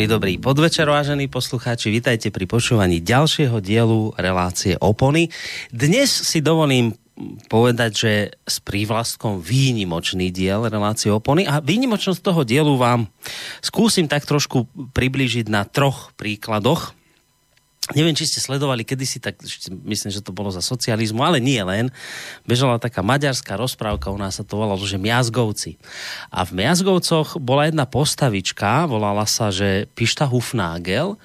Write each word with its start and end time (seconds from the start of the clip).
Príjemný 0.00 0.16
dobrý 0.16 0.40
podvečer, 0.40 0.88
vážení 0.88 1.28
poslucháči. 1.28 1.92
Vítajte 1.92 2.32
pri 2.32 2.48
počúvaní 2.48 3.04
ďalšieho 3.04 3.60
dielu 3.60 4.16
relácie 4.16 4.72
Opony. 4.80 5.28
Dnes 5.68 6.08
si 6.08 6.40
dovolím 6.40 6.96
povedať, 7.52 7.90
že 7.92 8.12
s 8.48 8.64
prívlastkom 8.64 9.44
výnimočný 9.44 10.32
diel 10.32 10.72
relácie 10.72 11.12
Opony 11.12 11.44
a 11.44 11.60
výnimočnosť 11.60 12.16
toho 12.16 12.48
dielu 12.48 12.80
vám 12.80 13.12
skúsim 13.60 14.08
tak 14.08 14.24
trošku 14.24 14.72
priblížiť 14.72 15.52
na 15.52 15.68
troch 15.68 16.16
príkladoch 16.16 16.96
Neviem, 17.90 18.14
či 18.14 18.30
ste 18.30 18.38
sledovali 18.38 18.86
kedysi, 18.86 19.18
tak 19.18 19.42
myslím, 19.86 20.10
že 20.14 20.22
to 20.22 20.30
bolo 20.30 20.50
za 20.54 20.62
socializmu, 20.62 21.22
ale 21.26 21.42
nie 21.42 21.58
len. 21.58 21.90
Bežala 22.46 22.78
taká 22.78 23.02
maďarská 23.02 23.58
rozprávka, 23.58 24.14
u 24.14 24.18
nás 24.18 24.38
sa 24.38 24.44
to 24.46 24.58
volalo, 24.58 24.82
že 24.86 25.00
Miazgovci. 25.00 25.74
A 26.30 26.46
v 26.46 26.62
Miazgovcoch 26.62 27.42
bola 27.42 27.66
jedna 27.66 27.90
postavička, 27.90 28.86
volala 28.86 29.26
sa, 29.26 29.50
že 29.50 29.90
Pišta 29.98 30.30
Hufnagel, 30.30 31.18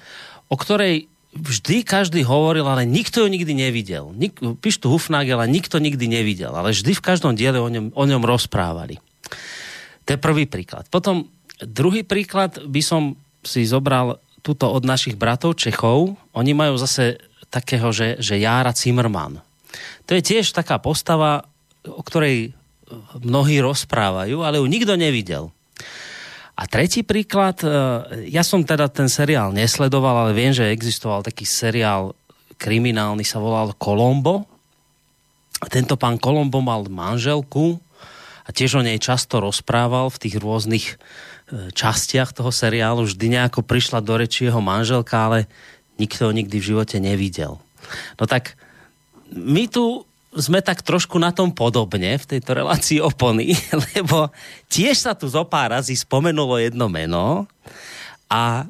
o 0.50 0.56
ktorej 0.58 1.06
vždy 1.36 1.84
každý 1.84 2.24
hovoril, 2.24 2.64
ale 2.64 2.88
nikto 2.88 3.22
ju 3.22 3.28
nikdy 3.28 3.52
nevidel. 3.52 4.10
Nik, 4.16 4.40
Pištu 4.40 4.88
Hufnagela 4.88 5.44
nikto 5.44 5.76
nikdy 5.76 6.08
nevidel, 6.08 6.50
ale 6.56 6.72
vždy 6.72 6.96
v 6.96 7.04
každom 7.04 7.36
diele 7.36 7.60
o 7.60 7.68
ňom, 7.68 7.92
o 7.92 8.04
ňom 8.08 8.22
rozprávali. 8.24 8.98
To 10.08 10.14
je 10.14 10.18
prvý 10.18 10.48
príklad. 10.48 10.88
Potom 10.88 11.28
druhý 11.60 12.06
príklad 12.06 12.62
by 12.64 12.82
som 12.82 13.02
si 13.44 13.62
zobral 13.68 14.18
tuto 14.46 14.70
od 14.70 14.86
našich 14.86 15.18
bratov 15.18 15.58
Čechov. 15.58 16.14
Oni 16.30 16.54
majú 16.54 16.78
zase 16.78 17.18
takého, 17.50 17.90
že, 17.90 18.22
že 18.22 18.38
Jára 18.38 18.70
Zimmermann. 18.70 19.42
To 20.06 20.14
je 20.14 20.22
tiež 20.22 20.54
taká 20.54 20.78
postava, 20.78 21.42
o 21.82 22.02
ktorej 22.06 22.54
mnohí 23.18 23.58
rozprávajú, 23.58 24.46
ale 24.46 24.62
ju 24.62 24.66
nikto 24.70 24.94
nevidel. 24.94 25.50
A 26.56 26.64
tretí 26.70 27.02
príklad, 27.02 27.60
e, 27.60 27.68
ja 28.30 28.46
som 28.46 28.62
teda 28.62 28.88
ten 28.88 29.10
seriál 29.10 29.50
nesledoval, 29.50 30.24
ale 30.24 30.32
viem, 30.32 30.54
že 30.54 30.70
existoval 30.70 31.26
taký 31.26 31.44
seriál 31.44 32.14
kriminálny, 32.56 33.26
sa 33.26 33.42
volal 33.42 33.76
Kolombo. 33.76 34.46
Tento 35.68 35.98
pán 36.00 36.16
Kolombo 36.16 36.64
mal 36.64 36.86
manželku 36.88 37.76
a 38.46 38.54
tiež 38.54 38.80
o 38.80 38.86
nej 38.86 38.96
často 39.02 39.42
rozprával 39.42 40.08
v 40.08 40.20
tých 40.22 40.36
rôznych 40.40 40.96
častiach 41.50 42.34
toho 42.34 42.50
seriálu 42.50 43.06
vždy 43.06 43.38
nejako 43.38 43.62
prišla 43.62 44.02
do 44.02 44.18
reči 44.18 44.50
jeho 44.50 44.58
manželka, 44.58 45.14
ale 45.14 45.38
nikto 45.96 46.26
ho 46.26 46.32
nikdy 46.34 46.58
v 46.58 46.68
živote 46.74 46.96
nevidel. 46.98 47.62
No 48.18 48.24
tak 48.26 48.58
my 49.30 49.70
tu 49.70 50.02
sme 50.36 50.60
tak 50.60 50.84
trošku 50.84 51.16
na 51.16 51.32
tom 51.32 51.48
podobne 51.48 52.20
v 52.20 52.28
tejto 52.28 52.52
relácii 52.52 53.00
opony, 53.00 53.56
lebo 53.94 54.28
tiež 54.68 55.08
sa 55.08 55.12
tu 55.16 55.30
zo 55.30 55.46
pár 55.48 55.78
razy 55.80 55.96
spomenulo 55.96 56.60
jedno 56.60 56.90
meno 56.92 57.48
a 58.28 58.68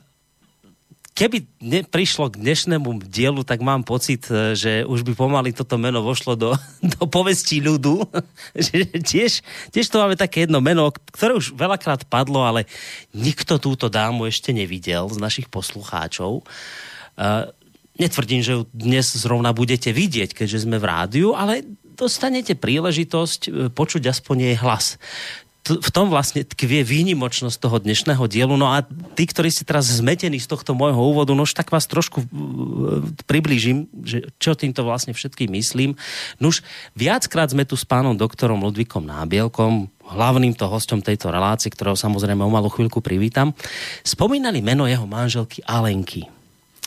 keby 1.17 1.49
ne, 1.65 1.81
prišlo 1.81 2.29
k 2.29 2.45
dnešnému 2.45 3.09
dielu, 3.09 3.41
tak 3.41 3.65
mám 3.65 3.81
pocit, 3.81 4.29
e, 4.29 4.53
že 4.53 4.85
už 4.85 5.01
by 5.01 5.17
pomaly 5.17 5.57
toto 5.57 5.81
meno 5.81 6.05
vošlo 6.05 6.37
do, 6.37 6.53
do 6.95 7.09
povesti 7.09 7.65
ľudu. 7.65 8.05
tiež, 9.11 9.41
tiež 9.73 9.87
to 9.89 9.97
máme 9.97 10.21
také 10.21 10.45
jedno 10.45 10.61
meno, 10.61 10.93
ktoré 10.93 11.33
už 11.33 11.57
veľakrát 11.57 12.05
padlo, 12.05 12.45
ale 12.45 12.69
nikto 13.17 13.57
túto 13.57 13.89
dámu 13.89 14.29
ešte 14.29 14.53
nevidel 14.53 15.09
z 15.09 15.17
našich 15.17 15.49
poslucháčov. 15.49 16.45
Uh, 17.17 17.49
netvrdím, 17.97 18.45
že 18.45 18.61
ju 18.61 18.63
dnes 18.77 19.09
zrovna 19.17 19.57
budete 19.57 19.89
vidieť, 19.97 20.37
keďže 20.37 20.69
sme 20.69 20.77
v 20.77 20.85
rádiu, 20.85 21.33
ale 21.33 21.65
dostanete 21.97 22.53
príležitosť 22.53 23.41
e, 23.49 23.51
počuť 23.73 24.13
aspoň 24.13 24.37
jej 24.53 24.57
hlas 24.61 25.01
v 25.67 25.91
tom 25.91 26.07
vlastne 26.09 26.47
tkvie 26.47 26.87
výnimočnosť 26.87 27.59
toho 27.59 27.83
dnešného 27.83 28.25
dielu. 28.31 28.55
No 28.55 28.71
a 28.71 28.87
tí, 29.19 29.27
ktorí 29.27 29.51
si 29.51 29.67
teraz 29.67 29.91
zmetení 29.91 30.39
z 30.39 30.47
tohto 30.47 30.79
môjho 30.79 30.99
úvodu, 30.99 31.35
no 31.35 31.43
už 31.43 31.59
tak 31.59 31.75
vás 31.75 31.91
trošku 31.91 32.23
uh, 32.23 32.27
priblížim, 33.27 33.91
že 34.07 34.31
čo 34.39 34.55
týmto 34.55 34.87
vlastne 34.87 35.13
všetkým 35.13 35.51
myslím. 35.59 35.99
Nuž, 36.39 36.63
viackrát 36.95 37.51
sme 37.51 37.67
tu 37.67 37.75
s 37.75 37.83
pánom 37.83 38.15
doktorom 38.15 38.63
Ludvíkom 38.63 39.03
Nábielkom, 39.03 39.91
hlavným 40.07 40.55
to 40.55 40.71
hostom 40.71 41.03
tejto 41.03 41.35
relácie, 41.35 41.69
ktorého 41.69 41.99
samozrejme 41.99 42.47
o 42.47 42.51
malú 42.51 42.71
chvíľku 42.71 43.03
privítam, 43.03 43.51
spomínali 44.07 44.63
meno 44.63 44.87
jeho 44.87 45.05
manželky 45.05 45.67
Alenky. 45.67 46.31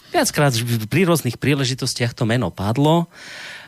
Viackrát 0.10 0.56
pri 0.90 1.06
rôznych 1.06 1.38
príležitostiach 1.38 2.18
to 2.18 2.26
meno 2.26 2.50
padlo, 2.50 3.06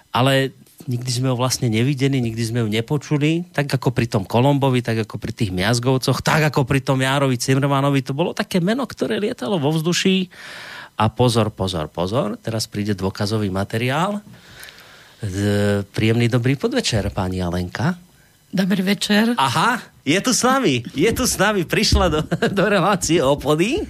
ale 0.09 0.55
nikdy 0.85 1.11
sme 1.11 1.27
ho 1.29 1.37
vlastne 1.37 1.67
nevideli, 1.69 2.21
nikdy 2.21 2.43
sme 2.45 2.59
ju 2.63 2.69
nepočuli, 2.71 3.49
tak 3.51 3.69
ako 3.69 3.93
pri 3.93 4.07
tom 4.09 4.23
Kolombovi, 4.25 4.81
tak 4.81 5.05
ako 5.05 5.19
pri 5.19 5.33
tých 5.33 5.51
Miazgovcoch, 5.53 6.21
tak 6.21 6.53
ako 6.53 6.65
pri 6.65 6.81
tom 6.81 7.01
Járovi 7.01 7.37
Cimrmanovi, 7.37 8.01
to 8.01 8.15
bolo 8.15 8.31
také 8.31 8.61
meno, 8.63 8.87
ktoré 8.87 9.21
lietalo 9.21 9.59
vo 9.59 9.75
vzduší 9.75 10.31
a 10.97 11.09
pozor, 11.09 11.49
pozor, 11.49 11.89
pozor, 11.89 12.37
teraz 12.41 12.69
príde 12.69 12.93
dôkazový 12.93 13.49
materiál. 13.49 14.21
Príjemný 15.93 16.25
dobrý 16.29 16.57
podvečer, 16.57 17.09
pani 17.13 17.41
Alenka. 17.41 17.97
Dobrý 18.51 18.83
večer. 18.83 19.31
Aha, 19.39 19.79
je 20.03 20.19
tu 20.19 20.35
s 20.35 20.43
nami, 20.43 20.83
je 20.91 21.11
tu 21.15 21.23
s 21.23 21.39
nami, 21.39 21.63
prišla 21.63 22.05
do, 22.11 22.19
do 22.51 22.63
relácie 22.67 23.23
opody. 23.23 23.85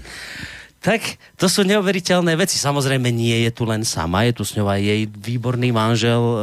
Tak 0.81 1.21
to 1.37 1.45
sú 1.45 1.61
neuveriteľné 1.61 2.33
veci. 2.33 2.57
Samozrejme 2.57 3.13
nie 3.13 3.45
je 3.45 3.51
tu 3.53 3.69
len 3.69 3.85
sama, 3.85 4.25
je 4.25 4.33
tu 4.33 4.41
s 4.41 4.57
ňou 4.57 4.65
aj 4.65 4.81
jej 4.81 5.01
výborný 5.05 5.69
manžel, 5.69 6.17
e, 6.17 6.37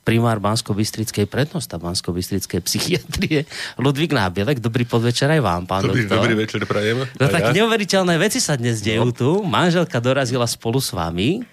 primár 0.00 0.40
Bansko-Bystrickej 0.40 1.28
prednosta 1.28 1.76
Bansko-Bystrickej 1.76 2.60
psychiatrie 2.64 3.44
Ludvík 3.76 4.16
Nábielek. 4.16 4.64
Dobrý 4.64 4.88
podvečer 4.88 5.28
aj 5.28 5.40
vám, 5.44 5.62
pán 5.68 5.84
dobrý, 5.84 6.08
doktor. 6.08 6.24
Dobrý 6.24 6.34
večer, 6.40 6.60
prajem. 6.64 7.04
No 7.04 7.26
tak 7.28 7.52
ja. 7.52 7.62
neuveriteľné 7.62 8.16
veci 8.16 8.40
sa 8.40 8.56
dnes 8.56 8.80
dejú 8.80 9.12
no. 9.12 9.14
tu. 9.14 9.30
Manželka 9.44 10.00
dorazila 10.00 10.48
spolu 10.48 10.80
s 10.80 10.96
vami. 10.96 11.44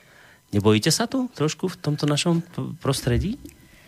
Nebojíte 0.55 0.95
sa 0.95 1.11
tu 1.11 1.27
trošku 1.35 1.67
v 1.67 1.75
tomto 1.75 2.07
našom 2.07 2.39
prostredí? 2.79 3.35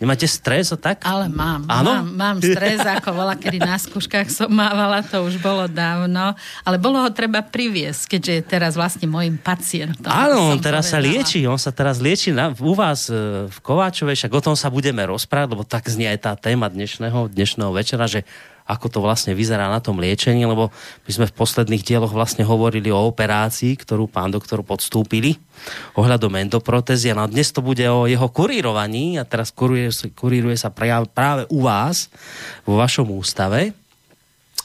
Nemáte 0.00 0.24
stres 0.24 0.72
a 0.72 0.80
tak? 0.80 1.04
Ale 1.04 1.28
mám. 1.28 1.68
Áno? 1.68 2.00
Mám, 2.00 2.08
mám 2.16 2.36
stres, 2.40 2.80
ako 2.96 3.12
bola, 3.12 3.36
kedy 3.36 3.60
na 3.60 3.76
skúškach 3.76 4.32
som 4.32 4.48
mávala, 4.48 5.04
to 5.04 5.20
už 5.20 5.36
bolo 5.44 5.68
dávno. 5.68 6.32
Ale 6.64 6.80
bolo 6.80 7.04
ho 7.04 7.12
treba 7.12 7.44
priviesť, 7.44 8.16
keďže 8.16 8.32
je 8.32 8.42
teraz 8.48 8.72
vlastne 8.80 9.04
môjim 9.04 9.36
pacientom. 9.36 10.08
Áno, 10.08 10.56
on 10.56 10.58
teraz 10.58 10.88
povedala. 10.88 11.04
sa 11.04 11.04
lieči, 11.04 11.38
on 11.44 11.60
sa 11.60 11.68
teraz 11.68 12.00
lieči 12.00 12.32
na, 12.32 12.48
u 12.48 12.72
vás 12.72 13.12
e, 13.12 13.44
v 13.44 13.58
Kováčovej, 13.60 14.16
však 14.16 14.32
o 14.32 14.40
tom 14.40 14.56
sa 14.56 14.72
budeme 14.72 15.04
rozprávať, 15.04 15.52
lebo 15.52 15.68
tak 15.68 15.84
znie 15.92 16.08
aj 16.16 16.18
tá 16.24 16.32
téma 16.32 16.72
dnešného, 16.72 17.28
dnešného 17.28 17.72
večera, 17.76 18.08
že 18.08 18.24
ako 18.70 18.86
to 18.86 18.98
vlastne 19.02 19.34
vyzerá 19.34 19.66
na 19.66 19.82
tom 19.82 19.98
liečení, 19.98 20.46
lebo 20.46 20.70
my 21.04 21.10
sme 21.10 21.26
v 21.26 21.34
posledných 21.34 21.82
dieloch 21.82 22.14
vlastne 22.14 22.46
hovorili 22.46 22.94
o 22.94 23.02
operácii, 23.10 23.74
ktorú 23.74 24.06
pán 24.06 24.30
doktor 24.30 24.62
podstúpili 24.62 25.42
ohľadom 25.98 26.40
endoprotézy 26.40 27.12
no 27.12 27.28
dnes 27.28 27.52
to 27.52 27.60
bude 27.60 27.84
o 27.84 28.08
jeho 28.08 28.28
kurírovaní 28.32 29.20
a 29.20 29.26
teraz 29.28 29.52
kuríruje, 29.52 30.14
kuríruje 30.16 30.56
sa 30.56 30.72
práve 30.72 31.44
u 31.52 31.66
vás, 31.66 32.08
vo 32.64 32.78
vašom 32.80 33.10
ústave. 33.12 33.74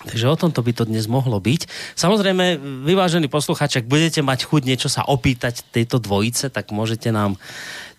Takže 0.05 0.25
o 0.29 0.37
tomto 0.37 0.61
by 0.61 0.71
to 0.71 0.83
dnes 0.85 1.09
mohlo 1.09 1.41
byť. 1.41 1.65
Samozrejme, 1.97 2.61
vyvážený 2.85 3.25
poslucháč, 3.27 3.81
ak 3.81 3.89
budete 3.89 4.21
mať 4.21 4.45
chuť 4.45 4.61
niečo 4.63 4.89
sa 4.89 5.01
opýtať 5.01 5.65
tejto 5.73 5.97
dvojice, 5.97 6.53
tak 6.53 6.69
môžete 6.69 7.09
nám 7.09 7.41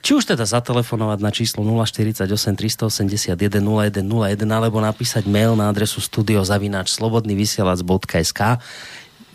či 0.07 0.15
už 0.15 0.23
teda 0.23 0.47
zatelefonovať 0.47 1.19
na 1.19 1.35
číslo 1.35 1.67
048 1.67 2.31
381 2.31 3.35
0101 3.35 4.39
alebo 4.47 4.79
napísať 4.79 5.27
mail 5.27 5.59
na 5.59 5.67
adresu 5.67 5.99
studiozavináč 5.99 6.95
slobodnyvysielac.sk 6.95 8.63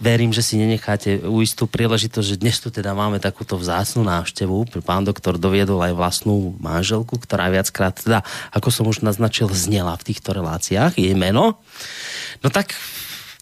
verím, 0.01 0.33
že 0.33 0.42
si 0.42 0.57
nenecháte 0.57 1.21
uistú 1.21 1.69
príležitosť, 1.69 2.25
že 2.25 2.42
dnes 2.42 2.57
tu 2.57 2.74
teda 2.74 2.98
máme 2.98 3.21
takúto 3.21 3.56
vzácnú 3.56 4.01
návštevu. 4.01 4.81
Pán 4.81 5.06
doktor 5.06 5.38
doviedol 5.38 5.77
aj 5.86 5.94
vlastnú 5.94 6.57
manželku, 6.57 7.21
ktorá 7.21 7.53
viackrát 7.53 7.94
teda, 7.94 8.25
ako 8.50 8.74
som 8.74 8.89
už 8.89 9.06
naznačil, 9.06 9.48
znela 9.53 9.94
v 10.01 10.09
týchto 10.09 10.33
reláciách, 10.33 10.98
jej 10.98 11.13
meno. 11.13 11.62
No 12.42 12.50
tak 12.50 12.74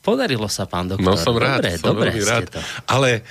podarilo 0.04 0.52
sa, 0.52 0.68
pán 0.68 0.92
doktor. 0.92 1.08
No 1.08 1.16
som 1.16 1.40
rád, 1.40 1.64
dobre, 1.64 1.80
som 1.80 1.88
dobre 1.96 2.10
rád. 2.20 2.52
To. 2.52 2.60
Ale 2.92 3.24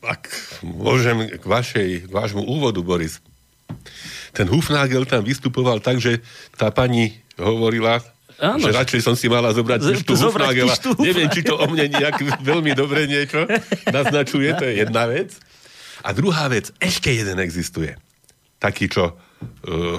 ak 0.00 0.32
môžem 0.64 1.28
k, 1.28 1.44
vašej, 1.44 2.08
k 2.08 2.10
vášmu 2.10 2.40
úvodu, 2.40 2.80
Boris. 2.80 3.20
Ten 4.32 4.48
Hufnagel 4.48 5.04
tam 5.04 5.20
vystupoval 5.20 5.84
tak, 5.84 6.00
že 6.00 6.24
tá 6.56 6.72
pani 6.72 7.20
hovorila, 7.36 8.00
Áno, 8.40 8.64
že 8.64 8.72
radšej 8.72 9.00
som 9.04 9.14
si 9.14 9.28
mala 9.28 9.52
zobrať 9.52 9.84
pištu 9.84 10.16
Hufnagela. 10.16 10.72
Neviem, 10.96 11.28
či 11.28 11.44
to 11.44 11.60
o 11.60 11.66
mne 11.68 11.92
nejak 11.92 12.40
veľmi 12.40 12.72
dobre 12.72 13.04
niečo 13.04 13.44
naznačuje, 13.92 14.48
to 14.56 14.64
je 14.64 14.74
jedna 14.80 15.04
vec. 15.04 15.36
A 16.00 16.16
druhá 16.16 16.48
vec, 16.48 16.72
ešte 16.80 17.12
jeden 17.12 17.36
existuje. 17.36 18.00
Taký, 18.56 18.88
čo 18.88 19.20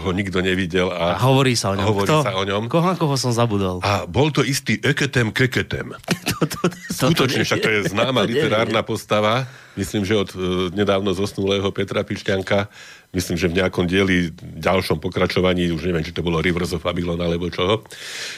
ho 0.01 0.09
nikto 0.13 0.41
nevidel. 0.41 0.89
A, 0.93 1.17
a 1.17 1.21
hovorí 1.25 1.57
sa 1.57 1.73
o 1.73 1.75
ňom. 1.77 1.85
Hovorí 1.85 2.09
Kto? 2.09 2.17
sa 2.21 2.33
o 2.37 2.43
ňom. 2.45 2.69
Koho, 2.69 2.93
koho 2.97 3.15
som 3.17 3.33
zabudol? 3.33 3.81
A 3.81 4.05
bol 4.05 4.29
to 4.29 4.45
istý 4.45 4.77
Eketem 4.81 5.33
Keketem. 5.33 5.97
to, 6.29 6.45
to, 6.45 6.59
to, 6.69 6.77
Skutočne, 6.93 7.41
však 7.45 7.61
to 7.61 7.69
je 7.69 7.79
známa 7.89 8.21
literárna 8.25 8.85
postava. 8.85 9.49
Myslím, 9.73 10.05
že 10.05 10.17
od 10.17 10.29
uh, 10.33 10.41
nedávno 10.73 11.13
zosnulého 11.17 11.65
Petra 11.73 12.05
Pišťanka, 12.05 12.69
myslím, 13.11 13.37
že 13.37 13.51
v 13.51 13.57
nejakom 13.59 13.85
dieli, 13.87 14.31
ďalšom 14.39 15.03
pokračovaní, 15.03 15.67
už 15.71 15.83
neviem, 15.87 16.03
či 16.03 16.15
to 16.15 16.23
bolo 16.23 16.39
Rivers 16.39 16.71
of 16.71 16.83
Babylon 16.83 17.19
alebo 17.19 17.51
čoho. 17.51 17.83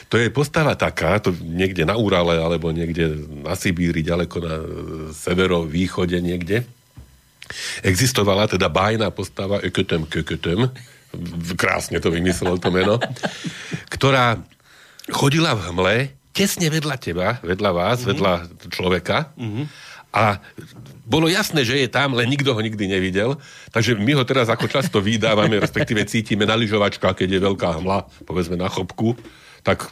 To 0.10 0.16
je 0.18 0.34
postava 0.34 0.74
taká, 0.74 1.22
to 1.22 1.30
niekde 1.46 1.86
na 1.86 1.94
Urale 1.94 2.42
alebo 2.42 2.74
niekde 2.74 3.14
na 3.46 3.54
Sibíri, 3.54 4.02
ďaleko 4.02 4.38
na 4.42 4.56
uh, 4.58 4.66
severovýchode 5.14 6.18
niekde. 6.18 6.66
Existovala 7.86 8.50
teda 8.50 8.72
bájna 8.72 9.14
postava 9.14 9.62
Eketem 9.62 10.10
Keketem, 10.10 10.72
krásne 11.54 12.02
to 12.02 12.10
vymyslel 12.10 12.58
to 12.58 12.74
meno, 12.74 12.98
ktorá 13.94 14.42
chodila 15.14 15.54
v 15.54 15.62
hmle 15.70 15.98
tesne 16.34 16.74
vedľa 16.74 16.96
teba, 16.98 17.38
vedľa 17.46 17.72
vás, 17.72 18.02
mm-hmm. 18.02 18.10
vedľa 18.10 18.34
človeka 18.74 19.18
mm-hmm. 19.38 19.66
a 20.18 20.42
bolo 21.04 21.28
jasné, 21.28 21.68
že 21.68 21.76
je 21.80 21.90
tam, 21.92 22.16
len 22.16 22.32
nikto 22.32 22.56
ho 22.56 22.62
nikdy 22.64 22.88
nevidel, 22.88 23.36
takže 23.76 24.00
my 24.00 24.12
ho 24.16 24.24
teraz 24.24 24.48
ako 24.48 24.72
často 24.72 25.04
vydávame, 25.04 25.60
respektíve 25.60 26.08
cítime 26.08 26.48
na 26.48 26.56
lyžovačkách, 26.56 27.24
keď 27.24 27.30
je 27.38 27.40
veľká 27.44 27.70
hmla, 27.80 28.08
povedzme 28.24 28.56
na 28.56 28.72
chopku, 28.72 29.20
tak 29.68 29.92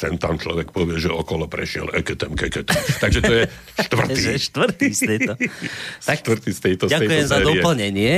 sem 0.00 0.16
tam 0.16 0.40
človek 0.40 0.72
povie, 0.72 0.96
že 0.96 1.12
okolo 1.12 1.44
prešiel 1.44 1.92
eketem, 1.92 2.32
keketem. 2.32 2.80
Takže 3.04 3.20
to 3.20 3.32
je 3.36 3.44
štvrtý. 3.84 4.22
štvrtý 4.40 4.88
z 4.96 5.00
tejto. 5.04 5.32
tak, 6.08 6.16
štvrtý 6.24 6.50
z 6.56 6.60
tejto 6.60 6.84
Ďakujem 6.88 7.10
z 7.10 7.12
tejto 7.20 7.28
za 7.28 7.38
doplnenie. 7.44 8.14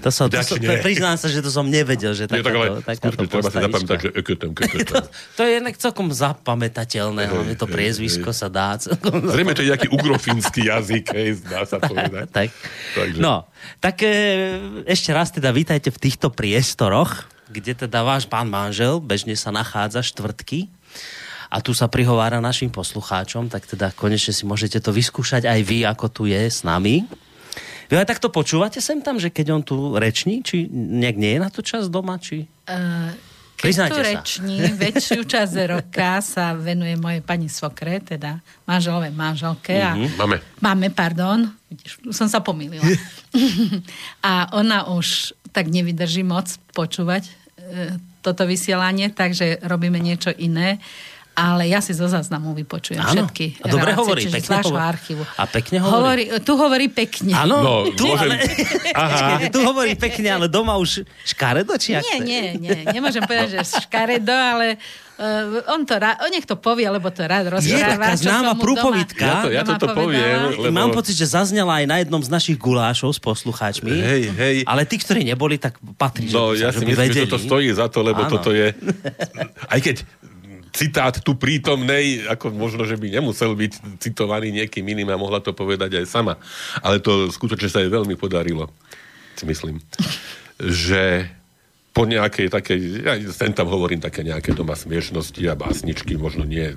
To 0.00 0.08
som, 0.08 0.26
to 0.32 0.40
som, 0.40 0.56
to, 0.56 0.74
priznám 0.80 1.20
sa, 1.20 1.28
že 1.28 1.44
to 1.44 1.52
som 1.52 1.68
nevedel, 1.68 2.16
že 2.16 2.24
takáto, 2.24 2.48
tak, 2.48 2.54
ale 2.56 2.68
takáto 2.80 3.22
treba 3.28 3.48
si 3.52 3.56
zapamätať, 3.60 3.98
že 4.00 4.08
keketem. 4.26 4.50
To, 4.88 4.96
to 5.36 5.40
je 5.44 5.52
inak 5.60 5.76
celkom 5.76 6.08
zapamätateľné, 6.08 7.22
hlavne 7.28 7.54
to 7.54 7.68
priezvisko 7.68 8.32
sa 8.32 8.48
dá. 8.48 8.80
Celkom 8.80 9.24
Zrejme 9.36 9.52
to 9.52 9.60
je 9.60 9.68
nejaký 9.76 9.88
ugrofínsky 9.92 10.72
jazyk, 10.72 11.04
hej, 11.12 11.44
dá 11.44 11.68
sa 11.68 11.76
povedať. 11.76 12.32
tak. 12.32 12.48
Takže. 12.96 13.18
No, 13.20 13.44
tak 13.78 14.00
e, 14.00 14.12
ešte 14.88 15.12
raz 15.12 15.28
teda 15.28 15.52
vítajte 15.52 15.92
v 15.92 15.98
týchto 16.00 16.32
priestoroch, 16.32 17.28
kde 17.52 17.76
teda 17.86 18.00
váš 18.00 18.24
pán 18.24 18.48
manžel 18.48 19.02
bežne 19.02 19.36
sa 19.36 19.52
nachádza 19.52 20.00
štvrtky 20.00 20.70
a 21.50 21.58
tu 21.58 21.74
sa 21.74 21.90
prihovára 21.90 22.38
našim 22.38 22.70
poslucháčom, 22.70 23.50
tak 23.50 23.66
teda 23.66 23.90
konečne 23.92 24.30
si 24.30 24.46
môžete 24.46 24.78
to 24.78 24.94
vyskúšať 24.94 25.50
aj 25.50 25.60
vy, 25.66 25.82
ako 25.82 26.06
tu 26.06 26.22
je 26.30 26.46
s 26.46 26.62
nami. 26.62 27.04
Vy 27.90 27.98
aj 27.98 28.06
takto 28.06 28.30
počúvate 28.30 28.78
sem 28.78 29.02
tam, 29.02 29.18
že 29.18 29.34
keď 29.34 29.46
on 29.50 29.62
tu 29.66 29.98
reční, 29.98 30.46
či 30.46 30.70
nejak 30.70 31.16
nie 31.18 31.34
je 31.34 31.40
na 31.42 31.50
to 31.50 31.60
čas 31.60 31.90
doma, 31.90 32.22
či... 32.22 32.46
Uh, 32.70 33.10
keď 33.60 33.92
tu 33.92 34.00
reční, 34.00 34.56
väčšiu 34.72 35.20
časť 35.28 35.54
roka 35.68 36.24
sa 36.24 36.56
venuje 36.56 36.96
mojej 36.96 37.20
pani 37.20 37.52
Svokre, 37.52 38.00
teda 38.00 38.40
manželové 38.64 39.12
manželke. 39.12 39.76
A 39.76 39.92
mm-hmm. 39.92 40.16
Máme. 40.16 40.36
Máme, 40.64 40.86
pardon. 40.88 41.44
Vidíš, 41.68 42.00
som 42.16 42.24
sa 42.24 42.40
pomýlila. 42.40 42.80
a 44.24 44.48
ona 44.56 44.88
už 44.88 45.36
tak 45.52 45.68
nevydrží 45.68 46.24
moc 46.24 46.56
počúvať 46.72 47.28
e, 47.28 47.32
toto 48.24 48.48
vysielanie, 48.48 49.12
takže 49.12 49.60
robíme 49.60 50.00
niečo 50.00 50.32
iné 50.32 50.80
ale 51.34 51.70
ja 51.70 51.80
si 51.80 51.94
zo 51.96 52.10
záznamu 52.10 52.52
vypočujem 52.52 53.00
Áno. 53.00 53.26
všetky 53.26 53.62
a 53.62 53.66
dobre 53.70 53.94
relácie, 53.94 54.00
hovorí, 54.02 54.20
čiže 54.26 54.36
pekne 54.36 54.56
hovorí. 54.60 54.82
archívu. 54.82 55.22
A 55.24 55.44
pekne 55.46 55.78
hovorí? 55.78 55.96
hovorí? 55.96 56.24
Tu 56.44 56.52
hovorí 56.52 56.86
pekne. 56.90 57.32
Áno, 57.32 57.56
no, 57.62 57.74
tu, 57.94 58.04
môžem... 58.10 58.28
ale... 58.28 58.34
Aha. 58.92 59.28
tu 59.54 59.58
hovorí 59.62 59.94
pekne, 59.96 60.28
ale 60.28 60.46
doma 60.50 60.76
už 60.76 61.06
škaredo, 61.24 61.74
či 61.78 61.96
Nie, 61.96 62.18
nie, 62.20 62.44
nie, 62.58 62.74
nemôžem 62.90 63.22
povedať, 63.24 63.62
že 63.62 63.80
škaredo, 63.86 64.34
ale 64.34 64.76
Uh, 65.20 65.60
on 65.76 65.84
to 65.84 66.00
rád, 66.00 66.16
on 66.24 66.32
nech 66.32 66.48
to 66.48 66.56
povie, 66.56 66.88
lebo 66.88 67.12
to 67.12 67.20
rád 67.28 67.52
rozpráva. 67.52 67.76
Je 67.76 67.92
taká 67.92 68.16
známa 68.16 68.56
prúpovidka. 68.56 69.20
Ja 69.20 69.36
to, 69.44 69.48
ja 69.52 69.62
to, 69.68 69.74
to 69.76 69.92
poviem. 69.92 70.56
Lebo... 70.56 70.72
Mám 70.72 70.96
pocit, 70.96 71.12
že 71.12 71.28
zaznela 71.28 71.76
aj 71.76 71.84
na 71.84 72.00
jednom 72.00 72.24
z 72.24 72.32
našich 72.32 72.56
gulášov 72.56 73.12
s 73.12 73.20
poslucháčmi. 73.20 73.92
Hej, 73.92 74.22
hej. 74.32 74.56
Ale 74.64 74.88
tí, 74.88 74.96
ktorí 74.96 75.20
neboli, 75.28 75.60
tak 75.60 75.76
patrí. 76.00 76.32
No, 76.32 76.56
že 76.56 76.64
ja 76.64 76.72
si 76.72 76.88
myslím, 76.88 77.12
vedeli. 77.12 77.20
že 77.20 77.28
toto 77.28 77.36
stojí 77.36 77.68
za 77.68 77.92
to, 77.92 78.00
lebo 78.00 78.24
Áno. 78.24 78.32
toto 78.32 78.56
je... 78.56 78.72
Aj 79.76 79.80
keď 79.84 80.08
citát 80.72 81.14
tu 81.22 81.34
prítomnej, 81.36 82.26
ako 82.26 82.54
možno, 82.54 82.86
že 82.86 82.98
by 82.98 83.20
nemusel 83.20 83.54
byť 83.54 84.00
citovaný 84.02 84.54
niekým 84.54 84.86
iným 84.86 85.10
a 85.10 85.20
mohla 85.20 85.42
to 85.42 85.54
povedať 85.54 86.00
aj 86.00 86.06
sama. 86.06 86.34
Ale 86.80 87.02
to 87.02 87.28
skutočne 87.30 87.68
sa 87.70 87.82
jej 87.82 87.90
veľmi 87.90 88.14
podarilo, 88.14 88.70
si 89.34 89.44
myslím. 89.46 89.82
Že 90.60 91.30
po 91.90 92.06
nejakej 92.06 92.48
takej, 92.54 92.78
ja 93.02 93.14
sem 93.34 93.50
tam 93.50 93.66
hovorím 93.66 93.98
také 93.98 94.22
nejaké 94.22 94.54
doma 94.54 94.78
smiešnosti 94.78 95.42
a 95.50 95.58
básničky, 95.58 96.14
možno 96.14 96.46
nie 96.46 96.70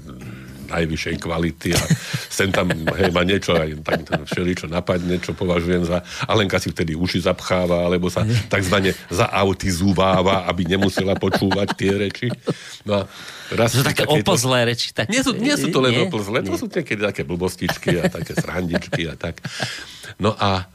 najvyššej 0.73 1.15
kvality 1.21 1.77
a 1.77 1.81
sem 2.33 2.49
tam 2.49 2.73
hej, 2.73 3.13
ma 3.13 3.21
niečo 3.21 3.53
aj 3.53 3.69
tak 3.85 3.99
všeličo 4.25 4.65
napadne, 4.67 5.21
čo 5.21 5.37
považujem 5.37 5.85
za... 5.85 6.01
Alenka 6.25 6.57
si 6.57 6.73
vtedy 6.73 6.97
uši 6.97 7.23
zapcháva, 7.29 7.85
alebo 7.85 8.09
sa 8.09 8.25
takzvané 8.49 8.97
zaautizováva, 9.13 10.49
aby 10.49 10.65
nemusela 10.65 11.13
počúvať 11.13 11.67
tie 11.77 11.91
reči. 11.93 12.27
No 12.83 13.01
a 13.01 13.01
raz 13.53 13.77
to 13.77 13.85
také 13.85 14.09
opozlé 14.09 14.73
reči. 14.73 14.91
Tak... 14.91 15.13
Nie, 15.13 15.21
sú, 15.21 15.37
nie 15.37 15.53
sú 15.53 15.69
to 15.69 15.79
len 15.79 16.09
opozlé, 16.09 16.41
to 16.41 16.57
sú 16.57 16.65
niekedy 16.65 17.01
také 17.05 17.21
blbostičky 17.21 18.01
a 18.01 18.09
také 18.09 18.33
srandičky 18.33 19.05
a 19.07 19.15
tak. 19.15 19.37
No 20.17 20.33
a 20.33 20.65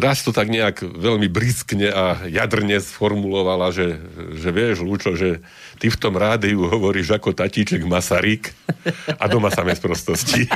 raz 0.00 0.24
to 0.24 0.32
tak 0.32 0.48
nejak 0.48 0.80
veľmi 0.80 1.28
briskne 1.28 1.92
a 1.92 2.24
jadrne 2.24 2.80
sformulovala, 2.80 3.68
že, 3.68 4.00
že 4.40 4.48
vieš, 4.48 4.80
Lúčo, 4.80 5.12
že 5.12 5.44
ty 5.76 5.92
v 5.92 6.00
tom 6.00 6.16
rádiu 6.16 6.64
hovoríš 6.72 7.12
ako 7.12 7.36
tatíček 7.36 7.84
Masaryk 7.84 8.48
a 9.20 9.24
doma 9.28 9.52
samé 9.52 9.76
sprostosti. 9.76 10.48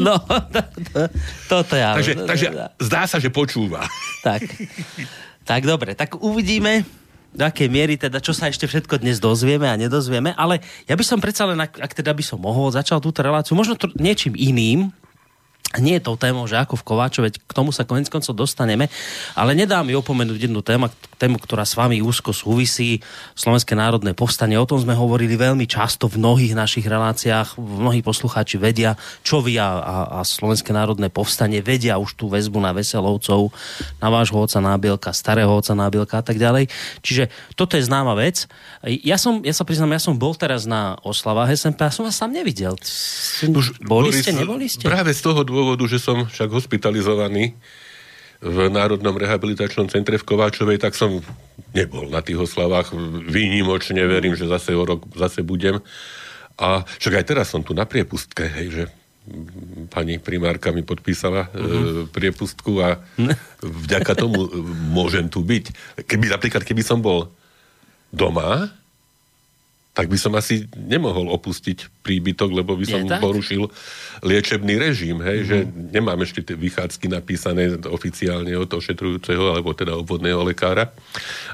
No, 0.00 0.16
to, 0.48 0.60
to, 0.96 1.00
toto 1.44 1.74
ja. 1.76 1.92
Takže, 1.92 2.24
takže 2.24 2.46
zdá 2.80 3.04
sa, 3.04 3.20
že 3.20 3.28
počúva. 3.28 3.84
Tak, 4.24 4.40
tak 5.44 5.68
dobre, 5.68 5.92
tak 5.92 6.16
uvidíme, 6.16 6.88
do 7.34 7.44
akej 7.44 7.68
miery, 7.68 8.00
teda 8.00 8.22
čo 8.22 8.32
sa 8.32 8.48
ešte 8.48 8.64
všetko 8.64 9.02
dnes 9.04 9.20
dozvieme 9.20 9.68
a 9.68 9.76
nedozvieme, 9.76 10.32
ale 10.38 10.62
ja 10.86 10.94
by 10.96 11.04
som 11.04 11.18
predsa 11.20 11.44
len, 11.44 11.58
ak, 11.58 11.82
ak 11.82 11.92
teda 11.92 12.14
by 12.14 12.24
som 12.24 12.38
mohol, 12.40 12.70
začal 12.70 13.02
túto 13.02 13.20
reláciu 13.20 13.58
možno 13.58 13.74
tr- 13.74 13.92
niečím 13.98 14.38
iným, 14.38 14.94
nie 15.82 15.98
je 15.98 16.06
tou 16.06 16.14
témou, 16.14 16.46
že 16.46 16.60
ako 16.60 16.78
v 16.78 16.86
Kováčove, 16.86 17.28
k 17.34 17.52
tomu 17.52 17.74
sa 17.74 17.82
konec 17.82 18.06
koncov 18.06 18.34
dostaneme, 18.38 18.86
ale 19.34 19.58
nedá 19.58 19.82
mi 19.82 19.96
opomenúť 19.98 20.46
jednu 20.46 20.62
tému, 20.62 20.86
tému, 21.18 21.40
ktorá 21.42 21.66
s 21.66 21.74
vami 21.74 21.98
úzko 21.98 22.30
súvisí, 22.30 23.02
Slovenské 23.34 23.74
národné 23.74 24.14
povstanie. 24.14 24.54
O 24.60 24.68
tom 24.68 24.78
sme 24.78 24.94
hovorili 24.94 25.34
veľmi 25.34 25.66
často 25.66 26.06
v 26.06 26.22
mnohých 26.22 26.54
našich 26.54 26.86
reláciách. 26.86 27.58
Mnohí 27.58 28.04
poslucháči 28.04 28.60
vedia, 28.60 28.94
čo 29.26 29.42
vy 29.42 29.58
a, 29.58 29.68
a, 29.82 29.96
a 30.16 30.20
Slovenské 30.22 30.70
národné 30.70 31.10
povstanie 31.10 31.58
vedia 31.64 31.98
už 31.98 32.14
tú 32.14 32.30
väzbu 32.30 32.62
na 32.62 32.70
Veselovcov, 32.70 33.50
na 33.98 34.08
vášho 34.12 34.38
oca 34.38 34.58
Nábielka, 34.62 35.10
starého 35.10 35.50
oca 35.50 35.74
Nábielka 35.74 36.20
a 36.20 36.24
tak 36.24 36.38
ďalej. 36.38 36.70
Čiže 37.02 37.32
toto 37.58 37.74
je 37.74 37.82
známa 37.82 38.14
vec. 38.14 38.46
Ja, 38.84 39.18
som, 39.18 39.42
ja 39.42 39.56
sa 39.56 39.66
priznám, 39.66 39.96
ja 39.96 40.02
som 40.02 40.14
bol 40.14 40.36
teraz 40.36 40.68
na 40.68 41.00
oslavách 41.02 41.56
SNP 41.56 41.80
a 41.82 41.90
som 41.90 42.04
vás 42.06 42.20
tam 42.20 42.30
nevidel. 42.30 42.76
Už, 43.44 43.80
boli 43.82 44.12
Boris, 44.12 44.22
ste, 44.22 44.32
neboli 44.36 44.66
ste? 44.68 44.84
Práve 44.86 45.16
z 45.16 45.20
toho 45.24 45.40
dôvodu 45.42 45.63
dôvodu, 45.64 45.88
že 45.88 45.96
som 45.96 46.28
však 46.28 46.52
hospitalizovaný 46.52 47.56
v 48.44 48.68
Národnom 48.68 49.16
rehabilitačnom 49.16 49.88
centre 49.88 50.20
v 50.20 50.28
Kováčovej, 50.28 50.76
tak 50.76 50.92
som 50.92 51.24
nebol 51.72 52.12
na 52.12 52.20
tých 52.20 52.44
oslavách. 52.44 52.92
Výnimočne 53.24 54.04
verím, 54.04 54.36
že 54.36 54.44
zase 54.44 54.76
o 54.76 54.84
rok 54.84 55.08
zase 55.16 55.40
budem. 55.40 55.80
A 56.60 56.84
však 56.84 57.14
aj 57.16 57.24
teraz 57.24 57.48
som 57.48 57.64
tu 57.64 57.72
na 57.72 57.88
priepustke, 57.88 58.44
hej, 58.44 58.68
že 58.68 58.84
pani 59.88 60.20
primárka 60.20 60.68
mi 60.76 60.84
podpísala 60.84 61.48
uh-huh. 61.48 61.56
e, 61.56 61.64
mhm. 61.64 62.04
priepustku 62.12 62.72
a 62.84 63.00
vďaka 63.64 64.12
tomu 64.12 64.52
môžem 64.92 65.24
tu 65.32 65.40
byť. 65.40 65.96
Keby 66.04 66.28
napríklad, 66.28 66.60
keby 66.68 66.84
som 66.84 67.00
bol 67.00 67.32
doma, 68.12 68.68
tak 69.94 70.10
by 70.10 70.18
som 70.18 70.34
asi 70.34 70.66
nemohol 70.74 71.30
opustiť 71.30 72.02
príbytok, 72.02 72.50
lebo 72.50 72.74
by 72.74 72.82
som 72.82 73.06
porušil 73.06 73.70
liečebný 74.26 74.74
režim, 74.74 75.22
hej, 75.22 75.38
mm. 75.40 75.46
že 75.46 75.56
nemám 75.94 76.18
ešte 76.26 76.42
tie 76.42 76.58
vychádzky 76.58 77.06
napísané 77.06 77.78
oficiálne 77.86 78.50
od 78.58 78.66
ošetrujúceho 78.74 79.54
alebo 79.54 79.70
teda 79.70 79.94
obvodného 79.94 80.42
lekára, 80.42 80.90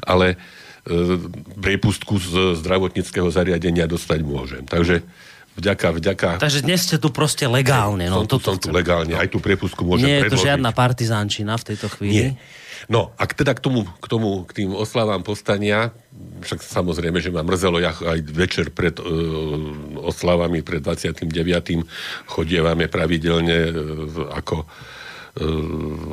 ale 0.00 0.40
e, 0.88 1.20
priepustku 1.60 2.16
z 2.16 2.56
zdravotníckého 2.64 3.28
zariadenia 3.28 3.84
dostať 3.84 4.20
môžem. 4.24 4.64
Takže 4.64 5.04
vďaka, 5.60 5.86
vďaka... 5.92 6.28
Takže 6.40 6.64
dnes 6.64 6.80
ste 6.80 6.96
tu 6.96 7.12
proste 7.12 7.44
legálne. 7.44 8.08
No, 8.08 8.24
som, 8.24 8.26
tu, 8.26 8.36
som 8.40 8.56
tu 8.56 8.72
legálne, 8.72 9.12
aj 9.12 9.28
tú 9.28 9.38
priepustku 9.38 9.84
môžem 9.84 10.08
Nie 10.08 10.16
je 10.24 10.32
to 10.32 10.40
žiadna 10.40 10.72
partizánčina 10.72 11.60
v 11.60 11.64
tejto 11.68 11.86
chvíli. 11.92 12.16
Nie. 12.16 12.30
No, 12.88 13.12
a 13.20 13.28
teda 13.28 13.52
k 13.52 13.60
tomu, 13.60 13.84
k 13.84 14.06
tomu, 14.08 14.48
k 14.48 14.64
tým 14.64 14.72
oslavám 14.72 15.20
povstania, 15.20 15.92
však 16.40 16.64
samozrejme, 16.64 17.20
že 17.20 17.28
ma 17.28 17.44
mrzelo, 17.44 17.76
ja 17.76 17.92
aj 17.92 18.24
večer 18.32 18.72
pred 18.72 18.96
uh, 18.96 19.04
oslavami, 20.00 20.64
pred 20.64 20.80
29. 20.80 21.28
chodievame 22.24 22.88
pravidelne 22.88 23.58
uh, 23.68 24.32
ako 24.32 24.64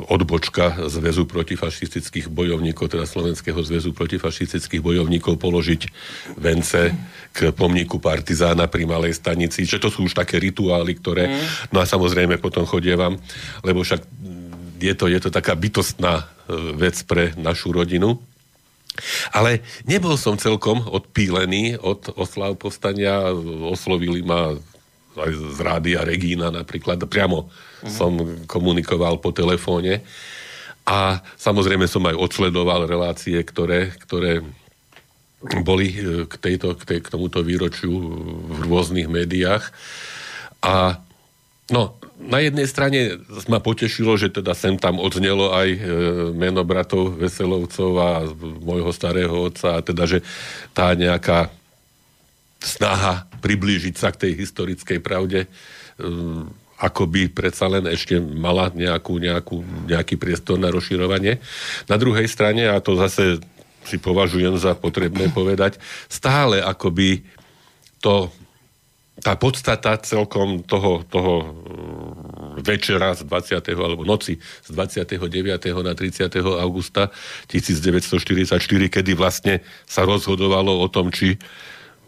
odbočka 0.06 0.86
Zväzu 0.86 1.26
protifašistických 1.26 2.30
bojovníkov, 2.30 2.94
teda 2.94 3.02
Slovenského 3.02 3.58
zväzu 3.66 3.90
protifašistických 3.90 4.78
bojovníkov 4.78 5.42
položiť 5.42 5.90
vence 6.38 6.94
k 7.34 7.50
pomníku 7.50 7.98
partizána 7.98 8.70
pri 8.70 8.86
Malej 8.86 9.18
stanici. 9.18 9.66
Čiže 9.66 9.82
to 9.82 9.90
sú 9.90 10.06
už 10.06 10.14
také 10.14 10.38
rituály, 10.38 10.94
ktoré... 11.02 11.34
Mm. 11.34 11.74
No 11.74 11.82
a 11.82 11.86
samozrejme 11.90 12.38
potom 12.38 12.62
chodievam, 12.62 13.18
lebo 13.66 13.82
však 13.82 14.06
je 14.78 14.94
to, 14.94 15.10
je 15.10 15.18
to 15.18 15.30
taká 15.34 15.58
bytostná 15.58 16.30
vec 16.78 16.94
pre 17.02 17.34
našu 17.34 17.74
rodinu. 17.74 18.22
Ale 19.34 19.62
nebol 19.86 20.18
som 20.18 20.38
celkom 20.38 20.82
odpílený 20.82 21.78
od 21.78 22.14
oslav 22.18 22.58
povstania. 22.58 23.30
Oslovili 23.66 24.22
ma 24.26 24.58
aj 25.22 25.32
z 25.34 25.58
rádia 25.60 26.00
Regína 26.06 26.54
napríklad. 26.54 27.02
Priamo 27.10 27.48
uh-huh. 27.48 27.90
som 27.90 28.12
komunikoval 28.46 29.18
po 29.18 29.34
telefóne. 29.34 30.02
A 30.88 31.20
samozrejme 31.36 31.84
som 31.84 32.00
aj 32.08 32.16
odsledoval 32.16 32.88
relácie, 32.88 33.36
ktoré, 33.44 33.92
ktoré 33.92 34.40
boli 35.62 35.92
e, 35.92 36.24
k, 36.24 36.34
tejto, 36.40 36.74
k, 36.80 36.82
tej, 36.88 36.98
k 37.04 37.12
tomuto 37.12 37.44
výročiu 37.44 37.92
v 38.48 38.58
rôznych 38.66 39.06
médiách. 39.06 39.68
A 40.64 40.98
no, 41.70 41.94
na 42.18 42.42
jednej 42.42 42.66
strane 42.66 43.22
ma 43.46 43.62
potešilo, 43.62 44.18
že 44.18 44.34
teda 44.34 44.56
sem 44.58 44.74
tam 44.74 44.98
odznelo 44.98 45.54
aj 45.54 45.68
e, 45.70 45.80
meno 46.34 46.66
bratov 46.66 47.14
Veselovcov 47.20 47.90
a 48.00 48.10
môjho 48.40 48.90
starého 48.90 49.30
otca, 49.30 49.78
a 49.78 49.84
teda, 49.84 50.08
že 50.08 50.18
tá 50.74 50.96
nejaká 50.98 51.52
snaha 52.58 53.30
priblížiť 53.38 53.94
sa 53.94 54.10
k 54.10 54.28
tej 54.28 54.32
historickej 54.42 54.98
pravde 54.98 55.46
um, 56.02 56.50
ako 56.78 57.10
by 57.10 57.26
predsa 57.26 57.66
len 57.66 57.90
ešte 57.90 58.22
mala 58.22 58.70
nejakú, 58.70 59.18
nejakú, 59.18 59.66
nejaký 59.90 60.14
priestor 60.14 60.62
na 60.62 60.70
rozširovanie. 60.70 61.42
Na 61.90 61.98
druhej 61.98 62.30
strane, 62.30 62.70
a 62.70 62.78
to 62.78 62.94
zase 62.94 63.42
si 63.82 63.98
považujem 63.98 64.54
za 64.54 64.78
potrebné 64.78 65.26
povedať, 65.38 65.82
stále 66.06 66.62
akoby 66.62 67.26
to, 67.98 68.30
tá 69.18 69.34
podstata 69.34 69.98
celkom 69.98 70.62
toho, 70.62 71.02
toho 71.10 71.34
um, 71.42 72.62
večera 72.62 73.10
z 73.18 73.26
20. 73.26 73.58
alebo 73.74 74.06
noci 74.06 74.38
z 74.38 74.68
29. 74.70 75.18
na 75.82 75.98
30. 75.98 76.30
augusta 76.62 77.10
1944, 77.50 78.54
kedy 78.86 79.12
vlastne 79.18 79.66
sa 79.82 80.06
rozhodovalo 80.06 80.78
o 80.78 80.86
tom, 80.86 81.10
či 81.10 81.34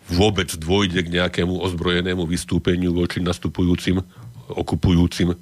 vôbec 0.08 0.48
dôjde 0.56 1.02
k 1.04 1.12
nejakému 1.20 1.60
ozbrojenému 1.60 2.24
vystúpeniu 2.24 2.94
voči 2.94 3.20
nastupujúcim 3.20 4.00
okupujúcim 4.50 5.30
e, 5.30 5.36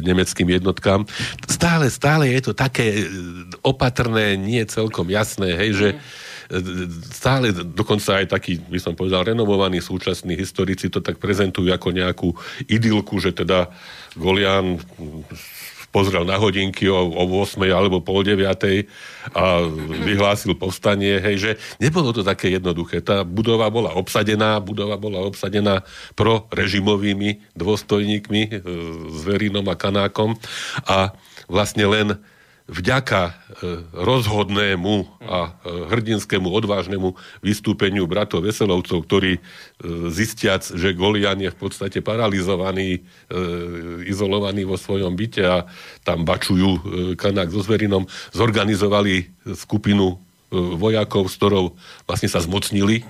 nemeckým 0.00 0.48
jednotkám. 0.48 1.04
Stále, 1.44 1.92
stále 1.92 2.32
je 2.32 2.40
to 2.40 2.52
také 2.56 3.04
e, 3.04 3.06
opatrné, 3.60 4.40
nie 4.40 4.64
celkom 4.64 5.08
jasné, 5.12 5.52
hej, 5.52 5.70
že 5.76 5.88
e, 5.92 5.96
stále 7.12 7.52
dokonca 7.52 8.24
aj 8.24 8.32
taký, 8.32 8.56
by 8.56 8.80
som 8.80 8.96
povedal, 8.96 9.28
renovovaní 9.28 9.84
súčasní 9.84 10.32
historici 10.32 10.88
to 10.88 11.04
tak 11.04 11.20
prezentujú 11.20 11.68
ako 11.68 11.88
nejakú 11.92 12.28
idylku, 12.72 13.20
že 13.20 13.36
teda 13.36 13.68
Golian 14.16 14.80
pozrel 15.92 16.24
na 16.24 16.40
hodinky 16.40 16.88
o, 16.88 16.96
o 16.96 17.24
8 17.44 17.60
alebo 17.68 18.00
pol 18.00 18.24
9 18.24 18.48
a 19.36 19.44
vyhlásil 20.02 20.56
povstanie, 20.56 21.20
hej, 21.20 21.36
že 21.36 21.50
nebolo 21.78 22.16
to 22.16 22.24
také 22.24 22.48
jednoduché. 22.48 23.04
Tá 23.04 23.22
budova 23.22 23.68
bola 23.68 23.92
obsadená, 23.92 24.58
budova 24.58 24.96
bola 24.96 25.20
obsadená 25.20 25.84
pro 26.16 26.48
režimovými 26.50 27.44
dôstojníkmi, 27.52 28.42
e, 28.48 28.50
s 29.12 29.20
Verinom 29.22 29.68
a 29.68 29.76
Kanákom 29.76 30.34
a 30.88 31.12
vlastne 31.46 31.84
len 31.84 32.16
vďaka 32.70 33.20
e, 33.26 33.32
rozhodnému 33.90 34.94
a 35.22 35.40
e, 35.40 35.50
hrdinskému, 35.90 36.46
odvážnemu 36.46 37.18
vystúpeniu 37.42 38.06
bratov 38.06 38.46
Veselovcov, 38.46 39.02
ktorí 39.02 39.38
e, 39.38 39.40
zistiac, 40.10 40.62
že 40.62 40.94
Golian 40.94 41.42
je 41.42 41.50
v 41.50 41.58
podstate 41.58 42.04
paralizovaný, 42.04 43.04
izolovaný 44.06 44.66
vo 44.66 44.76
svojom 44.76 45.14
byte 45.14 45.42
a 45.42 45.56
tam 46.04 46.24
bačujú 46.26 46.70
kanák 47.16 47.48
so 47.50 47.64
zverinom, 47.64 48.06
zorganizovali 48.34 49.32
skupinu 49.56 50.20
vojakov, 50.52 51.32
s 51.32 51.38
ktorou 51.40 51.74
vlastne 52.04 52.28
sa 52.28 52.44
zmocnili 52.44 53.06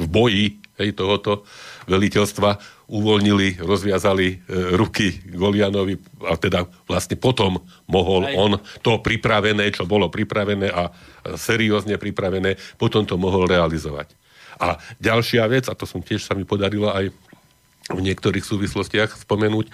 v 0.00 0.06
boji 0.10 0.44
hej, 0.80 0.90
tohoto 0.96 1.46
veliteľstva 1.86 2.73
uvoľnili, 2.84 3.64
rozviazali 3.64 4.26
e, 4.28 4.36
ruky 4.76 5.24
Golianovi 5.32 5.96
a 6.28 6.36
teda 6.36 6.68
vlastne 6.84 7.16
potom 7.16 7.56
mohol 7.88 8.28
Aj. 8.28 8.34
on 8.36 8.52
to 8.84 9.00
pripravené, 9.00 9.72
čo 9.72 9.88
bolo 9.88 10.12
pripravené 10.12 10.68
a 10.68 10.92
seriózne 11.36 11.96
pripravené, 11.96 12.60
potom 12.76 13.08
to 13.08 13.16
mohol 13.16 13.48
realizovať. 13.48 14.12
A 14.60 14.78
ďalšia 15.00 15.48
vec, 15.48 15.66
a 15.66 15.74
to 15.74 15.88
som 15.88 16.04
tiež 16.04 16.22
sa 16.22 16.36
mi 16.36 16.44
podarilo 16.46 16.92
aj 16.92 17.10
v 17.92 18.00
niektorých 18.00 18.44
súvislostiach 18.44 19.12
spomenúť, 19.28 19.68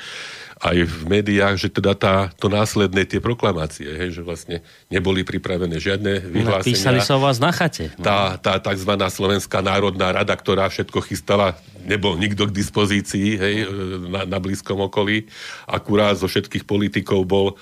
aj 0.61 0.77
v 0.85 0.97
médiách, 1.09 1.57
že 1.57 1.73
teda 1.73 1.97
tá, 1.97 2.29
to 2.37 2.53
následné 2.53 3.09
tie 3.09 3.17
proklamácie, 3.17 3.89
hej, 3.89 4.21
že 4.21 4.23
vlastne 4.23 4.61
neboli 4.93 5.25
pripravené 5.25 5.81
žiadne 5.81 6.21
vyhlásenia. 6.21 6.77
Písali 6.77 7.01
sa 7.01 7.17
o 7.17 7.25
vás 7.25 7.41
na 7.41 7.49
chate. 7.49 7.89
No. 7.97 8.05
Tá, 8.05 8.37
tá 8.37 8.61
tzv. 8.61 8.93
Slovenská 8.93 9.65
národná 9.65 10.13
rada, 10.13 10.37
ktorá 10.37 10.69
všetko 10.69 11.01
chystala, 11.09 11.57
nebol 11.89 12.13
nikto 12.21 12.45
k 12.45 12.53
dispozícii 12.53 13.29
hej, 13.41 13.55
na, 14.13 14.29
na 14.29 14.37
blízkom 14.37 14.85
okolí. 14.85 15.25
Akurát 15.65 16.21
zo 16.21 16.29
všetkých 16.29 16.69
politikov 16.69 17.25
bol 17.25 17.57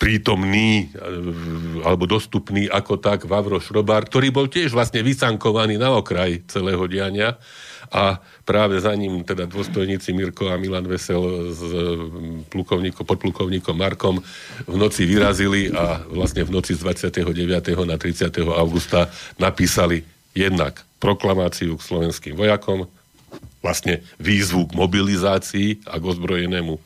prítomný 0.00 0.88
alebo 1.84 2.08
dostupný 2.08 2.70
ako 2.70 2.96
tak 3.02 3.28
Vavro 3.28 3.60
Šrobár, 3.60 4.08
ktorý 4.08 4.32
bol 4.32 4.46
tiež 4.48 4.72
vlastne 4.72 5.04
vysankovaný 5.04 5.76
na 5.76 5.92
okraj 5.92 6.40
celého 6.48 6.80
diania 6.88 7.36
a 7.90 8.22
práve 8.46 8.78
za 8.78 8.94
ním 8.94 9.26
teda 9.26 9.50
dôstojníci 9.50 10.14
Mirko 10.14 10.46
a 10.46 10.54
Milan 10.54 10.86
Vesel 10.86 11.50
s 11.50 11.62
mm, 11.62 12.46
plukovníkom, 12.46 13.02
podplukovníkom 13.02 13.74
Markom 13.74 14.22
v 14.70 14.76
noci 14.78 15.02
vyrazili 15.10 15.74
a 15.74 15.98
vlastne 16.06 16.46
v 16.46 16.54
noci 16.54 16.78
z 16.78 16.86
29. 16.86 17.26
na 17.82 17.98
30. 17.98 18.30
augusta 18.46 19.10
napísali 19.42 20.06
jednak 20.30 20.86
proklamáciu 21.02 21.74
k 21.74 21.82
slovenským 21.82 22.38
vojakom, 22.38 22.86
vlastne 23.58 24.06
výzvu 24.22 24.70
k 24.70 24.76
mobilizácii 24.78 25.68
a 25.90 25.98
k 25.98 26.04
ozbrojenému 26.06 26.78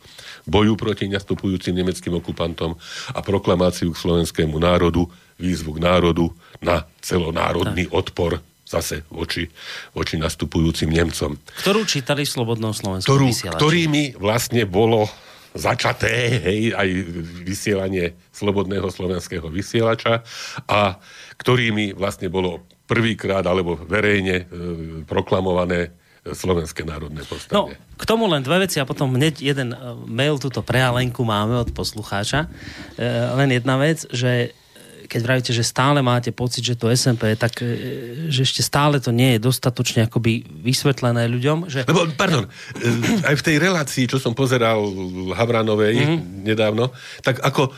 boju 0.45 0.73
proti 0.77 1.09
nastupujúcim 1.09 1.73
nemeckým 1.73 2.17
okupantom 2.17 2.77
a 3.13 3.19
proklamáciu 3.21 3.93
k 3.93 4.01
slovenskému 4.01 4.57
národu, 4.57 5.05
výzvu 5.37 5.77
k 5.77 5.83
národu 5.85 6.33
na 6.61 6.85
celonárodný 7.01 7.89
odpor 7.93 8.41
zase 8.75 9.07
voči, 9.07 9.47
voči 9.95 10.19
nastupujúcim 10.19 10.91
Nemcom. 10.91 11.39
Ktorú 11.63 11.87
čítali 11.87 12.27
v 12.27 12.31
Slobodnom 12.31 12.75
Slovenskom 12.75 13.07
Ktorú, 13.07 13.27
Ktorými 13.31 14.19
vlastne 14.19 14.67
bolo 14.67 15.07
začaté 15.55 16.43
hej, 16.43 16.75
aj 16.75 16.87
vysielanie 17.47 18.11
Slobodného 18.35 18.91
slovenského 18.91 19.47
vysielača 19.47 20.19
a 20.67 20.99
ktorými 21.39 21.95
vlastne 21.95 22.27
bolo 22.27 22.67
prvýkrát 22.85 23.47
alebo 23.47 23.79
verejne 23.79 24.43
e, 24.43 24.45
proklamované 25.07 25.95
Slovenské 26.25 26.81
národné 26.81 27.21
povstanie. 27.21 27.53
No, 27.53 27.69
k 27.71 28.03
tomu 28.03 28.25
len 28.25 28.41
dve 28.41 28.65
veci 28.65 28.81
a 28.81 28.89
potom 28.89 29.13
hneď 29.13 29.45
jeden 29.45 29.71
e, 29.71 29.77
mail, 30.09 30.41
túto 30.41 30.59
prealenku 30.65 31.23
máme 31.23 31.55
od 31.55 31.69
poslucháča. 31.71 32.51
E, 32.97 33.07
len 33.39 33.49
jedna 33.53 33.79
vec, 33.79 34.03
že 34.11 34.51
keď 35.05 35.21
vravíte, 35.21 35.51
že 35.53 35.63
stále 35.65 36.01
máte 36.01 36.33
pocit, 36.33 36.65
že 36.65 36.75
to 36.75 36.89
SMP, 36.91 37.33
tak 37.37 37.61
e, 37.61 38.29
že 38.29 38.43
ešte 38.43 38.61
stále 38.65 38.97
to 38.97 39.13
nie 39.13 39.37
je 39.37 39.45
dostatočne 39.45 40.05
akoby 40.09 40.43
vysvetlené 40.43 41.29
ľuďom. 41.29 41.69
Že... 41.69 41.79
Lebo, 41.87 42.09
pardon, 42.17 42.45
e, 42.45 42.49
aj 43.25 43.35
v 43.37 43.45
tej 43.45 43.55
relácii, 43.61 44.05
čo 44.09 44.17
som 44.17 44.33
pozeral 44.33 44.81
Havranovej 45.33 45.95
mm-hmm. 45.95 46.43
nedávno, 46.43 46.91
tak 47.21 47.39
ako, 47.39 47.69
e, 47.69 47.71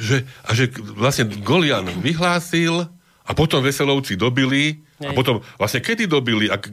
že, 0.00 0.16
a 0.44 0.50
že 0.52 0.70
vlastne 0.94 1.28
Golian 1.42 1.88
vyhlásil 2.00 2.84
a 3.26 3.30
potom 3.34 3.58
Veselovci 3.64 4.14
dobili 4.14 4.86
a 5.02 5.12
potom 5.12 5.44
vlastne 5.60 5.84
kedy 5.84 6.08
dobili, 6.08 6.48
ak, 6.48 6.72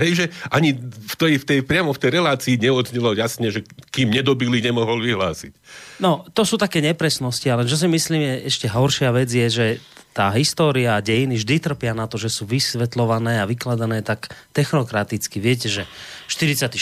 hej, 0.00 0.12
že 0.14 0.26
ani 0.48 0.76
v 0.80 1.14
tej, 1.16 1.32
v 1.40 1.44
tej, 1.44 1.58
priamo 1.64 1.92
v 1.92 2.02
tej 2.02 2.10
relácii 2.20 2.54
neodznelo 2.60 3.16
jasne, 3.16 3.52
že 3.52 3.66
kým 3.90 4.12
nedobili, 4.12 4.62
nemohol 4.62 5.00
vyhlásiť. 5.02 5.52
No, 6.00 6.26
to 6.32 6.42
sú 6.44 6.56
také 6.56 6.80
nepresnosti, 6.80 7.48
ale 7.48 7.68
čo 7.68 7.76
si 7.76 7.88
myslím 7.88 8.20
je 8.22 8.34
ešte 8.48 8.66
horšia 8.70 9.10
vec 9.12 9.28
je, 9.28 9.46
že 9.48 9.66
tá 10.12 10.28
história 10.36 11.00
a 11.00 11.04
dejiny 11.04 11.40
vždy 11.40 11.56
trpia 11.56 11.96
na 11.96 12.04
to, 12.04 12.20
že 12.20 12.28
sú 12.28 12.44
vysvetľované 12.44 13.40
a 13.40 13.48
vykladané 13.48 14.04
tak 14.04 14.28
technokraticky. 14.52 15.40
Viete, 15.40 15.72
že 15.72 15.88
44. 16.28 16.76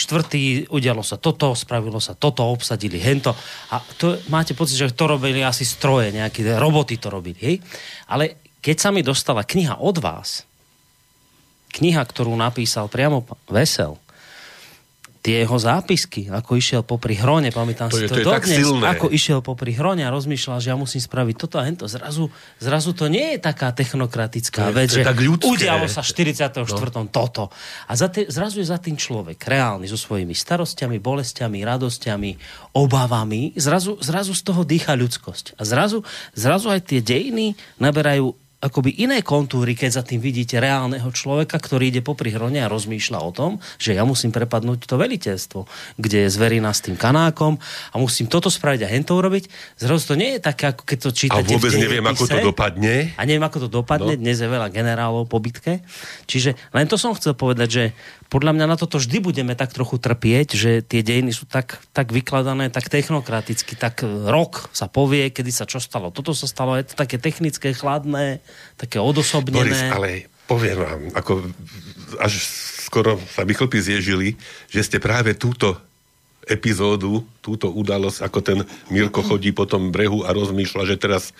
udialo 0.67 0.99
sa 0.99 1.15
toto, 1.15 1.55
spravilo 1.55 2.03
sa 2.03 2.11
toto, 2.11 2.43
obsadili 2.43 2.99
hento. 2.99 3.31
A 3.71 3.79
to, 3.95 4.19
máte 4.27 4.51
pocit, 4.51 4.75
že 4.75 4.91
to 4.91 5.07
robili 5.07 5.39
asi 5.47 5.63
stroje, 5.63 6.11
nejaké 6.11 6.43
roboty 6.59 6.99
to 6.99 7.07
robili. 7.07 7.39
Hej? 7.39 7.55
Ale 8.11 8.43
keď 8.59 8.77
sa 8.77 8.89
mi 8.91 8.99
dostala 8.99 9.47
kniha 9.47 9.79
od 9.79 10.03
vás, 10.03 10.43
kniha, 11.71 12.03
ktorú 12.03 12.35
napísal 12.35 12.91
priamo 12.91 13.23
Vesel, 13.47 13.95
tie 15.21 15.45
jeho 15.45 15.53
zápisky, 15.53 16.33
ako 16.33 16.57
išiel 16.57 16.81
popri 16.81 17.13
hrone, 17.13 17.53
pamätám 17.53 17.93
to 17.93 18.01
si 18.01 18.05
je, 18.05 18.09
to, 18.09 18.17
to 18.17 18.21
je 18.21 18.25
dodnes, 18.25 18.57
silné. 18.57 18.85
ako 18.89 19.05
išiel 19.13 19.45
popri 19.45 19.69
hrone 19.77 20.01
a 20.01 20.09
rozmýšľal, 20.09 20.57
že 20.57 20.73
ja 20.73 20.77
musím 20.77 20.97
spraviť 20.97 21.35
toto 21.37 21.61
a 21.61 21.63
hento. 21.69 21.85
Zrazu, 21.85 22.25
zrazu 22.57 22.89
to 22.97 23.05
nie 23.05 23.37
je 23.37 23.45
taká 23.45 23.69
technokratická 23.69 24.65
To 24.65 24.73
je- 24.73 24.77
vec, 24.81 24.89
to 24.89 24.97
je 24.97 25.05
že 25.05 25.09
tak 25.13 25.21
ľudské. 25.21 25.45
udialo 25.45 25.85
sa 25.85 26.01
44. 26.01 26.65
No. 27.05 27.13
toto. 27.13 27.53
A 27.85 27.93
za 27.93 28.09
te, 28.09 28.25
zrazu 28.33 28.65
je 28.65 28.67
za 28.73 28.81
tým 28.81 28.97
človek 28.97 29.37
reálny 29.37 29.85
so 29.85 29.93
svojimi 29.93 30.33
starostiami, 30.33 30.97
bolestiami, 30.97 31.61
radosťami, 31.69 32.31
obavami. 32.73 33.53
Zrazu, 33.53 34.01
zrazu 34.01 34.33
z 34.33 34.41
toho 34.41 34.65
dýcha 34.65 34.97
ľudskosť. 34.97 35.53
A 35.53 35.69
zrazu, 35.69 36.01
zrazu 36.33 36.73
aj 36.73 36.81
tie 36.81 36.97
dejiny 36.97 37.53
naberajú 37.77 38.33
akoby 38.61 39.01
iné 39.01 39.25
kontúry, 39.25 39.73
keď 39.73 39.89
za 39.99 40.03
tým 40.05 40.21
vidíte 40.21 40.61
reálneho 40.61 41.09
človeka, 41.09 41.57
ktorý 41.57 41.89
ide 41.89 42.01
popri 42.05 42.29
hrone 42.29 42.61
a 42.61 42.69
rozmýšľa 42.69 43.19
o 43.25 43.31
tom, 43.33 43.51
že 43.81 43.97
ja 43.97 44.05
musím 44.05 44.29
prepadnúť 44.29 44.85
to 44.85 45.01
veliteľstvo, 45.01 45.65
kde 45.97 46.25
je 46.25 46.29
zverina 46.29 46.69
s 46.69 46.85
tým 46.85 46.93
kanákom 46.93 47.57
a 47.89 47.95
musím 47.97 48.29
toto 48.29 48.53
spraviť 48.53 48.85
a 48.85 48.91
hento 48.93 49.17
urobiť. 49.17 49.49
Zrazu 49.81 50.13
to 50.13 50.15
nie 50.15 50.37
je 50.37 50.39
také, 50.45 50.69
ako 50.69 50.85
keď 50.85 50.97
to 51.01 51.09
A 51.09 51.17
čítate 51.17 51.51
vôbec 51.57 51.73
v 51.73 51.81
neviem, 51.81 52.05
ako 52.05 52.23
to 52.29 52.37
dopadne. 52.37 52.95
A 53.17 53.21
neviem, 53.25 53.43
ako 53.43 53.57
to 53.65 53.69
dopadne. 53.81 54.13
No. 54.13 54.21
Dnes 54.21 54.37
je 54.37 54.45
veľa 54.45 54.69
generálov 54.69 55.25
po 55.25 55.41
bitke. 55.41 55.81
Čiže 56.29 56.53
len 56.77 56.85
to 56.85 57.01
som 57.01 57.17
chcel 57.17 57.33
povedať, 57.33 57.69
že 57.73 57.83
podľa 58.31 58.55
mňa 58.55 58.65
na 58.71 58.77
toto 58.79 58.95
vždy 58.95 59.19
budeme 59.19 59.59
tak 59.59 59.75
trochu 59.75 59.99
trpieť, 59.99 60.55
že 60.55 60.71
tie 60.79 61.03
dejiny 61.03 61.35
sú 61.35 61.43
tak, 61.43 61.83
tak 61.91 62.15
vykladané, 62.15 62.71
tak 62.71 62.87
technokraticky, 62.87 63.75
tak 63.75 64.07
rok 64.07 64.71
sa 64.71 64.87
povie, 64.87 65.27
kedy 65.35 65.51
sa 65.51 65.67
čo 65.67 65.83
stalo. 65.83 66.15
Toto 66.15 66.31
sa 66.31 66.47
stalo, 66.47 66.79
je 66.79 66.87
to 66.87 66.95
také 66.95 67.19
technické, 67.19 67.75
chladné, 67.75 68.39
také 68.77 68.97
Boris, 68.97 69.19
odosobnené. 69.21 69.89
ale 69.91 70.09
poviem 70.49 70.77
vám, 70.77 71.01
ako 71.15 71.31
až 72.19 72.43
skoro 72.87 73.15
sa 73.31 73.47
mi 73.47 73.55
chlpy 73.55 73.79
zježili, 73.79 74.35
že 74.67 74.83
ste 74.83 74.97
práve 74.99 75.31
túto 75.37 75.79
epizódu, 76.43 77.23
túto 77.39 77.71
udalosť, 77.71 78.19
ako 78.25 78.39
ten 78.43 78.59
Mirko 78.91 79.23
chodí 79.23 79.53
po 79.55 79.69
tom 79.69 79.93
brehu 79.93 80.25
a 80.27 80.33
rozmýšľa, 80.33 80.83
že 80.89 80.95
teraz 80.99 81.31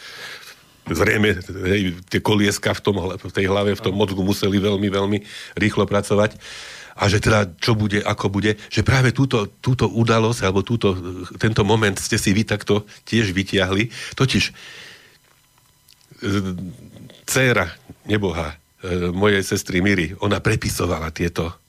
zrejme 0.88 1.38
hej, 1.68 1.98
tie 2.08 2.22
kolieska 2.24 2.74
v, 2.74 2.82
tom, 2.82 2.96
v 3.03 3.34
tej 3.34 3.46
hlave, 3.50 3.75
v 3.75 3.84
tom 3.84 3.94
mozgu 3.94 4.22
museli 4.24 4.58
veľmi, 4.58 4.88
veľmi 4.88 5.18
rýchlo 5.58 5.86
pracovať 5.86 6.38
a 6.98 7.08
že 7.08 7.24
teda 7.24 7.50
čo 7.58 7.74
bude, 7.74 8.03
ako 8.03 8.30
bude, 8.30 8.60
že 8.68 8.86
práve 8.86 9.15
túto, 9.15 9.48
túto 9.63 9.88
udalosť 9.88 10.41
alebo 10.44 10.62
túto, 10.62 10.94
tento 11.39 11.63
moment 11.63 11.96
ste 11.96 12.20
si 12.20 12.36
vy 12.36 12.44
takto 12.44 12.84
tiež 13.08 13.32
vytiahli. 13.32 13.89
Totiž 14.13 14.44
dcéra 17.25 17.67
neboha 18.05 18.55
e, 18.81 19.09
mojej 19.09 19.41
sestry 19.41 19.81
Miry, 19.81 20.13
ona 20.21 20.39
prepisovala 20.39 21.09
tieto, 21.09 21.61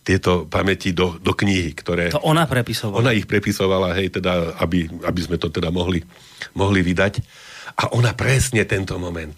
tieto 0.00 0.48
pamäti 0.48 0.96
do, 0.96 1.20
do 1.20 1.36
knihy, 1.36 1.76
ktoré... 1.76 2.08
To 2.10 2.24
ona 2.24 2.48
prepisovala. 2.48 3.04
Ona 3.04 3.12
ich 3.12 3.28
prepisovala, 3.28 3.92
hej, 4.00 4.18
teda, 4.18 4.56
aby, 4.58 4.88
aby 5.04 5.20
sme 5.20 5.36
to 5.36 5.52
teda 5.52 5.68
mohli, 5.68 6.00
mohli 6.56 6.80
vydať. 6.80 7.20
A 7.76 7.92
ona 7.96 8.12
presne 8.16 8.64
tento 8.64 8.96
moment, 8.96 9.36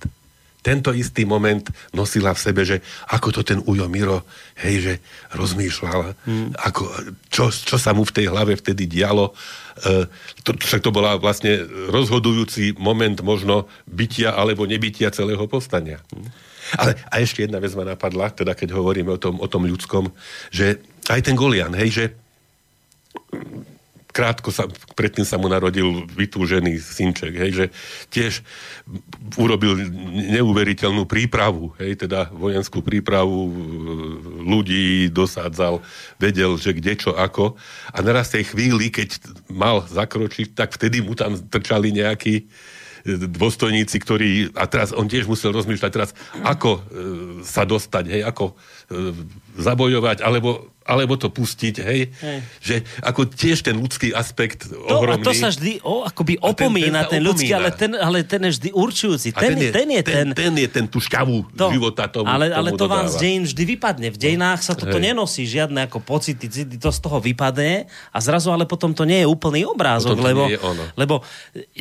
tento 0.64 0.96
istý 0.96 1.28
moment 1.28 1.60
nosila 1.92 2.32
v 2.32 2.40
sebe, 2.40 2.64
že 2.64 2.80
ako 3.12 3.28
to 3.36 3.40
ten 3.44 3.60
Ujo 3.68 3.84
Miro, 3.84 4.24
hej, 4.64 4.74
že 4.80 4.94
rozmýšľal, 5.36 6.16
hmm. 6.24 6.48
ako, 6.56 6.82
čo, 7.28 7.52
čo 7.52 7.76
sa 7.76 7.92
mu 7.92 8.08
v 8.08 8.16
tej 8.16 8.26
hlave 8.32 8.56
vtedy 8.56 8.88
dialo. 8.88 9.36
E, 9.84 10.08
to, 10.40 10.56
však 10.56 10.80
to 10.80 10.88
bola 10.88 11.20
vlastne 11.20 11.60
rozhodujúci 11.92 12.80
moment 12.80 13.20
možno 13.20 13.68
bytia 13.84 14.32
alebo 14.32 14.64
nebytia 14.64 15.12
celého 15.12 15.44
povstania. 15.44 16.00
Hmm. 16.08 16.32
Ale 16.80 16.96
a 17.12 17.20
ešte 17.20 17.44
jedna 17.44 17.60
vec 17.60 17.76
ma 17.76 17.84
napadla, 17.84 18.32
teda 18.32 18.56
keď 18.56 18.72
hovoríme 18.72 19.12
o 19.12 19.20
tom, 19.20 19.36
o 19.36 19.44
tom 19.44 19.68
ľudskom, 19.68 20.08
že 20.48 20.80
aj 21.12 21.20
ten 21.28 21.36
Golian, 21.36 21.76
hej, 21.76 21.92
že 21.92 22.04
krátko 24.14 24.54
sa, 24.54 24.70
predtým 24.94 25.26
sa 25.26 25.34
mu 25.42 25.50
narodil 25.50 26.06
vytúžený 26.14 26.78
synček, 26.78 27.34
hej, 27.34 27.50
že 27.50 27.66
tiež 28.14 28.32
urobil 29.34 29.74
neuveriteľnú 30.30 31.02
prípravu, 31.10 31.74
hej, 31.82 32.06
teda 32.06 32.30
vojenskú 32.30 32.78
prípravu 32.78 33.50
e, 33.50 33.52
ľudí 34.46 35.10
dosádzal, 35.10 35.82
vedel, 36.22 36.54
že 36.54 36.70
kde, 36.78 36.94
čo, 36.94 37.10
ako. 37.18 37.58
A 37.90 37.98
naraz 38.06 38.30
tej 38.30 38.54
chvíli, 38.54 38.94
keď 38.94 39.18
mal 39.50 39.82
zakročiť, 39.82 40.54
tak 40.54 40.78
vtedy 40.78 41.02
mu 41.02 41.18
tam 41.18 41.34
trčali 41.34 41.90
nejakí 41.90 42.34
e, 42.38 42.44
dôstojníci, 43.18 43.98
ktorí, 43.98 44.54
a 44.54 44.70
teraz 44.70 44.94
on 44.94 45.10
tiež 45.10 45.26
musel 45.26 45.50
rozmýšľať 45.50 45.90
teraz, 45.90 46.14
ako 46.46 46.70
e, 46.70 46.80
sa 47.42 47.66
dostať, 47.66 48.04
hej, 48.14 48.22
ako 48.22 48.54
zabojovať, 49.56 50.20
alebo 50.20 50.70
alebo 50.84 51.16
to 51.16 51.32
pustiť, 51.32 51.74
hej? 51.80 52.12
hej. 52.12 52.38
Že 52.60 52.74
ako 53.00 53.24
tiež 53.24 53.64
ten 53.64 53.72
ľudský 53.72 54.12
aspekt 54.12 54.68
To, 54.68 55.00
ohromný. 55.00 55.16
a 55.16 55.24
to 55.24 55.32
sa 55.32 55.48
vždy 55.48 55.80
o, 55.80 56.04
akoby 56.04 56.36
A 56.36 56.52
ten- 56.52 56.68
opomína, 56.68 56.84
ten 56.84 56.92
sa 57.00 57.08
ten, 57.08 57.22
ľudský, 57.24 57.48
opomína. 57.48 57.64
ale 57.64 57.70
ten, 57.72 57.90
ale 57.96 58.18
ten 58.20 58.40
je 58.44 58.50
vždy 58.52 58.68
určujúci. 58.68 59.28
Ten, 59.32 59.56
ten, 59.72 59.88
je 59.88 60.02
ten... 60.04 60.28
ten, 60.28 60.36
ten 60.36 60.52
je 60.52 60.68
ten 60.68 60.84
tú 60.84 61.00
šťavu 61.00 61.56
To, 61.56 61.72
života 61.72 62.04
tomu, 62.04 62.28
ale, 62.28 62.52
tomu 62.52 62.58
ale 62.60 62.68
to 62.76 62.84
vám 62.84 63.08
z 63.08 63.16
dodáva. 63.16 63.22
dejín 63.24 63.42
vždy 63.48 63.62
vypadne. 63.64 64.08
V 64.12 64.18
dejinách 64.20 64.60
sa 64.60 64.76
toto 64.76 65.00
Hej. 65.00 65.04
nenosí, 65.08 65.48
žiadne 65.48 65.88
ako 65.88 66.04
pocity, 66.04 66.52
city, 66.52 66.76
to 66.76 66.92
z 66.92 67.00
toho 67.00 67.16
vypadne 67.16 67.88
a 67.88 68.18
zrazu 68.20 68.52
ale 68.52 68.68
potom 68.68 68.92
to 68.92 69.08
nie 69.08 69.24
je 69.24 69.26
úplný 69.26 69.64
obrázok, 69.64 70.20
Potom 70.20 70.20
to 70.20 70.28
lebo, 70.28 70.42
je 70.52 70.60
ono. 70.60 70.84
lebo 71.00 71.14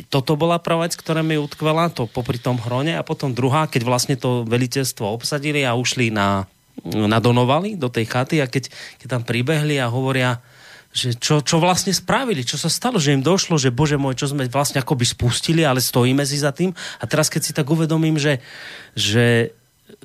toto 0.08 0.32
bola 0.32 0.56
prvá 0.56 0.88
vec, 0.88 0.96
ktorá 0.96 1.20
mi 1.20 1.36
utkvela, 1.36 1.92
to 1.92 2.08
popri 2.08 2.40
tom 2.40 2.56
hrone 2.56 2.96
a 2.96 3.04
potom 3.04 3.36
druhá, 3.36 3.68
keď 3.68 3.84
vlastne 3.84 4.16
to 4.16 4.48
veliteľstvo 4.48 5.04
obsadili 5.04 5.60
a 5.60 5.76
ušli 5.76 6.08
na, 6.08 6.48
na 6.82 7.22
Donovali, 7.22 7.78
do 7.78 7.86
tej 7.86 8.10
chaty 8.10 8.42
a 8.42 8.50
keď, 8.50 8.68
keď 8.98 9.06
tam 9.06 9.22
pribehli 9.22 9.78
a 9.78 9.86
hovoria, 9.86 10.42
že 10.94 11.18
čo, 11.18 11.42
čo 11.42 11.58
vlastne 11.58 11.90
spravili, 11.90 12.46
čo 12.46 12.54
sa 12.54 12.70
stalo, 12.70 13.02
že 13.02 13.14
im 13.14 13.22
došlo, 13.22 13.58
že 13.58 13.74
bože 13.74 13.98
môj, 13.98 14.14
čo 14.14 14.30
sme 14.30 14.46
vlastne 14.46 14.78
akoby 14.78 15.02
spustili, 15.02 15.66
ale 15.66 15.82
stojíme 15.82 16.22
si 16.22 16.38
za 16.38 16.54
tým. 16.54 16.70
A 17.02 17.04
teraz 17.10 17.26
keď 17.26 17.42
si 17.42 17.52
tak 17.54 17.66
uvedomím, 17.66 18.14
že, 18.14 18.38
že 18.94 19.50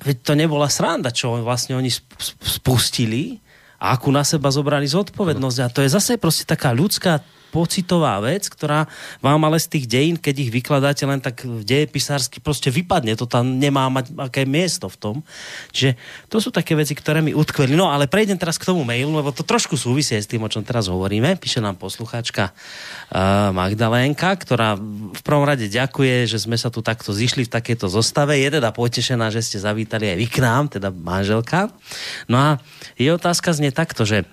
veď 0.02 0.16
to 0.26 0.32
nebola 0.34 0.66
sranda, 0.66 1.14
čo 1.14 1.46
vlastne 1.46 1.78
oni 1.78 1.94
sp- 1.94 2.10
sp- 2.18 2.42
spustili 2.42 3.38
a 3.78 3.94
akú 3.94 4.10
na 4.10 4.26
seba 4.26 4.50
zobrali 4.50 4.90
zodpovednosť. 4.90 5.58
A 5.62 5.72
to 5.72 5.80
je 5.86 5.94
zase 5.94 6.18
proste 6.18 6.42
taká 6.42 6.74
ľudská 6.74 7.22
pocitová 7.50 8.22
vec, 8.22 8.46
ktorá 8.46 8.86
vám 9.18 9.42
ale 9.44 9.58
z 9.58 9.76
tých 9.76 9.84
dejín, 9.90 10.16
keď 10.16 10.34
ich 10.48 10.50
vykladáte 10.54 11.04
len 11.04 11.18
tak 11.18 11.42
v 11.42 11.66
dejepisársky, 11.66 12.38
proste 12.38 12.70
vypadne. 12.70 13.18
To 13.18 13.26
tam 13.26 13.58
nemá 13.58 13.90
mať 13.90 14.14
aké 14.16 14.46
miesto 14.46 14.86
v 14.86 14.96
tom. 14.96 15.16
Čiže 15.74 15.98
to 16.30 16.38
sú 16.38 16.54
také 16.54 16.78
veci, 16.78 16.94
ktoré 16.94 17.20
mi 17.20 17.34
utkveli. 17.34 17.74
No 17.74 17.90
ale 17.90 18.06
prejdem 18.06 18.38
teraz 18.38 18.56
k 18.56 18.70
tomu 18.70 18.86
mailu, 18.86 19.10
lebo 19.12 19.34
to 19.34 19.42
trošku 19.42 19.74
súvisí 19.74 20.14
aj 20.14 20.24
s 20.24 20.30
tým, 20.30 20.42
o 20.46 20.48
čom 20.48 20.62
teraz 20.62 20.86
hovoríme. 20.86 21.36
Píše 21.36 21.58
nám 21.58 21.76
poslucháčka 21.76 22.54
uh, 22.54 23.50
Magdalénka, 23.52 24.32
ktorá 24.38 24.78
v 25.10 25.20
prvom 25.26 25.44
rade 25.44 25.66
ďakuje, 25.66 26.30
že 26.30 26.38
sme 26.40 26.54
sa 26.54 26.70
tu 26.70 26.80
takto 26.80 27.10
zišli 27.10 27.50
v 27.50 27.52
takejto 27.52 27.90
zostave. 27.90 28.38
Je 28.38 28.48
teda 28.48 28.70
potešená, 28.70 29.28
že 29.34 29.42
ste 29.42 29.58
zavítali 29.58 30.08
aj 30.14 30.16
vy 30.16 30.26
k 30.30 30.38
nám, 30.40 30.70
teda 30.70 30.88
manželka. 30.94 31.68
No 32.30 32.38
a 32.38 32.48
je 32.94 33.10
otázka 33.10 33.50
znie 33.52 33.74
takto, 33.74 34.06
že 34.06 34.24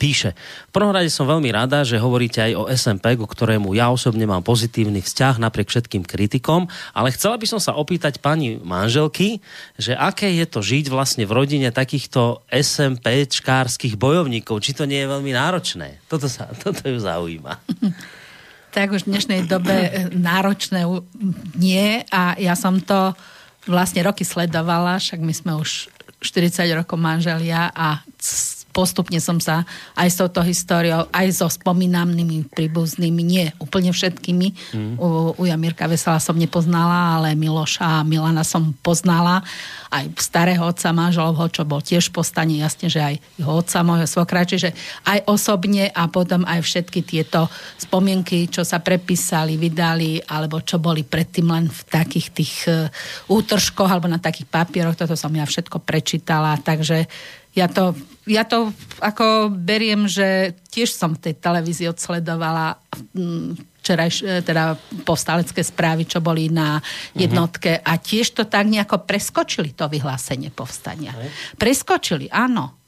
Píše, 0.00 0.32
v 0.68 0.72
prvom 0.72 0.96
rade 0.96 1.12
som 1.12 1.28
veľmi 1.28 1.52
rada, 1.52 1.84
že 1.84 2.00
hovoríte 2.00 2.40
aj 2.40 2.52
o 2.56 2.64
SMP, 2.72 3.20
ku 3.20 3.28
ktorému 3.28 3.76
ja 3.76 3.92
osobne 3.92 4.24
mám 4.24 4.40
pozitívny 4.40 5.04
vzťah 5.04 5.36
napriek 5.36 5.68
všetkým 5.68 6.08
kritikom, 6.08 6.72
ale 6.96 7.12
chcela 7.12 7.36
by 7.36 7.44
som 7.44 7.60
sa 7.60 7.76
opýtať 7.76 8.16
pani 8.24 8.56
manželky, 8.56 9.44
že 9.76 9.92
aké 9.92 10.32
je 10.40 10.48
to 10.48 10.64
žiť 10.64 10.88
vlastne 10.88 11.28
v 11.28 11.36
rodine 11.36 11.68
takýchto 11.68 12.40
SMPčkárskych 12.48 14.00
bojovníkov, 14.00 14.64
či 14.64 14.72
to 14.72 14.88
nie 14.88 15.04
je 15.04 15.12
veľmi 15.12 15.36
náročné. 15.36 16.00
Toto, 16.08 16.32
sa, 16.32 16.48
toto 16.64 16.88
ju 16.88 16.96
zaujíma. 16.96 17.60
tak 18.72 18.96
už 18.96 19.04
v 19.04 19.12
dnešnej 19.12 19.40
dobe 19.44 19.74
e, 19.74 19.90
náročné 20.16 20.88
nie 21.60 22.04
a 22.08 22.40
ja 22.40 22.56
som 22.56 22.80
to 22.80 23.12
vlastne 23.68 24.00
roky 24.00 24.24
sledovala, 24.24 24.96
však 24.96 25.20
my 25.20 25.34
sme 25.36 25.52
už 25.60 25.92
40 26.24 26.64
rokov 26.72 26.96
manželia 26.96 27.68
a 27.68 28.00
postupne 28.78 29.18
som 29.18 29.42
sa 29.42 29.66
aj 29.98 30.06
s 30.06 30.22
touto 30.22 30.38
históriou, 30.46 31.10
aj 31.10 31.42
so 31.42 31.50
spomínanými 31.50 32.46
príbuznými, 32.46 33.22
nie 33.26 33.50
úplne 33.58 33.90
všetkými. 33.90 34.54
Mm. 34.70 34.94
U, 35.02 35.34
u 35.34 35.42
Jamírka 35.42 35.90
Vesela 35.90 36.22
som 36.22 36.38
nepoznala, 36.38 37.18
ale 37.18 37.34
Miloša 37.34 37.98
a 37.98 38.06
Milana 38.06 38.46
som 38.46 38.70
poznala. 38.78 39.42
Aj 39.90 40.06
starého 40.22 40.62
otca 40.62 40.94
manželovho, 40.94 41.50
čo 41.50 41.66
bol 41.66 41.82
tiež 41.82 42.14
v 42.14 42.22
postane, 42.22 42.54
jasne, 42.62 42.86
že 42.86 43.02
aj 43.02 43.14
jeho 43.34 43.50
otca, 43.50 43.82
môjho 43.82 44.06
svokra, 44.06 44.46
čiže 44.46 44.70
aj 45.10 45.26
osobne 45.26 45.90
a 45.90 46.06
potom 46.06 46.46
aj 46.46 46.62
všetky 46.62 47.02
tieto 47.02 47.50
spomienky, 47.82 48.46
čo 48.46 48.62
sa 48.62 48.78
prepísali, 48.78 49.58
vydali, 49.58 50.22
alebo 50.22 50.62
čo 50.62 50.78
boli 50.78 51.02
predtým 51.02 51.50
len 51.50 51.66
v 51.66 51.80
takých 51.88 52.28
tých 52.30 52.54
e, 52.70 52.86
útržkoch 53.26 53.90
alebo 53.90 54.06
na 54.06 54.22
takých 54.22 54.46
papieroch, 54.46 54.94
toto 54.94 55.16
som 55.18 55.32
ja 55.34 55.48
všetko 55.48 55.82
prečítala, 55.82 56.60
takže 56.60 57.08
ja 57.58 57.66
to, 57.66 57.98
ja 58.30 58.46
to 58.46 58.70
ako 59.02 59.50
beriem, 59.50 60.06
že 60.06 60.54
tiež 60.70 60.94
som 60.94 61.18
v 61.18 61.30
tej 61.30 61.34
televízii 61.42 61.90
odsledovala 61.90 62.78
mm, 63.14 63.82
včerajš, 63.82 64.16
e, 64.22 64.26
teda 64.46 64.78
povstalecké 65.02 65.64
správy, 65.66 66.06
čo 66.06 66.22
boli 66.22 66.46
na 66.52 66.78
jednotke 67.18 67.82
a 67.82 67.98
tiež 67.98 68.38
to 68.38 68.46
tak 68.46 68.70
nejako 68.70 69.02
preskočili 69.02 69.74
to 69.74 69.90
vyhlásenie 69.90 70.54
povstania. 70.54 71.16
Preskočili, 71.58 72.30
áno. 72.30 72.78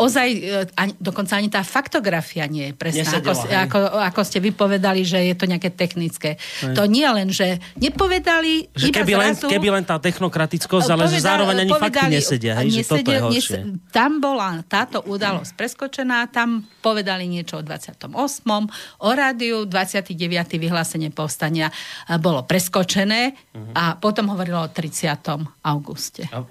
Ozaj, 0.00 0.28
e, 0.32 0.64
ani, 0.80 0.92
dokonca 0.96 1.36
ani 1.36 1.52
tá 1.52 1.60
faktografia 1.60 2.48
nie 2.48 2.72
je 2.72 2.74
presná, 2.74 3.20
ako, 3.20 3.32
ako, 3.44 3.78
ako 4.00 4.20
ste 4.24 4.38
vypovedali, 4.40 5.04
že 5.04 5.20
je 5.28 5.34
to 5.36 5.44
nejaké 5.44 5.68
technické. 5.68 6.40
Hej. 6.64 6.72
To 6.72 6.88
nie 6.88 7.04
len, 7.04 7.28
že 7.28 7.60
nepovedali 7.76 8.72
že 8.72 8.88
iba 8.88 9.04
keby, 9.04 9.12
zrazu, 9.12 9.46
len, 9.46 9.52
keby 9.52 9.68
len 9.76 9.84
tá 9.84 10.00
technokratickosť, 10.00 10.88
ale 10.88 11.04
povedali, 11.04 11.20
že 11.20 11.20
zároveň 11.20 11.56
ani 11.68 11.72
fakty 11.76 12.06
nesedia. 12.08 12.52
Hej, 12.56 12.68
nesedia, 12.72 12.80
že 12.80 12.88
toto 12.88 13.10
je 13.12 13.20
Nesed, 13.30 13.62
tam 13.92 14.18
bola 14.18 14.64
táto 14.64 15.04
udalosť 15.04 15.52
preskočená, 15.54 16.32
tam 16.32 16.64
povedali 16.80 17.28
niečo 17.28 17.60
o 17.60 17.62
28. 17.62 18.08
O 19.04 19.10
rádiu 19.12 19.68
29. 19.68 20.16
vyhlásenie 20.56 21.12
povstania 21.12 21.68
e, 21.68 22.16
bolo 22.16 22.40
preskočené 22.48 23.36
uh-huh. 23.36 23.76
a 23.76 23.84
potom 24.00 24.32
hovorilo 24.32 24.64
o 24.64 24.68
30. 24.72 25.20
auguste. 25.60 26.24
A 26.32 26.42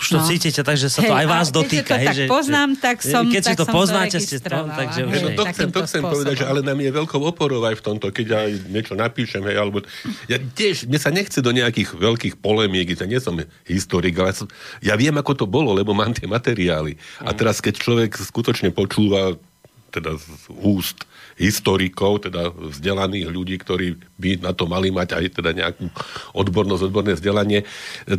už 0.00 0.06
to 0.08 0.18
no. 0.18 0.24
cítite, 0.24 0.60
takže 0.64 0.88
sa 0.88 1.04
to 1.04 1.12
Hej, 1.12 1.20
aj 1.20 1.26
vás 1.28 1.48
dotýka. 1.52 1.94
Keď 1.94 2.00
to 2.00 2.08
tak 2.08 2.16
že, 2.16 2.24
poznám, 2.24 2.70
tak 2.80 2.96
som 3.04 3.22
Keď 3.28 3.42
si 3.44 3.54
to 3.54 3.66
poznáte, 3.68 4.16
ste 4.16 4.36
to, 4.40 4.60
takže 4.72 5.00
už... 5.04 5.14
No, 5.20 5.28
to 5.36 5.44
chcem, 5.52 5.68
to 5.68 5.80
chcem 5.84 6.02
povedať, 6.02 6.34
že 6.40 6.46
ale 6.48 6.64
nám 6.64 6.80
je 6.80 6.90
veľkou 6.90 7.20
oporou 7.20 7.60
aj 7.68 7.76
v 7.76 7.82
tomto, 7.84 8.08
keď 8.08 8.26
ja 8.26 8.40
niečo 8.48 8.96
napíšem, 8.96 9.44
hej, 9.44 9.60
alebo... 9.60 9.84
Ja 10.24 10.40
tiež, 10.40 10.88
mne 10.88 10.96
sa 10.96 11.12
nechce 11.12 11.44
do 11.44 11.52
nejakých 11.52 12.00
veľkých 12.00 12.34
polemík, 12.40 12.96
ja 12.96 13.04
nie 13.04 13.20
som 13.20 13.36
historik, 13.68 14.16
ale 14.16 14.32
som, 14.32 14.48
ja 14.80 14.96
viem, 14.96 15.12
ako 15.20 15.44
to 15.44 15.46
bolo, 15.46 15.76
lebo 15.76 15.92
mám 15.92 16.16
tie 16.16 16.24
materiály. 16.24 16.96
A 17.20 17.36
teraz, 17.36 17.60
keď 17.60 17.76
človek 17.76 18.16
skutočne 18.16 18.72
počúva 18.72 19.36
teda 19.90 20.16
z 20.16 20.26
úst 20.62 21.04
historikov, 21.40 22.28
teda 22.28 22.52
vzdelaných 22.52 23.32
ľudí, 23.32 23.56
ktorí 23.56 23.96
by 24.20 24.44
na 24.44 24.52
to 24.52 24.68
mali 24.68 24.92
mať 24.92 25.16
aj 25.16 25.24
teda 25.40 25.50
nejakú 25.56 25.88
odbornosť, 26.36 26.84
odborné 26.84 27.16
vzdelanie, 27.16 27.64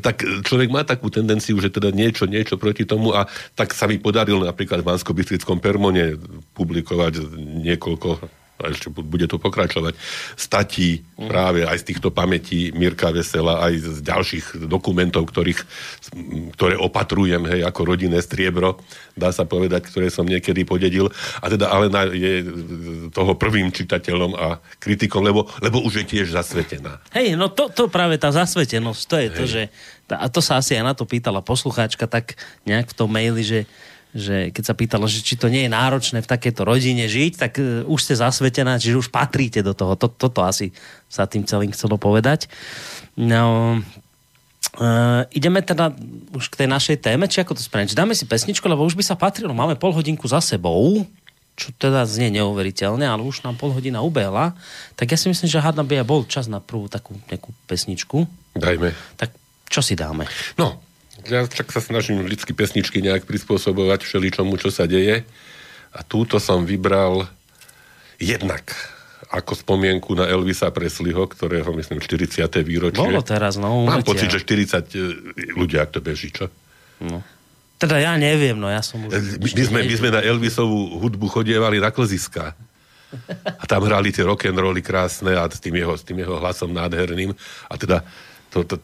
tak 0.02 0.26
človek 0.26 0.74
má 0.74 0.82
takú 0.82 1.14
tendenciu, 1.14 1.62
že 1.62 1.70
teda 1.70 1.94
niečo, 1.94 2.26
niečo 2.26 2.58
proti 2.58 2.90
tomu 2.90 3.14
a 3.14 3.30
tak 3.54 3.78
sa 3.78 3.86
mi 3.86 4.02
podarilo 4.02 4.42
napríklad 4.42 4.82
v 4.82 4.90
bansko 4.90 5.14
Permone 5.62 6.18
publikovať 6.58 7.22
niekoľko 7.62 8.41
a 8.64 8.72
ešte 8.72 8.94
bude 8.94 9.26
to 9.28 9.42
pokračovať, 9.42 9.98
statí 10.38 11.04
práve 11.18 11.66
aj 11.66 11.82
z 11.82 11.88
týchto 11.94 12.10
pamätí 12.14 12.72
Mirka 12.74 13.10
Vesela, 13.10 13.66
aj 13.66 13.74
z 13.82 14.00
ďalších 14.06 14.46
dokumentov, 14.66 15.30
ktorých, 15.30 15.60
ktoré 16.58 16.78
opatrujem, 16.78 17.46
hej, 17.50 17.62
ako 17.66 17.94
rodinné 17.94 18.22
striebro, 18.22 18.80
dá 19.18 19.30
sa 19.34 19.44
povedať, 19.44 19.90
ktoré 19.90 20.08
som 20.08 20.26
niekedy 20.26 20.64
podedil. 20.64 21.12
A 21.44 21.46
teda 21.52 21.70
Alena 21.70 22.08
je 22.10 22.46
toho 23.12 23.36
prvým 23.36 23.74
čitateľom 23.74 24.32
a 24.38 24.62
kritikom, 24.80 25.22
lebo, 25.22 25.50
lebo 25.60 25.82
už 25.84 26.04
je 26.04 26.06
tiež 26.18 26.34
zasvetená. 26.34 27.02
Hej, 27.12 27.36
no 27.36 27.52
to, 27.52 27.68
to 27.70 27.92
práve 27.92 28.16
tá 28.22 28.32
zasvetenosť, 28.32 29.02
to 29.06 29.16
je 29.18 29.28
hej. 29.28 29.36
to, 29.36 29.44
že 29.50 29.64
a 30.12 30.28
to 30.28 30.44
sa 30.44 30.60
asi 30.60 30.76
aj 30.76 30.84
na 30.84 30.94
to 30.94 31.08
pýtala 31.08 31.40
poslucháčka 31.40 32.04
tak 32.04 32.36
nejak 32.68 32.92
v 32.92 32.98
tom 32.98 33.08
maili, 33.08 33.44
že 33.48 33.60
že 34.12 34.52
keď 34.52 34.64
sa 34.64 34.76
pýtalo, 34.76 35.08
že 35.08 35.24
či 35.24 35.40
to 35.40 35.48
nie 35.48 35.66
je 35.66 35.72
náročné 35.72 36.20
v 36.20 36.32
takejto 36.32 36.68
rodine 36.68 37.08
žiť, 37.08 37.34
tak 37.40 37.58
uh, 37.58 37.88
už 37.88 38.00
ste 38.04 38.16
zasvetená, 38.20 38.76
čiže 38.76 39.00
už 39.00 39.10
patríte 39.10 39.64
do 39.64 39.72
toho. 39.72 39.96
Toto, 39.96 40.28
toto 40.28 40.44
asi 40.44 40.76
sa 41.08 41.28
tým 41.28 41.48
celým 41.48 41.72
chcelo 41.72 41.96
povedať. 41.96 42.52
No, 43.16 43.80
uh, 44.80 45.22
ideme 45.32 45.64
teda 45.64 45.96
už 46.36 46.52
k 46.52 46.64
tej 46.64 46.68
našej 46.68 46.98
téme, 47.00 47.32
či 47.32 47.40
ako 47.40 47.56
to 47.56 47.64
spraviť? 47.64 47.96
Dáme 47.96 48.16
si 48.16 48.28
pesničku, 48.28 48.68
lebo 48.68 48.84
už 48.84 49.00
by 49.00 49.04
sa 49.04 49.16
patrilo. 49.16 49.56
Máme 49.56 49.80
pol 49.80 49.96
hodinku 49.96 50.28
za 50.28 50.44
sebou, 50.44 51.08
čo 51.56 51.72
teda 51.78 52.08
znie 52.08 52.32
neuveriteľne, 52.42 53.06
ale 53.06 53.22
už 53.24 53.44
nám 53.46 53.60
pol 53.60 53.72
hodina 53.76 54.02
ubehla. 54.02 54.56
Tak 54.96 55.14
ja 55.14 55.18
si 55.20 55.30
myslím, 55.30 55.48
že 55.52 55.62
hádna 55.62 55.84
by 55.86 56.02
aj 56.02 56.08
bol 56.08 56.22
čas 56.26 56.50
na 56.52 56.64
prvú 56.64 56.88
takú 56.88 57.16
nejakú 57.30 57.52
pesničku. 57.68 58.26
Dajme. 58.58 58.92
Tak 59.20 59.30
čo 59.72 59.80
si 59.80 59.96
dáme? 59.96 60.28
No, 60.60 60.84
ja 61.28 61.46
však 61.46 61.70
sa 61.70 61.82
snažím 61.84 62.24
vždy 62.24 62.54
pesničky 62.54 63.04
nejak 63.04 63.28
prispôsobovať 63.28 64.06
všeličomu, 64.06 64.58
čo 64.58 64.74
sa 64.74 64.88
deje. 64.88 65.28
A 65.92 66.00
túto 66.08 66.40
som 66.40 66.64
vybral 66.64 67.28
jednak 68.22 68.72
ako 69.32 69.56
spomienku 69.56 70.12
na 70.12 70.28
Elvisa 70.28 70.68
Presleyho, 70.76 71.24
ktorého 71.24 71.72
myslím 71.80 72.04
40. 72.04 72.52
výročie. 72.68 73.00
Bolo 73.00 73.24
teraz, 73.24 73.56
no. 73.56 73.88
Mám 73.88 74.04
pocit, 74.04 74.28
že 74.28 74.44
40 74.44 74.92
e, 74.92 75.56
ľudia, 75.56 75.88
ak 75.88 75.96
to 75.96 76.04
beží, 76.04 76.36
čo? 76.36 76.52
No. 77.00 77.24
Teda 77.80 77.98
ja 77.98 78.14
neviem, 78.20 78.60
no 78.60 78.68
ja 78.68 78.84
som 78.84 79.08
už... 79.08 79.12
E, 79.16 79.40
my, 79.40 79.50
my, 79.56 79.64
sme, 79.64 79.80
my 79.88 79.96
sme 79.96 80.10
na 80.12 80.22
Elvisovú 80.22 81.00
hudbu 81.00 81.32
chodievali 81.32 81.80
na 81.80 81.96
klziska. 81.96 82.54
A 83.60 83.64
tam 83.68 83.88
hrali 83.88 84.12
tie 84.12 84.28
rock'n'rolly 84.28 84.84
krásne 84.84 85.36
a 85.36 85.48
s 85.48 85.60
tým 85.64 85.80
jeho, 85.80 85.96
s 85.96 86.04
tým 86.04 86.24
jeho 86.24 86.40
hlasom 86.40 86.72
nádherným. 86.72 87.32
A 87.72 87.74
teda 87.80 88.04
to, 88.52 88.68
to, 88.68 88.80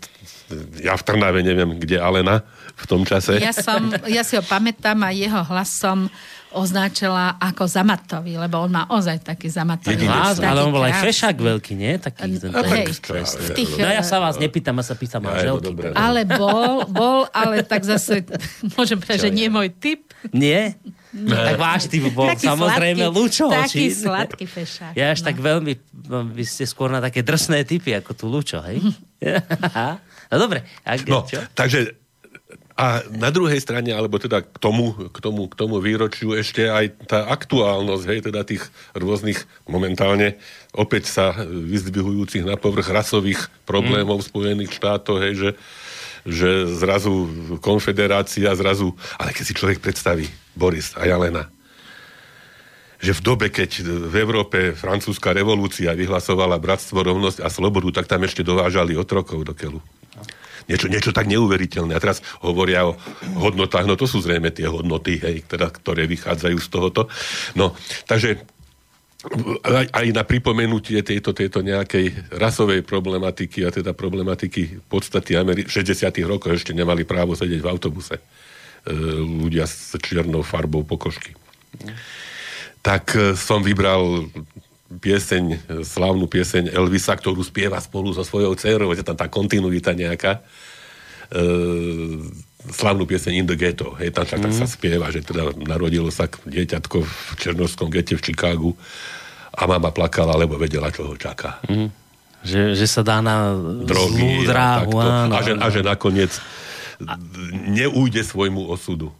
ja 0.80 0.96
v 0.96 1.04
Trnave 1.04 1.44
neviem, 1.44 1.76
kde 1.76 2.00
Alena 2.00 2.44
v 2.78 2.86
tom 2.88 3.04
čase. 3.04 3.36
Ja, 3.42 3.52
som, 3.52 3.92
ja 4.08 4.24
si 4.24 4.40
ho 4.40 4.44
pamätám 4.46 5.02
a 5.04 5.12
jeho 5.12 5.44
hlas 5.44 5.76
som 5.76 6.08
označila 6.56 7.36
ako 7.38 7.68
zamatový, 7.68 8.40
lebo 8.40 8.64
on 8.64 8.72
má 8.72 8.84
ozaj 8.88 9.20
taký 9.20 9.52
zamatový 9.52 10.08
hlas. 10.08 10.40
Ale 10.40 10.64
on 10.64 10.72
bol 10.72 10.82
aj 10.88 11.04
fešák 11.04 11.36
veľký, 11.36 11.74
nie? 11.76 12.00
Taký, 12.00 12.40
ten, 12.40 12.50
hej, 12.56 12.88
v 12.88 13.50
tých, 13.52 13.72
no 13.76 13.88
ja 13.92 14.00
sa 14.02 14.24
vás 14.24 14.40
nepýtam, 14.40 14.80
a 14.80 14.84
sa 14.84 14.96
pýtam 14.96 15.28
manželky. 15.28 15.76
Ja, 15.76 15.92
no. 15.92 15.98
ale 16.00 16.24
bol, 16.24 16.88
bol, 16.88 17.28
ale 17.36 17.68
tak 17.68 17.84
zase, 17.84 18.24
môžem 18.80 18.96
povedať, 18.98 19.28
že 19.28 19.32
nie 19.36 19.52
je 19.52 19.54
môj 19.54 19.70
typ. 19.76 20.08
Nie? 20.32 20.80
No. 21.12 21.36
Tak 21.36 21.56
váš 21.60 21.82
typ 21.92 22.08
bol 22.16 22.32
taký 22.32 22.48
samozrejme 22.48 23.04
sladký, 23.06 23.18
Lučo. 23.20 23.46
Taký 23.52 23.86
či? 23.92 23.96
sladký 24.08 24.46
fešák. 24.48 24.94
Ja 24.96 25.06
až 25.12 25.20
no. 25.22 25.26
tak 25.28 25.36
veľmi, 25.44 25.74
no, 26.08 26.18
vy 26.32 26.44
ste 26.48 26.64
skôr 26.64 26.88
na 26.88 27.04
také 27.04 27.28
drsné 27.28 27.68
typy, 27.68 27.92
ako 27.92 28.12
tu 28.16 28.26
Lučo, 28.32 28.64
hej? 28.64 28.80
no 30.32 30.36
dobre. 30.38 30.68
Ak, 30.84 31.04
no, 31.08 31.24
čo? 31.28 31.44
takže 31.56 31.96
a 32.78 33.02
na 33.10 33.34
druhej 33.34 33.58
strane, 33.58 33.90
alebo 33.90 34.22
teda 34.22 34.46
k 34.46 34.58
tomu, 34.62 34.94
k 35.10 35.18
tomu, 35.18 35.50
k 35.50 35.58
tomu 35.58 35.82
výročiu 35.82 36.38
ešte 36.38 36.70
aj 36.70 37.10
tá 37.10 37.26
aktuálnosť, 37.34 38.04
hej, 38.06 38.20
teda 38.30 38.46
tých 38.46 38.70
rôznych 38.94 39.50
momentálne 39.66 40.38
opäť 40.78 41.10
sa 41.10 41.34
vyzdvihujúcich 41.42 42.46
na 42.46 42.54
povrch 42.54 42.94
rasových 42.94 43.50
problémov 43.66 44.22
mm. 44.22 44.28
Spojených 44.30 44.78
štátov, 44.78 45.16
hej, 45.26 45.34
že, 45.34 45.50
že 46.30 46.50
zrazu 46.78 47.26
konfederácia, 47.66 48.54
zrazu, 48.54 48.94
ale 49.18 49.34
keď 49.34 49.44
si 49.50 49.58
človek 49.58 49.82
predstaví, 49.82 50.30
Boris 50.54 50.94
a 50.94 51.10
Jalena, 51.10 51.50
že 53.02 53.18
v 53.18 53.26
dobe, 53.26 53.50
keď 53.50 53.82
v 53.90 54.16
Európe 54.22 54.78
francúzska 54.78 55.34
revolúcia 55.34 55.98
vyhlasovala 55.98 56.62
bratstvo, 56.62 57.02
rovnosť 57.02 57.42
a 57.42 57.50
slobodu, 57.50 57.90
tak 58.02 58.06
tam 58.06 58.22
ešte 58.22 58.46
dovážali 58.46 58.94
otrokov 58.94 59.42
do 59.42 59.58
keľu 59.58 59.82
niečo, 60.66 60.90
niečo 60.90 61.14
tak 61.14 61.30
neuveriteľné. 61.30 61.94
A 61.94 62.04
teraz 62.04 62.26
hovoria 62.42 62.90
o 62.90 62.98
hodnotách, 63.38 63.86
no 63.86 63.94
to 63.94 64.10
sú 64.10 64.26
zrejme 64.26 64.50
tie 64.50 64.66
hodnoty, 64.66 65.22
hej, 65.22 65.46
teda, 65.46 65.70
ktoré 65.70 66.10
vychádzajú 66.10 66.58
z 66.58 66.68
tohoto. 66.74 67.02
No, 67.54 67.78
takže 68.10 68.42
aj, 69.66 69.88
aj 69.92 70.08
na 70.14 70.24
pripomenutie 70.24 71.02
tejto, 71.02 71.34
tejto 71.34 71.66
nejakej 71.66 72.32
rasovej 72.38 72.86
problematiky 72.86 73.66
a 73.66 73.74
teda 73.74 73.98
problematiky 73.98 74.86
podstaty 74.86 75.36
Ameri- 75.36 75.68
60. 75.68 76.06
rokov 76.24 76.54
ešte 76.54 76.72
nemali 76.72 77.04
právo 77.04 77.34
sedieť 77.34 77.62
v 77.62 77.70
autobuse 77.70 78.16
e, 78.18 78.24
ľudia 79.20 79.66
s 79.66 79.98
čiernou 79.98 80.46
farbou 80.46 80.86
pokožky. 80.86 81.34
Tak 82.86 83.06
e, 83.18 83.20
som 83.34 83.66
vybral 83.66 84.30
pieseň, 84.88 85.68
slávnu 85.84 86.32
pieseň 86.32 86.72
Elvisa, 86.72 87.12
ktorú 87.12 87.44
spieva 87.44 87.78
spolu 87.84 88.16
so 88.16 88.24
svojou 88.24 88.56
dcerou, 88.56 88.96
je 88.96 89.04
tam 89.04 89.20
tá 89.20 89.28
kontinuita 89.28 89.92
nejaká. 89.92 90.40
E, 91.28 91.44
slávnu 92.72 93.04
pieseň 93.04 93.44
In 93.44 93.48
the 93.48 93.60
Ghetto, 93.60 93.96
hej, 94.00 94.16
tam 94.16 94.24
však 94.24 94.40
mm. 94.40 94.46
tak 94.48 94.54
sa 94.56 94.66
spieva, 94.68 95.06
že 95.12 95.24
teda 95.24 95.56
narodilo 95.60 96.08
sa 96.08 96.28
dieťatko 96.28 96.98
v 97.04 97.32
Černovskom 97.36 97.92
gete 97.92 98.16
v 98.16 98.24
Chicagu 98.24 98.72
a 99.52 99.64
mama 99.68 99.92
plakala, 99.92 100.40
lebo 100.40 100.56
vedela, 100.56 100.92
čo 100.92 101.12
ho 101.12 101.16
čaká. 101.20 101.60
Mm. 101.68 101.90
Že, 102.48 102.62
že 102.78 102.86
sa 102.88 103.02
dá 103.04 103.20
na 103.20 103.58
Drogy 103.84 104.24
zlú 104.24 104.48
dráhu. 104.48 104.94
A, 105.04 105.28
a, 105.28 105.40
že, 105.42 105.54
a 105.58 105.68
že 105.74 105.82
nakoniec 105.84 106.32
a... 107.04 107.20
neújde 107.68 108.24
svojmu 108.24 108.72
osudu. 108.72 109.12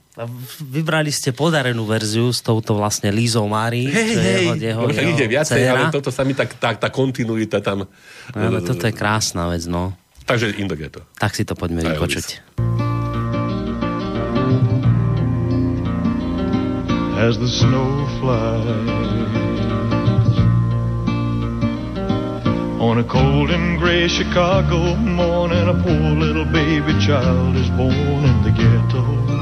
Vybrali 0.58 1.14
ste 1.14 1.30
podarenú 1.30 1.86
verziu 1.86 2.34
s 2.34 2.42
touto 2.42 2.74
vlastne 2.74 3.14
Lízou 3.14 3.46
Mári. 3.46 3.86
Hej, 3.86 4.12
hej, 4.18 4.46
jeho, 4.58 4.90
jeho, 4.90 5.14
ide 5.14 5.30
viacej, 5.30 5.62
ale 5.70 5.94
toto 5.94 6.10
sa 6.10 6.26
mi 6.26 6.34
tak, 6.34 6.58
tá, 6.58 6.74
tá 6.74 6.90
kontinuita 6.90 7.62
tam... 7.62 7.86
Ale 8.34 8.66
toto 8.66 8.90
je 8.90 8.94
krásna 8.98 9.46
vec, 9.46 9.70
no. 9.70 9.94
Takže 10.26 10.58
Indogeto. 10.58 11.06
Tak 11.22 11.38
si 11.38 11.46
to 11.46 11.54
poďme 11.54 11.86
vypočuť. 11.86 12.42
As 17.18 17.38
the 17.38 17.50
snow 17.50 18.06
flies 18.22 19.18
On 22.80 23.00
a 23.00 23.04
cold 23.04 23.50
and 23.50 23.80
gray 23.80 24.08
Chicago 24.08 24.96
morning, 24.96 25.68
a 25.68 25.74
poor 25.74 26.14
little 26.14 26.46
baby 26.46 26.94
child 27.02 27.56
is 27.56 27.70
born 27.74 28.24
in 28.24 28.44
the 28.44 28.52
ghetto. 28.54 29.37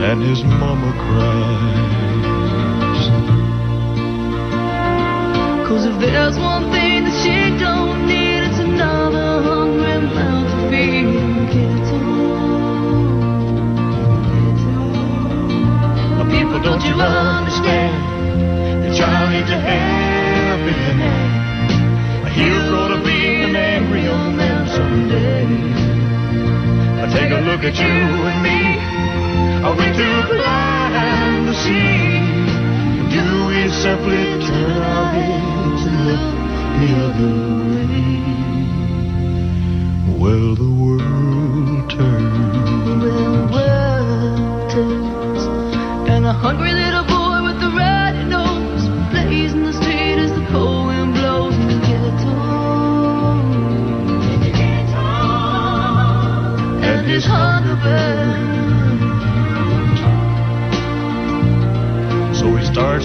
and 0.00 0.22
his 0.22 0.42
mama 0.44 0.92
cries. 0.92 1.84
Cause 5.68 5.86
if 5.86 5.98
there's 6.00 6.38
one 6.38 6.70
thing 6.70 7.04
that 7.04 7.14
she 7.22 7.50
don't 7.58 8.06
need, 8.06 8.42
it's 8.44 8.58
another 8.58 9.42
hungry 9.42 10.00
mouth 10.14 10.50
to 10.50 10.56
feed. 10.70 11.06
Give 11.52 11.70
it 11.70 11.84
to 11.90 11.96
her. 11.98 12.24
People, 16.30 16.60
don't 16.62 16.82
you 16.82 16.94
understand? 16.94 17.94
Your 18.84 18.94
child 18.94 19.30
needs 19.32 19.50
a 19.50 19.58
helping 19.58 20.74
hand. 20.98 22.26
A 22.26 22.28
hero 22.28 22.88
to 22.88 22.98
be 23.04 23.42
an 23.42 23.54
angry 23.56 24.08
old 24.08 24.33
take 27.10 27.30
a 27.30 27.40
look 27.40 27.62
at 27.64 27.76
you 27.76 27.84
and 27.84 28.42
me. 28.42 28.78
Are 29.64 29.74
we 29.76 29.84
too 29.92 30.22
blind 30.32 31.46
to 31.48 31.54
see? 31.54 32.22
Do 33.12 33.24
we 33.48 33.68
simply 33.68 34.24
turn 34.46 34.82
our 34.82 35.06
heads 35.12 35.82
and 35.84 35.98
look 36.08 36.24
the 36.80 36.90
other 37.04 37.34
way? 37.72 38.24
Well, 40.18 40.54
the 40.54 40.72
world 40.80 41.90
turns. 41.90 42.36
The 43.04 43.48
world 43.52 44.70
turns. 44.70 45.42
And 46.08 46.24
a 46.24 46.32
hungry 46.32 46.72
little 46.72 47.03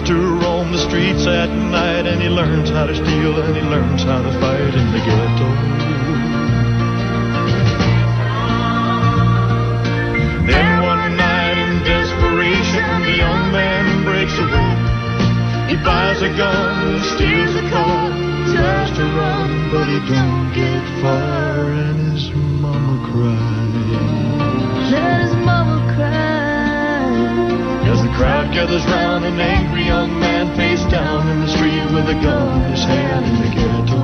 to 0.10 0.16
roam 0.42 0.72
the 0.72 0.80
streets 0.80 1.28
at 1.28 1.50
night 1.70 2.08
and 2.08 2.20
he 2.20 2.30
learns 2.30 2.72
how 2.72 2.88
to 2.88 2.96
steal 2.96 3.40
and 3.44 3.56
he 3.56 3.62
learns 3.62 4.02
how 4.02 4.20
to 4.20 4.32
fight 4.42 4.74
in 4.74 4.88
the 4.92 4.98
ghetto. 5.06 5.50
Then 10.50 10.82
one 10.82 11.16
night 11.16 11.58
in 11.62 11.84
desperation, 11.86 12.90
the 13.06 13.18
young 13.22 13.52
man 13.54 14.04
breaks 14.04 14.34
away. 14.34 14.74
He 15.70 15.76
buys 15.86 16.24
a 16.24 16.32
gun, 16.36 17.04
steals 17.14 17.54
a 17.54 17.70
car, 17.70 18.10
tries 18.50 18.90
to 18.98 19.06
run, 19.14 19.70
but 19.70 19.86
he 19.94 20.00
don't 20.10 20.54
get 20.58 20.84
far, 21.04 21.70
and 21.86 22.14
his 22.14 22.34
mama 22.34 22.98
cries. 23.14 24.92
Let 24.92 25.22
his 25.22 25.36
mama 25.46 25.94
cry. 25.94 26.29
As 27.90 28.02
the 28.04 28.10
crowd 28.10 28.54
gathers 28.54 28.86
round, 28.86 29.26
an 29.26 29.40
angry 29.40 29.84
young 29.86 30.20
man 30.20 30.56
face 30.56 30.84
down 30.92 31.28
in 31.28 31.42
the 31.42 31.48
street 31.48 31.86
with 31.92 32.08
a 32.08 32.14
gun 32.22 32.62
in 32.62 32.72
his 32.72 32.84
hand 32.84 33.26
in 33.26 33.36
the 33.42 33.50
ghetto. 33.58 34.02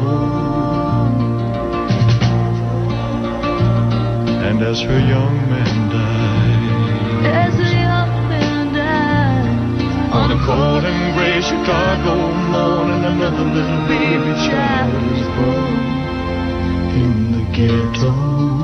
And 4.47 4.61
as 4.63 4.81
her 4.81 4.99
young 4.99 5.35
man 5.53 5.89
dies, 5.93 7.25
As 7.43 7.53
a 7.59 7.71
young 7.85 8.11
man 8.29 8.73
dies. 8.73 10.13
on 10.13 10.31
a 10.31 10.39
cold 10.45 10.83
and 10.83 11.15
gray 11.15 11.41
Chicago 11.41 12.15
morning, 12.55 13.05
another 13.05 13.45
little 13.53 13.83
baby 13.87 14.33
child 14.49 15.03
is 15.13 15.27
born 15.37 15.77
in 17.03 17.31
the 17.33 17.43
ghetto. 17.53 18.54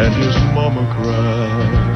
And 0.00 0.14
his 0.14 0.36
mama 0.54 0.86
cries. 0.94 1.88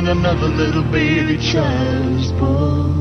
Morning, 0.00 0.24
another 0.24 0.48
little 0.48 0.84
baby 0.92 1.38
child 1.40 2.20
is 2.20 2.32
born 2.32 2.92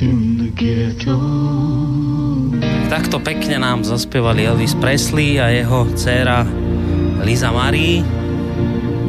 in 0.00 0.38
the 0.40 0.48
ghetto. 0.56 1.16
Takto 2.88 3.20
pekne 3.20 3.60
nám 3.60 3.84
zaspievali 3.84 4.48
Elvis 4.48 4.76
Presley 4.76 5.40
a 5.40 5.48
jeho 5.52 5.88
dcéra 5.92 6.44
Liza 7.24 7.52
Marie. 7.52 8.04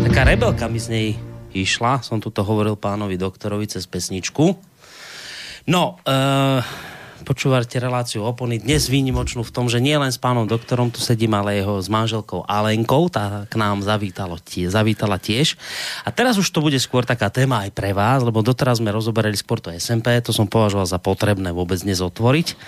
Taká 0.03 0.27
rebelka 0.27 0.67
mi 0.67 0.79
z 0.79 0.87
nej 0.91 1.07
išla, 1.55 2.03
som 2.03 2.19
tu 2.19 2.31
to 2.31 2.43
hovoril 2.43 2.75
pánovi 2.75 3.15
doktorovi 3.15 3.67
cez 3.67 3.87
pesničku. 3.87 4.45
No, 5.67 5.95
uh, 6.03 6.59
počúvate 7.23 7.79
reláciu 7.79 8.21
opony 8.27 8.59
dnes 8.59 8.91
výnimočnú 8.91 9.41
v 9.41 9.53
tom, 9.55 9.71
že 9.71 9.79
nie 9.79 9.95
len 9.95 10.11
s 10.11 10.19
pánom 10.19 10.43
doktorom 10.43 10.91
tu 10.91 10.99
sedím, 10.99 11.33
ale 11.33 11.57
jeho 11.57 11.79
s 11.79 11.87
manželkou 11.87 12.43
Alenkou, 12.45 13.07
tá 13.07 13.47
k 13.47 13.55
nám 13.55 13.81
zavítalo 13.81 14.37
tie, 14.43 14.67
zavítala 14.67 15.17
tiež. 15.17 15.55
A 16.03 16.11
teraz 16.11 16.35
už 16.35 16.45
to 16.51 16.59
bude 16.59 16.77
skôr 16.83 17.07
taká 17.07 17.31
téma 17.31 17.63
aj 17.63 17.71
pre 17.71 17.95
vás, 17.95 18.21
lebo 18.21 18.43
doteraz 18.43 18.83
sme 18.83 18.91
rozoberali 18.91 19.33
skôr 19.39 19.63
to 19.63 19.71
SMP, 19.71 20.13
to 20.19 20.35
som 20.35 20.45
považoval 20.45 20.85
za 20.85 20.99
potrebné 20.99 21.55
vôbec 21.55 21.79
dnes 21.79 22.03
otvoriť. 22.03 22.59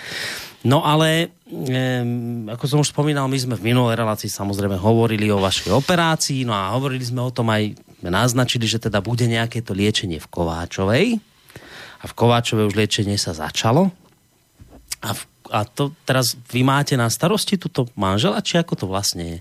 No 0.66 0.82
ale, 0.82 1.30
um, 1.46 2.50
ako 2.50 2.64
som 2.66 2.78
už 2.82 2.90
spomínal, 2.90 3.30
my 3.30 3.38
sme 3.38 3.54
v 3.54 3.70
minulej 3.70 4.00
relácii 4.00 4.26
samozrejme 4.26 4.80
hovorili 4.80 5.30
o 5.30 5.38
vašej 5.38 5.70
operácii, 5.70 6.48
no 6.48 6.56
a 6.56 6.74
hovorili 6.74 7.04
sme 7.06 7.22
o 7.22 7.30
tom 7.30 7.52
aj, 7.52 7.76
naznačili, 8.02 8.66
že 8.66 8.82
teda 8.82 9.04
bude 9.04 9.28
nejaké 9.28 9.62
to 9.62 9.76
liečenie 9.76 10.18
v 10.18 10.26
Kováčovej. 10.26 11.06
A 12.00 12.04
v 12.08 12.16
Kováčovej 12.16 12.72
už 12.72 12.74
liečenie 12.74 13.14
sa 13.20 13.36
začalo. 13.36 14.05
A, 15.04 15.12
v, 15.12 15.20
a 15.52 15.64
to 15.64 15.92
teraz 16.08 16.36
vy 16.50 16.64
máte 16.64 16.96
na 16.96 17.10
starosti 17.10 17.60
túto 17.60 17.86
manžela, 17.94 18.40
či 18.40 18.56
ako 18.56 18.74
to 18.74 18.84
vlastne 18.88 19.24
je? 19.24 19.38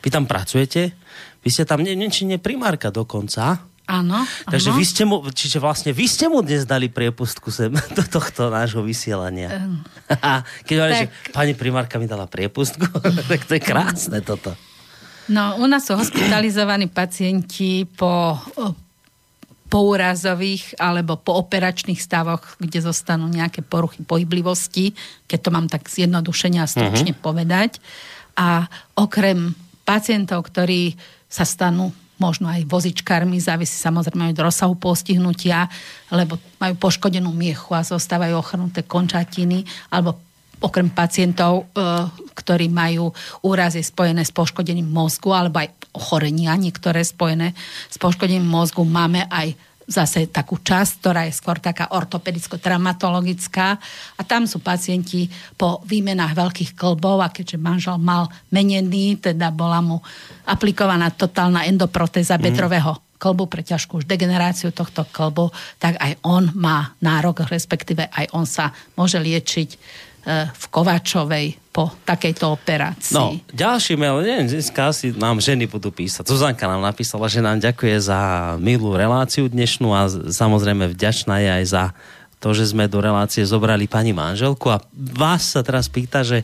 Vy 0.00 0.08
tam 0.08 0.24
pracujete? 0.24 0.92
Vy 1.40 1.48
ste 1.48 1.64
tam, 1.64 1.80
nie, 1.80 1.96
či 2.12 2.28
nie 2.28 2.36
primárka 2.36 2.92
dokonca? 2.92 3.64
Áno, 3.90 4.22
Takže 4.46 4.70
áno. 4.70 4.78
vy 4.78 4.84
ste 4.86 5.02
mu, 5.02 5.16
čiže 5.34 5.58
vlastne 5.58 5.90
vy 5.90 6.06
ste 6.06 6.30
mu 6.30 6.46
dnes 6.46 6.62
dali 6.62 6.86
priepustku 6.86 7.50
sem 7.50 7.74
do 7.98 8.04
tohto 8.06 8.46
nášho 8.46 8.86
vysielania. 8.86 9.66
Keď 10.66 10.74
hovorí, 10.78 10.94
že 10.94 11.06
tak- 11.10 11.34
pani 11.34 11.52
primárka 11.58 11.98
mi 11.98 12.06
dala 12.06 12.30
priepustku, 12.30 12.86
tak 13.30 13.40
to 13.50 13.58
je 13.58 13.62
krásne 13.62 14.22
toto. 14.22 14.54
No, 15.30 15.58
u 15.62 15.66
nás 15.66 15.86
sú 15.86 15.94
hospitalizovaní 15.94 16.90
pacienti 16.90 17.86
po 17.86 18.34
o, 19.70 19.72
poúrazových 19.72 20.74
alebo 20.82 21.14
po 21.14 21.38
operačných 21.38 22.02
stavoch, 22.02 22.58
kde 22.58 22.82
zostanú 22.82 23.30
nejaké 23.30 23.62
poruchy 23.62 24.02
pohyblivosti, 24.02 24.92
keď 25.30 25.38
to 25.38 25.50
mám 25.54 25.66
tak 25.70 25.86
zjednodušene 25.86 26.58
a 26.58 26.66
stručne 26.66 27.14
uh-huh. 27.14 27.24
povedať. 27.24 27.78
A 28.34 28.66
okrem 28.98 29.54
pacientov, 29.86 30.50
ktorí 30.50 30.98
sa 31.30 31.46
stanú 31.46 31.94
možno 32.20 32.52
aj 32.52 32.68
vozičkármi, 32.68 33.40
závisí 33.40 33.80
samozrejme 33.80 34.36
od 34.36 34.44
rozsahu 34.44 34.76
postihnutia, 34.76 35.72
lebo 36.12 36.36
majú 36.60 36.76
poškodenú 36.76 37.32
miechu 37.32 37.72
a 37.72 37.80
zostávajú 37.80 38.36
ochrnuté 38.36 38.84
končatiny, 38.84 39.64
alebo 39.88 40.20
okrem 40.60 40.92
pacientov, 40.92 41.72
e, 41.72 41.88
ktorí 42.36 42.68
majú 42.68 43.08
úrazy 43.40 43.80
spojené 43.80 44.20
s 44.20 44.32
poškodením 44.32 44.84
mozgu 44.84 45.32
alebo 45.32 45.56
aj 45.56 45.79
ochorenia 45.94 46.54
niektoré 46.54 47.02
spojené 47.02 47.54
s 47.90 47.96
poškodením 47.98 48.46
mozgu, 48.46 48.86
máme 48.86 49.26
aj 49.26 49.54
zase 49.90 50.30
takú 50.30 50.62
časť, 50.62 51.02
ktorá 51.02 51.26
je 51.26 51.34
skôr 51.34 51.58
taká 51.58 51.90
ortopedicko-traumatologická 51.90 53.74
a 54.14 54.22
tam 54.22 54.46
sú 54.46 54.62
pacienti 54.62 55.26
po 55.58 55.82
výmenách 55.82 56.38
veľkých 56.38 56.78
klbov 56.78 57.18
a 57.18 57.34
keďže 57.34 57.58
manžel 57.58 57.98
mal 57.98 58.30
menený, 58.54 59.18
teda 59.18 59.50
bola 59.50 59.82
mu 59.82 59.98
aplikovaná 60.46 61.10
totálna 61.10 61.66
endoprotéza 61.66 62.38
mm. 62.38 62.42
bedrového 62.46 62.94
klbu 63.20 63.50
pre 63.50 63.66
ťažkú 63.66 64.00
už 64.00 64.08
degeneráciu 64.08 64.72
tohto 64.72 65.04
klbu, 65.10 65.52
tak 65.76 65.98
aj 66.00 66.22
on 66.24 66.48
má 66.56 66.96
nárok, 67.04 67.44
respektíve 67.50 68.08
aj 68.08 68.32
on 68.32 68.48
sa 68.48 68.72
môže 68.96 69.20
liečiť 69.20 69.68
e, 69.74 69.78
v 70.48 70.64
Kovačovej 70.72 71.69
po 71.70 71.86
takejto 72.02 72.50
operácii. 72.58 73.14
No, 73.14 73.38
ďalší 73.54 73.94
mail, 73.94 74.26
neviem, 74.26 74.50
dneska 74.50 74.90
asi 74.90 75.14
nám 75.14 75.38
ženy 75.38 75.70
budú 75.70 75.94
písať. 75.94 76.26
Zuzanka 76.26 76.66
nám 76.66 76.82
napísala, 76.82 77.30
že 77.30 77.38
nám 77.38 77.62
ďakuje 77.62 78.10
za 78.10 78.20
milú 78.58 78.98
reláciu 78.98 79.46
dnešnú 79.46 79.94
a 79.94 80.10
samozrejme 80.10 80.90
vďačná 80.90 81.38
je 81.38 81.50
aj 81.62 81.64
za 81.70 81.84
to, 82.42 82.50
že 82.50 82.74
sme 82.74 82.90
do 82.90 82.98
relácie 82.98 83.46
zobrali 83.46 83.86
pani 83.86 84.10
manželku 84.10 84.66
a 84.66 84.82
vás 84.96 85.54
sa 85.54 85.62
teraz 85.62 85.86
pýta, 85.86 86.26
že 86.26 86.42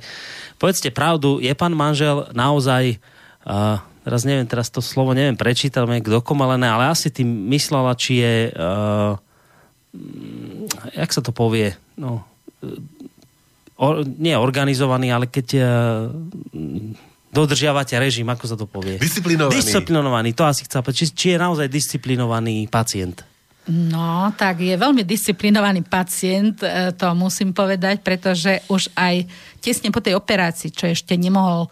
povedzte 0.62 0.94
pravdu, 0.94 1.42
je 1.42 1.50
pán 1.58 1.74
manžel 1.74 2.30
naozaj, 2.30 3.02
uh, 3.42 3.82
teraz 4.06 4.22
neviem, 4.22 4.46
teraz 4.46 4.70
to 4.70 4.78
slovo 4.78 5.10
neviem 5.10 5.34
prečítať, 5.34 5.82
neviem, 5.82 6.06
dokomalené, 6.06 6.70
ale 6.70 6.94
asi 6.94 7.10
tým 7.10 7.26
myslela, 7.50 7.98
či 7.98 8.22
je, 8.22 8.34
uh, 8.54 9.18
jak 10.94 11.10
sa 11.10 11.18
to 11.18 11.34
povie, 11.34 11.74
no, 11.98 12.22
or, 13.76 14.04
nie 14.04 14.36
organizovaný, 14.36 15.12
ale 15.12 15.26
keď 15.28 15.46
uh, 15.56 15.66
dodržiavate 17.36 18.00
režim, 18.00 18.26
ako 18.28 18.44
sa 18.48 18.56
to 18.56 18.64
povie? 18.64 18.96
Disciplinovaný. 18.96 19.60
Disciplinovaný, 19.60 20.30
to 20.32 20.48
asi 20.48 20.64
chcem 20.64 20.80
povedať. 20.80 20.98
Či, 21.04 21.06
či 21.12 21.26
je 21.34 21.38
naozaj 21.38 21.66
disciplinovaný 21.68 22.64
pacient? 22.72 23.36
No, 23.66 24.30
tak 24.38 24.62
je 24.62 24.78
veľmi 24.78 25.02
disciplinovaný 25.02 25.82
pacient, 25.82 26.62
e, 26.62 26.94
to 26.94 27.10
musím 27.18 27.50
povedať, 27.50 27.98
pretože 27.98 28.62
už 28.70 28.94
aj 28.94 29.26
tesne 29.58 29.90
po 29.90 29.98
tej 29.98 30.14
operácii, 30.14 30.70
čo 30.70 30.86
ešte 30.86 31.18
nemohol 31.18 31.66
e, 31.66 31.70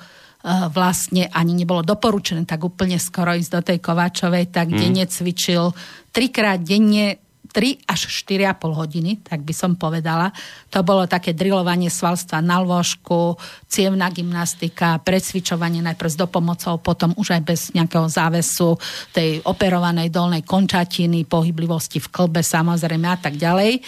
vlastne 0.74 1.30
ani 1.30 1.54
nebolo 1.54 1.86
doporučené 1.86 2.42
tak 2.50 2.66
úplne 2.66 2.98
skoro 2.98 3.30
ísť 3.38 3.50
do 3.54 3.60
tej 3.62 3.78
Kováčovej, 3.78 4.50
tak 4.50 4.74
hmm. 4.74 4.78
denne 4.82 5.04
cvičil 5.06 5.70
trikrát 6.10 6.58
denne 6.66 7.23
3 7.54 7.86
až 7.86 8.10
4,5 8.26 8.74
hodiny, 8.74 9.22
tak 9.22 9.46
by 9.46 9.54
som 9.54 9.78
povedala. 9.78 10.34
To 10.74 10.82
bolo 10.82 11.06
také 11.06 11.30
drilovanie 11.30 11.86
svalstva 11.86 12.42
na 12.42 12.58
lôžku, 12.58 13.38
cievna 13.70 14.10
gymnastika, 14.10 14.98
precvičovanie 14.98 15.78
najprv 15.86 16.10
s 16.10 16.18
dopomocou, 16.18 16.82
potom 16.82 17.14
už 17.14 17.38
aj 17.38 17.42
bez 17.46 17.60
nejakého 17.70 18.10
závesu 18.10 18.74
tej 19.14 19.38
operovanej 19.46 20.10
dolnej 20.10 20.42
končatiny, 20.42 21.30
pohyblivosti 21.30 22.02
v 22.02 22.10
klbe 22.10 22.42
samozrejme 22.42 23.06
a 23.06 23.18
tak 23.22 23.38
ďalej. 23.38 23.78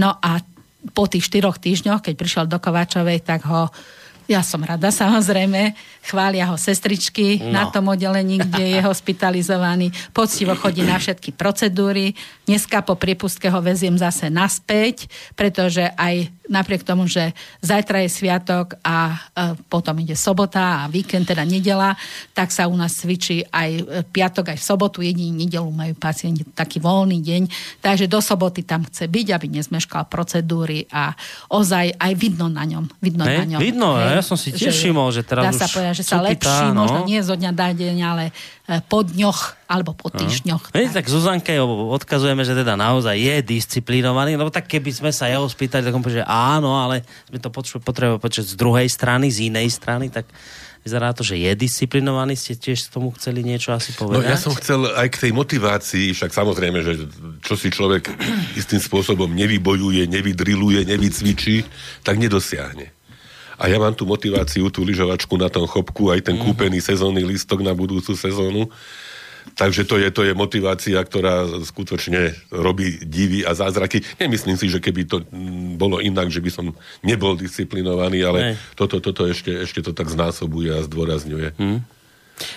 No 0.00 0.16
a 0.16 0.40
po 0.96 1.04
tých 1.04 1.28
štyroch 1.28 1.60
týždňoch, 1.60 2.00
keď 2.00 2.14
prišiel 2.16 2.44
do 2.48 2.56
Kováčovej, 2.56 3.22
tak 3.22 3.44
ho 3.44 3.68
ja 4.32 4.40
som 4.40 4.64
rada, 4.64 4.88
samozrejme. 4.88 5.76
Chvália 6.02 6.48
ho 6.48 6.56
sestričky 6.56 7.38
no. 7.38 7.52
na 7.52 7.64
tom 7.68 7.92
oddelení, 7.92 8.40
kde 8.40 8.76
je 8.76 8.80
hospitalizovaný. 8.90 9.92
Poctivo 10.16 10.56
chodí 10.56 10.80
na 10.82 10.96
všetky 10.96 11.36
procedúry. 11.36 12.16
Dneska 12.48 12.80
po 12.80 12.96
priepustke 12.96 13.52
ho 13.52 13.60
veziem 13.60 13.94
zase 14.00 14.32
naspäť, 14.32 15.06
pretože 15.36 15.84
aj 15.94 16.32
napriek 16.50 16.82
tomu, 16.82 17.06
že 17.06 17.30
zajtra 17.62 18.02
je 18.02 18.10
sviatok 18.10 18.74
a 18.82 19.14
e, 19.14 19.54
potom 19.70 19.94
ide 20.02 20.18
sobota 20.18 20.82
a 20.82 20.90
víkend, 20.90 21.30
teda 21.30 21.46
nedela, 21.46 21.94
tak 22.34 22.50
sa 22.50 22.66
u 22.66 22.74
nás 22.74 22.98
cvičí 22.98 23.46
aj 23.46 23.70
e, 23.70 23.82
piatok, 24.02 24.54
aj 24.54 24.58
v 24.58 24.64
sobotu, 24.64 24.98
jediný 25.06 25.46
nedelu 25.46 25.68
majú 25.70 25.94
pacienti 25.94 26.42
taký 26.52 26.82
voľný 26.82 27.22
deň, 27.22 27.42
takže 27.78 28.10
do 28.10 28.18
soboty 28.18 28.66
tam 28.66 28.82
chce 28.86 29.06
byť, 29.06 29.26
aby 29.34 29.46
nezmeškal 29.60 30.10
procedúry 30.10 30.90
a 30.90 31.14
ozaj 31.46 31.94
aj 31.94 32.12
vidno 32.18 32.50
na 32.50 32.66
ňom. 32.66 32.90
Vidno, 32.98 33.22
hey, 33.22 33.46
na 33.46 33.46
ňom 33.56 33.60
vidno 33.62 33.88
hej, 33.98 34.18
ja 34.18 34.24
som 34.24 34.34
si 34.34 34.50
tiež 34.50 34.74
všimol, 34.74 35.14
že 35.14 35.22
teraz 35.22 35.54
dá 35.54 35.66
sa 35.66 35.68
povedať, 35.70 35.94
že 36.02 36.04
sa 36.06 36.18
lepší, 36.18 36.66
no? 36.74 36.84
možno 36.84 37.00
nie 37.06 37.20
zo 37.22 37.38
dňa 37.38 37.50
na 37.54 37.70
deň, 37.70 37.96
ale 38.02 38.24
e, 38.66 38.82
po 38.82 39.06
dňoch 39.06 39.62
alebo 39.72 39.96
po 39.96 40.12
týždňoch. 40.12 40.68
No. 40.68 40.74
Tak. 40.76 40.92
tak 40.92 41.06
Zuzanke 41.08 41.56
odkazujeme, 41.96 42.44
že 42.44 42.52
teda 42.52 42.76
naozaj 42.76 43.16
je 43.16 43.36
disciplinovaný, 43.40 44.36
lebo 44.36 44.52
tak 44.52 44.68
keby 44.68 44.92
sme 44.92 45.08
sa 45.08 45.32
jeho 45.32 45.48
spýtali, 45.48 45.80
tak 45.80 45.96
on 45.96 46.04
povie, 46.04 46.20
že 46.20 46.28
áno, 46.32 46.80
ale 46.80 47.04
sme 47.28 47.36
to 47.36 47.52
potrebovali 47.52 48.16
počať 48.16 48.52
z 48.52 48.56
druhej 48.56 48.88
strany, 48.88 49.28
z 49.28 49.52
inej 49.52 49.68
strany, 49.76 50.08
tak 50.08 50.24
vyzerá 50.82 51.14
to, 51.14 51.22
že 51.22 51.38
je 51.38 51.52
disciplinovaný. 51.54 52.34
Ste 52.34 52.58
tiež 52.58 52.90
tomu 52.90 53.14
chceli 53.14 53.44
niečo 53.46 53.70
asi 53.70 53.94
povedať? 53.94 54.24
No 54.24 54.32
ja 54.32 54.40
som 54.40 54.56
chcel 54.56 54.88
aj 54.88 55.08
k 55.12 55.28
tej 55.28 55.32
motivácii, 55.36 56.16
však 56.16 56.32
samozrejme, 56.34 56.78
že 56.82 56.92
čo 57.44 57.54
si 57.54 57.70
človek 57.70 58.10
istým 58.60 58.82
spôsobom 58.82 59.30
nevybojuje, 59.30 60.08
nevydriluje, 60.10 60.88
nevycvičí, 60.88 61.68
tak 62.02 62.18
nedosiahne. 62.18 62.90
A 63.62 63.70
ja 63.70 63.78
mám 63.78 63.94
tú 63.94 64.02
motiváciu, 64.08 64.74
tú 64.74 64.82
lyžovačku 64.82 65.38
na 65.38 65.46
tom 65.46 65.70
chopku, 65.70 66.10
aj 66.10 66.26
ten 66.26 66.34
mm-hmm. 66.34 66.50
kúpený 66.50 66.82
sezónny 66.82 67.22
listok 67.22 67.62
na 67.62 67.70
budúcu 67.70 68.18
sezónu. 68.18 68.66
Takže 69.52 69.84
to 69.84 70.00
je, 70.00 70.08
to 70.08 70.22
je 70.24 70.32
motivácia, 70.32 70.96
ktorá 71.02 71.44
skutočne 71.66 72.32
robí 72.48 73.02
divy 73.04 73.44
a 73.44 73.52
zázraky. 73.52 74.00
Nemyslím 74.16 74.56
si, 74.56 74.72
že 74.72 74.80
keby 74.80 75.04
to 75.04 75.20
mm, 75.22 75.76
bolo 75.76 76.00
inak, 76.00 76.32
že 76.32 76.40
by 76.40 76.50
som 76.50 76.66
nebol 77.04 77.36
disciplinovaný, 77.36 78.18
ale 78.24 78.38
toto, 78.78 79.02
toto 79.02 79.28
ešte, 79.28 79.66
ešte 79.66 79.84
to 79.84 79.92
tak 79.92 80.08
znásobuje 80.08 80.72
a 80.72 80.84
zdôrazňuje. 80.86 81.48
Hmm. 81.60 81.80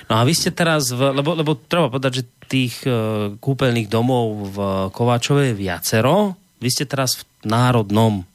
No 0.10 0.14
a 0.18 0.22
vy 0.24 0.34
ste 0.34 0.50
teraz, 0.56 0.90
v, 0.90 1.14
lebo, 1.14 1.36
lebo 1.36 1.60
treba 1.60 1.92
povedať, 1.92 2.24
že 2.24 2.30
tých 2.48 2.86
uh, 2.88 3.34
kúpeľných 3.38 3.92
domov 3.92 4.56
v 4.56 4.58
Kováčove 4.94 5.52
je 5.52 5.56
viacero. 5.58 6.38
Vy 6.62 6.70
ste 6.72 6.86
teraz 6.88 7.22
v 7.22 7.50
Národnom 7.50 8.26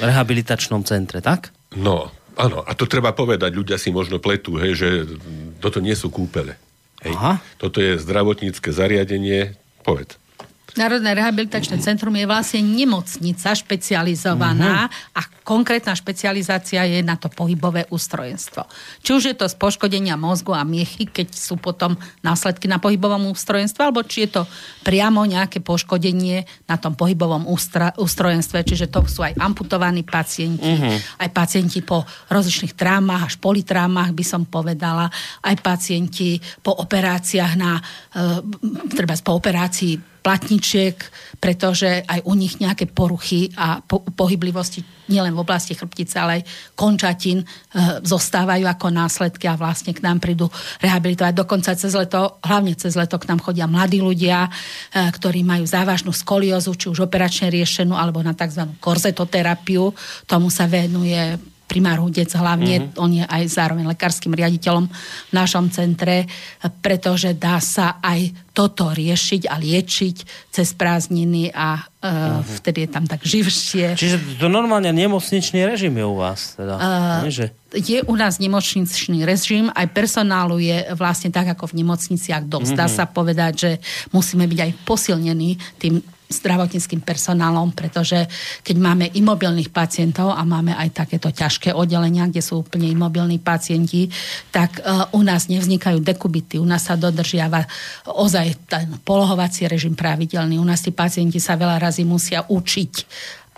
rehabilitačnom 0.00 0.84
centre, 0.84 1.24
tak? 1.24 1.50
No, 1.74 2.12
áno. 2.36 2.62
A 2.64 2.72
to 2.76 2.84
treba 2.88 3.16
povedať. 3.16 3.52
Ľudia 3.52 3.76
si 3.80 3.92
možno 3.92 4.20
pletú, 4.20 4.60
hej, 4.60 4.72
že 4.76 4.88
toto 5.60 5.80
nie 5.80 5.96
sú 5.96 6.12
kúpele. 6.12 6.56
Hej. 7.04 7.12
Aha. 7.16 7.34
Toto 7.60 7.82
je 7.82 8.00
zdravotnícke 8.00 8.72
zariadenie. 8.72 9.56
Povedz. 9.84 10.16
Národné 10.76 11.16
rehabilitačné 11.16 11.80
centrum 11.80 12.12
je 12.12 12.28
vlastne 12.28 12.60
nemocnica 12.60 13.56
špecializovaná 13.56 14.92
uh-huh. 14.92 15.16
a 15.16 15.20
konkrétna 15.46 15.94
špecializácia 15.94 16.82
je 16.90 17.06
na 17.06 17.14
to 17.14 17.30
pohybové 17.30 17.86
ústrojenstvo. 17.94 18.66
Či 18.98 19.10
už 19.14 19.22
je 19.30 19.36
to 19.38 19.46
z 19.46 19.54
poškodenia 19.54 20.18
mozgu 20.18 20.50
a 20.50 20.66
miechy, 20.66 21.06
keď 21.06 21.30
sú 21.30 21.54
potom 21.54 21.94
následky 22.26 22.66
na 22.66 22.82
pohybovom 22.82 23.30
ústrojenstve, 23.30 23.86
alebo 23.86 24.02
či 24.02 24.26
je 24.26 24.42
to 24.42 24.42
priamo 24.82 25.22
nejaké 25.22 25.62
poškodenie 25.62 26.42
na 26.66 26.74
tom 26.82 26.98
pohybovom 26.98 27.46
ústra, 27.46 27.94
ústrojenstve, 27.94 28.66
čiže 28.66 28.90
to 28.90 29.06
sú 29.06 29.22
aj 29.22 29.38
amputovaní 29.38 30.02
pacienti, 30.02 30.66
uh-huh. 30.66 31.22
aj 31.22 31.28
pacienti 31.30 31.78
po 31.86 32.02
rozličných 32.26 32.74
trámach, 32.74 33.30
až 33.30 33.38
politrámach 33.38 34.10
by 34.10 34.24
som 34.26 34.42
povedala, 34.50 35.06
aj 35.46 35.62
pacienti 35.62 36.42
po 36.58 36.74
operáciách 36.74 37.52
na, 37.54 37.78
e, 37.78 38.22
treba 38.90 39.14
po 39.22 39.38
operácii 39.38 40.16
platničiek, 40.26 40.98
pretože 41.38 42.02
aj 42.02 42.26
u 42.26 42.34
nich 42.34 42.58
nejaké 42.58 42.90
poruchy 42.90 43.54
a 43.54 43.78
po, 43.78 44.02
pohyblivosti 44.02 44.82
nielen 45.06 45.35
v 45.36 45.44
oblasti 45.44 45.76
chrbtice, 45.76 46.16
ale 46.16 46.40
aj 46.40 46.42
končatín 46.72 47.44
e, 47.44 47.46
zostávajú 48.00 48.64
ako 48.64 48.86
následky 48.88 49.44
a 49.46 49.60
vlastne 49.60 49.92
k 49.92 50.00
nám 50.00 50.24
prídu 50.24 50.48
rehabilitovať. 50.80 51.32
Dokonca 51.36 51.76
cez 51.76 51.92
leto, 51.92 52.40
hlavne 52.40 52.72
cez 52.74 52.96
leto 52.96 53.20
k 53.20 53.28
nám 53.28 53.44
chodia 53.44 53.68
mladí 53.68 54.00
ľudia, 54.00 54.48
e, 54.48 54.50
ktorí 55.12 55.44
majú 55.44 55.68
závažnú 55.68 56.10
skoliózu, 56.16 56.72
či 56.72 56.88
už 56.88 57.04
operačne 57.04 57.52
riešenú, 57.52 57.92
alebo 57.92 58.24
na 58.24 58.32
tzv. 58.32 58.64
korzetoterapiu. 58.80 59.92
Tomu 60.24 60.48
sa 60.48 60.64
venuje 60.64 61.55
primár 61.76 62.00
Hudec 62.00 62.32
hlavne, 62.32 62.88
mm-hmm. 62.88 63.04
on 63.04 63.12
je 63.12 63.24
aj 63.28 63.42
zároveň 63.52 63.84
lekárskym 63.84 64.32
riaditeľom 64.32 64.88
v 65.28 65.32
našom 65.36 65.68
centre, 65.68 66.24
pretože 66.80 67.36
dá 67.36 67.60
sa 67.60 68.00
aj 68.00 68.32
toto 68.56 68.88
riešiť 68.96 69.44
a 69.52 69.60
liečiť 69.60 70.48
cez 70.48 70.72
prázdniny 70.72 71.52
a 71.52 71.76
uh, 71.76 71.84
mm-hmm. 71.84 72.56
vtedy 72.64 72.78
je 72.80 72.88
tam 72.88 73.04
tak 73.04 73.20
živšie. 73.28 73.92
Čiže 73.92 74.40
to 74.40 74.48
normálne 74.48 74.88
nemocničný 74.88 75.68
režim 75.68 75.92
je 75.92 76.04
u 76.08 76.16
vás? 76.16 76.56
Teda, 76.56 76.80
uh, 76.80 77.28
nie, 77.28 77.36
že... 77.36 77.52
Je 77.76 78.00
u 78.00 78.16
nás 78.16 78.40
nemocničný 78.40 79.28
režim, 79.28 79.68
aj 79.76 79.92
personálu 79.92 80.56
je 80.56 80.96
vlastne 80.96 81.28
tak 81.28 81.52
ako 81.52 81.76
v 81.76 81.84
nemocniciach 81.84 82.48
dosť. 82.48 82.72
Mm-hmm. 82.72 82.80
Dá 82.80 82.86
sa 82.88 83.04
povedať, 83.04 83.52
že 83.52 83.70
musíme 84.16 84.48
byť 84.48 84.58
aj 84.64 84.72
posilnení 84.88 85.60
tým 85.76 86.00
zdravotníckým 86.26 87.06
personálom, 87.06 87.70
pretože 87.70 88.26
keď 88.66 88.76
máme 88.76 89.06
imobilných 89.14 89.70
pacientov 89.70 90.34
a 90.34 90.42
máme 90.42 90.74
aj 90.74 91.06
takéto 91.06 91.30
ťažké 91.30 91.70
oddelenia, 91.70 92.26
kde 92.26 92.42
sú 92.42 92.66
úplne 92.66 92.90
imobilní 92.90 93.38
pacienti, 93.38 94.10
tak 94.50 94.82
uh, 94.82 95.06
u 95.14 95.22
nás 95.22 95.46
nevznikajú 95.46 96.02
dekubity, 96.02 96.58
u 96.58 96.66
nás 96.66 96.86
sa 96.86 96.98
dodržiava 96.98 97.62
ozaj 98.10 98.46
ten 98.66 98.98
polohovací 99.06 99.70
režim 99.70 99.94
pravidelný. 99.94 100.58
U 100.58 100.66
nás 100.66 100.82
tí 100.82 100.90
pacienti 100.90 101.38
sa 101.38 101.54
veľa 101.54 101.78
razy 101.78 102.02
musia 102.02 102.42
učiť 102.42 102.92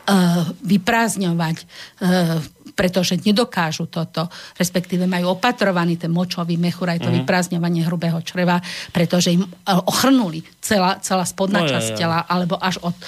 uh, 0.08 0.44
vyprázdňovať 0.60 1.56
uh, 1.56 2.57
pretože 2.78 3.18
nedokážu 3.18 3.90
toto, 3.90 4.30
respektíve 4.54 5.10
majú 5.10 5.34
opatrovaný 5.34 5.98
ten 5.98 6.14
močový 6.14 6.54
mechúr, 6.54 6.94
aj 6.94 7.02
to 7.02 7.10
mm-hmm. 7.10 7.26
vyprázdňovanie 7.26 7.82
hrubého 7.82 8.22
čreva, 8.22 8.62
pretože 8.94 9.34
im 9.34 9.42
e, 9.42 9.50
ochrnuli 9.66 10.46
celá, 10.62 11.02
celá 11.02 11.26
spodná 11.26 11.66
no, 11.66 11.70
časť 11.74 11.98
tela, 11.98 12.22
alebo 12.30 12.54
až 12.54 12.78
od 12.86 12.94
e, 12.94 13.04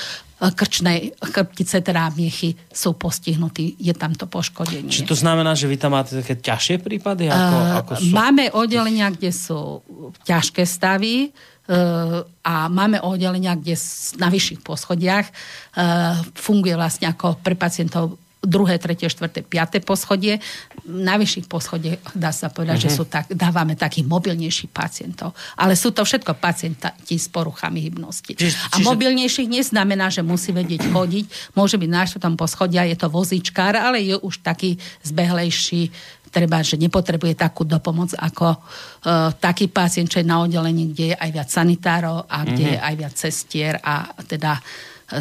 krčnej 0.50 1.14
chrbtice, 1.22 1.86
teda 1.86 2.10
miechy 2.18 2.58
sú 2.66 2.98
postihnutí, 2.98 3.78
je 3.78 3.94
tam 3.94 4.10
to 4.10 4.26
poškodenie. 4.26 4.90
Či 4.90 5.06
to 5.06 5.14
znamená, 5.14 5.54
že 5.54 5.70
vy 5.70 5.78
tam 5.78 5.94
máte 5.94 6.18
také 6.18 6.34
ťažšie 6.34 6.82
prípady? 6.82 7.30
Ako, 7.30 7.56
uh, 7.62 7.78
ako 7.86 7.92
sú? 8.02 8.10
Máme 8.10 8.50
oddelenia, 8.50 9.06
kde 9.14 9.30
sú 9.30 9.86
ťažké 10.26 10.66
stavy, 10.66 11.30
uh, 11.30 12.26
a 12.42 12.66
máme 12.66 12.98
oddelenia, 13.06 13.54
kde 13.54 13.78
na 14.18 14.26
vyšších 14.26 14.66
poschodiach 14.66 15.30
uh, 15.30 16.18
funguje 16.34 16.74
vlastne 16.74 17.06
ako 17.06 17.38
pre 17.38 17.54
pacientov 17.54 18.19
druhé, 18.40 18.80
tretie, 18.80 19.04
štvrté, 19.12 19.44
piaté 19.44 19.84
poschodie. 19.84 20.40
Na 20.88 21.20
vyšších 21.20 21.44
poschodiach 21.44 22.16
dá 22.16 22.32
sa 22.32 22.48
povedať, 22.48 22.76
uh-huh. 22.80 22.86
že 22.88 22.90
mhm. 22.92 22.96
sú 22.96 23.04
tak, 23.04 23.24
dávame 23.28 23.76
takých 23.76 24.08
mobilnejších 24.08 24.72
pacientov. 24.72 25.36
Ale 25.60 25.76
sú 25.76 25.92
to 25.92 26.00
všetko 26.02 26.40
pacienti 26.40 27.16
s 27.20 27.28
poruchami 27.28 27.84
hybnosti. 27.84 28.32
Čiže, 28.32 28.56
čiže... 28.56 28.80
A 28.80 28.88
mobilnejších 28.88 29.48
neznamená, 29.48 30.08
že 30.08 30.24
musí 30.24 30.56
vedieť 30.56 30.88
chodiť. 30.88 31.52
Môže 31.52 31.76
byť 31.76 31.90
na 31.92 32.02
štvrtom 32.08 32.34
poschodia, 32.40 32.88
je 32.88 32.96
to 32.96 33.12
vozíčkár, 33.12 33.76
ale 33.76 34.00
je 34.00 34.16
už 34.16 34.40
taký 34.40 34.80
zbehlejší 35.04 35.92
treba, 36.30 36.62
že 36.62 36.78
nepotrebuje 36.78 37.34
takú 37.34 37.66
dopomoc 37.66 38.14
ako 38.14 38.54
uh, 38.54 39.34
taký 39.34 39.66
pacient, 39.66 40.06
čo 40.06 40.22
je 40.22 40.30
na 40.30 40.46
oddelení, 40.46 40.94
kde 40.94 41.04
je 41.12 41.16
aj 41.18 41.30
viac 41.34 41.48
sanitárov 41.50 42.30
a 42.30 42.38
kde 42.46 42.70
uh-huh. 42.70 42.74
je 42.78 42.86
aj 42.86 42.94
viac 42.94 43.14
cestier 43.18 43.74
a 43.82 44.14
teda 44.24 44.54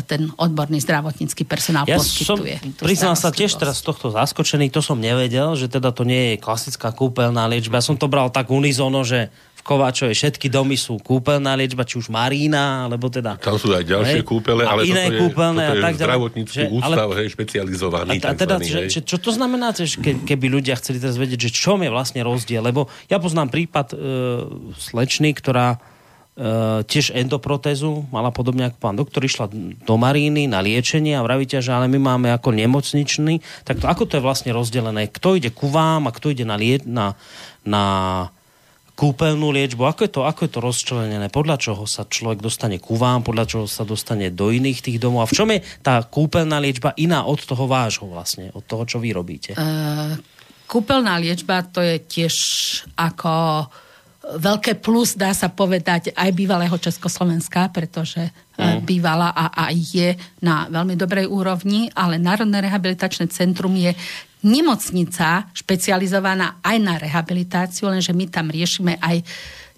ten 0.04 0.30
odborný 0.34 0.78
zdravotnícky 0.80 1.44
personál 1.44 1.84
Ja 1.84 1.98
poskytuje. 1.98 2.62
som, 2.62 2.74
priznám 2.78 3.18
sa 3.18 3.30
tiež 3.30 3.58
teraz 3.58 3.82
z 3.82 3.90
tohto 3.90 4.10
zaskočený, 4.10 4.70
to 4.70 4.80
som 4.80 4.96
nevedel, 4.96 5.58
že 5.58 5.66
teda 5.66 5.90
to 5.90 6.04
nie 6.04 6.34
je 6.34 6.36
klasická 6.38 6.94
kúpeľná 6.94 7.46
liečba. 7.46 7.78
Ja 7.78 7.86
som 7.86 7.96
to 7.96 8.06
bral 8.06 8.30
tak 8.30 8.48
unizono, 8.48 9.02
že 9.02 9.28
v 9.60 9.62
Kováčovej 9.68 10.16
všetky 10.16 10.48
domy 10.48 10.80
sú 10.80 10.96
kúpeľná 10.98 11.52
liečba, 11.52 11.84
či 11.84 12.00
už 12.00 12.08
Marína, 12.08 12.88
alebo 12.88 13.12
teda... 13.12 13.36
Tam 13.36 13.60
sú 13.60 13.76
aj 13.76 13.84
ďalšie 13.84 14.24
Hej. 14.24 14.26
kúpele, 14.26 14.64
A 14.64 14.72
ale 14.72 14.88
iné 14.88 15.04
toto 15.04 15.12
je, 15.12 15.20
kúpeľné 15.20 15.60
toto 15.60 15.68
a 15.68 15.76
je 15.76 15.82
tak 15.84 15.94
ďalej. 15.94 16.00
zdravotnícky 16.00 16.56
Že- 16.56 16.64
ale- 16.64 16.78
ústav, 16.80 17.08
hej, 17.20 17.28
špecializovaný. 17.36 18.10
A, 18.10 18.14
a 18.16 18.34
teda, 18.34 18.56
takzvaný, 18.56 18.66
že, 18.66 18.80
hej. 18.80 18.90
že, 18.90 19.00
čo 19.04 19.18
to 19.20 19.30
znamená, 19.36 19.76
že 19.76 20.00
ke, 20.00 20.16
keby 20.24 20.48
ľudia 20.50 20.80
chceli 20.80 20.98
teraz 20.98 21.20
vedieť, 21.20 21.40
že 21.44 21.52
čom 21.52 21.84
je 21.84 21.92
vlastne 21.92 22.24
rozdiel? 22.24 22.64
Lebo 22.64 22.88
ja 23.12 23.20
poznám 23.20 23.52
prípad 23.52 23.88
e, 23.92 23.96
slečny, 24.80 25.36
ktorá 25.36 25.76
e, 25.76 25.78
tiež 26.88 27.12
endoprotézu 27.12 28.08
mala 28.16 28.32
podobne 28.32 28.72
ako 28.72 28.78
pán 28.80 28.96
doktor, 28.96 29.28
išla 29.28 29.52
do 29.84 29.96
Maríny 30.00 30.48
na 30.48 30.64
liečenie 30.64 31.20
a 31.20 31.26
vravíte, 31.26 31.60
že 31.60 31.76
ale 31.76 31.92
my 31.92 32.00
máme 32.00 32.32
ako 32.32 32.56
nemocničný. 32.56 33.44
Tak 33.68 33.84
to, 33.84 33.86
ako 33.92 34.08
to 34.08 34.14
je 34.18 34.24
vlastne 34.24 34.52
rozdelené? 34.56 35.12
Kto 35.12 35.36
ide 35.36 35.52
ku 35.52 35.68
vám 35.68 36.08
a 36.08 36.16
kto 36.16 36.32
ide 36.32 36.48
na, 36.48 36.56
lie, 36.56 36.80
na, 36.88 37.20
na 37.68 37.84
kúpeľnú 38.96 39.52
liečbu? 39.52 39.84
Ako 39.84 40.08
je, 40.08 40.12
to, 40.16 40.22
ako 40.24 40.48
je 40.48 40.52
to 40.56 40.60
rozčlenené? 40.64 41.28
Podľa 41.28 41.60
čoho 41.60 41.84
sa 41.84 42.08
človek 42.08 42.40
dostane 42.40 42.80
ku 42.80 42.96
vám? 42.96 43.20
Podľa 43.20 43.46
čoho 43.48 43.66
sa 43.68 43.84
dostane 43.84 44.32
do 44.32 44.48
iných 44.48 44.80
tých 44.80 44.98
domov? 45.04 45.28
A 45.28 45.32
v 45.32 45.36
čom 45.36 45.52
je 45.52 45.60
tá 45.84 46.00
kúpeľná 46.08 46.56
liečba 46.64 46.96
iná 46.96 47.28
od 47.28 47.44
toho 47.44 47.68
vášho 47.68 48.08
vlastne? 48.08 48.48
Od 48.56 48.64
toho, 48.64 48.88
čo 48.88 49.04
vy 49.04 49.12
robíte? 49.12 49.60
Kúpeľná 50.72 51.20
liečba 51.20 51.68
to 51.68 51.84
je 51.84 52.00
tiež 52.00 52.36
ako 52.96 53.68
veľké 54.38 54.78
plus, 54.78 55.18
dá 55.18 55.34
sa 55.34 55.50
povedať, 55.50 56.14
aj 56.14 56.30
bývalého 56.38 56.76
Československa, 56.78 57.74
pretože 57.74 58.30
mm. 58.60 58.86
bývala 58.86 59.34
a 59.34 59.70
aj 59.70 59.76
je 59.90 60.10
na 60.44 60.70
veľmi 60.70 60.94
dobrej 60.94 61.26
úrovni, 61.26 61.90
ale 61.98 62.22
Národné 62.22 62.62
rehabilitačné 62.62 63.32
centrum 63.34 63.74
je 63.74 63.96
nemocnica 64.46 65.50
špecializovaná 65.52 66.64
aj 66.64 66.78
na 66.80 66.96
rehabilitáciu, 66.96 67.92
lenže 67.92 68.16
my 68.16 68.26
tam 68.32 68.48
riešime 68.48 68.96
aj 69.02 69.26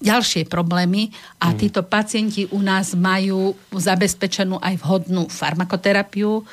ďalšie 0.01 0.49
problémy 0.49 1.13
a 1.37 1.53
títo 1.53 1.85
pacienti 1.85 2.49
u 2.49 2.59
nás 2.59 2.97
majú 2.97 3.53
zabezpečenú 3.69 4.57
aj 4.57 4.81
vhodnú 4.81 5.29
farmakoterapiu. 5.29 6.41
E, 6.41 6.43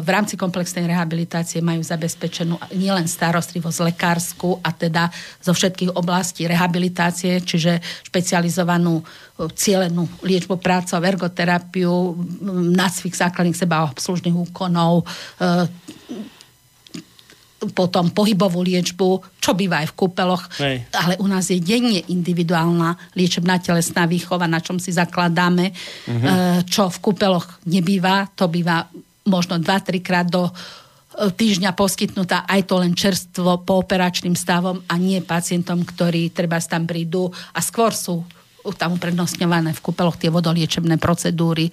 V 0.00 0.08
rámci 0.08 0.40
komplexnej 0.40 0.88
rehabilitácie 0.88 1.60
majú 1.60 1.84
zabezpečenú 1.84 2.56
nielen 2.72 3.04
starostlivosť 3.04 3.78
lekárskú 3.92 4.56
a 4.64 4.72
teda 4.72 5.12
zo 5.44 5.52
všetkých 5.52 5.92
oblastí 5.94 6.48
rehabilitácie, 6.48 7.44
čiže 7.44 7.84
špecializovanú 8.08 9.00
e, 9.00 9.04
cielenú 9.52 10.08
liečbu 10.24 10.56
prácov, 10.56 11.04
ergoterapiu, 11.04 12.16
nácvik 12.72 13.12
základných 13.12 13.56
seba 13.56 13.84
obslužných 13.84 14.34
úkonov, 14.48 15.04
e, 15.38 15.68
potom 17.74 18.14
pohybovú 18.14 18.62
liečbu, 18.62 19.08
čo 19.42 19.50
býva 19.50 19.82
aj 19.82 19.90
v 19.90 19.96
kúpeloch, 19.98 20.46
Hej. 20.62 20.86
ale 20.94 21.18
u 21.18 21.26
nás 21.26 21.50
je 21.50 21.58
denne 21.58 22.06
individuálna 22.06 22.94
liečebná 23.18 23.58
telesná 23.58 24.06
výchova, 24.06 24.46
na 24.46 24.62
čom 24.62 24.78
si 24.78 24.94
zakladáme, 24.94 25.74
uh-huh. 25.74 26.62
čo 26.70 26.86
v 26.86 26.98
kúpeloch 27.02 27.58
nebýva, 27.66 28.30
to 28.38 28.46
býva 28.46 28.86
možno 29.26 29.58
2-3 29.58 29.98
krát 30.06 30.30
do 30.30 30.46
e, 30.46 30.52
týždňa 31.34 31.74
poskytnutá 31.74 32.46
aj 32.46 32.60
to 32.64 32.74
len 32.78 32.94
čerstvo 32.94 33.66
po 33.66 33.82
operačným 33.82 34.38
stavom 34.38 34.78
a 34.86 34.94
nie 34.94 35.18
pacientom, 35.18 35.82
ktorí 35.82 36.30
treba 36.30 36.62
tam 36.62 36.86
prídu 36.86 37.28
a 37.52 37.58
skôr 37.58 37.90
sú 37.90 38.22
tam 38.76 39.00
uprednostňované 39.00 39.72
v 39.72 39.80
kúpeloch 39.80 40.20
tie 40.20 40.30
vodoliečebné 40.30 41.00
procedúry 41.02 41.68
e, 41.68 41.72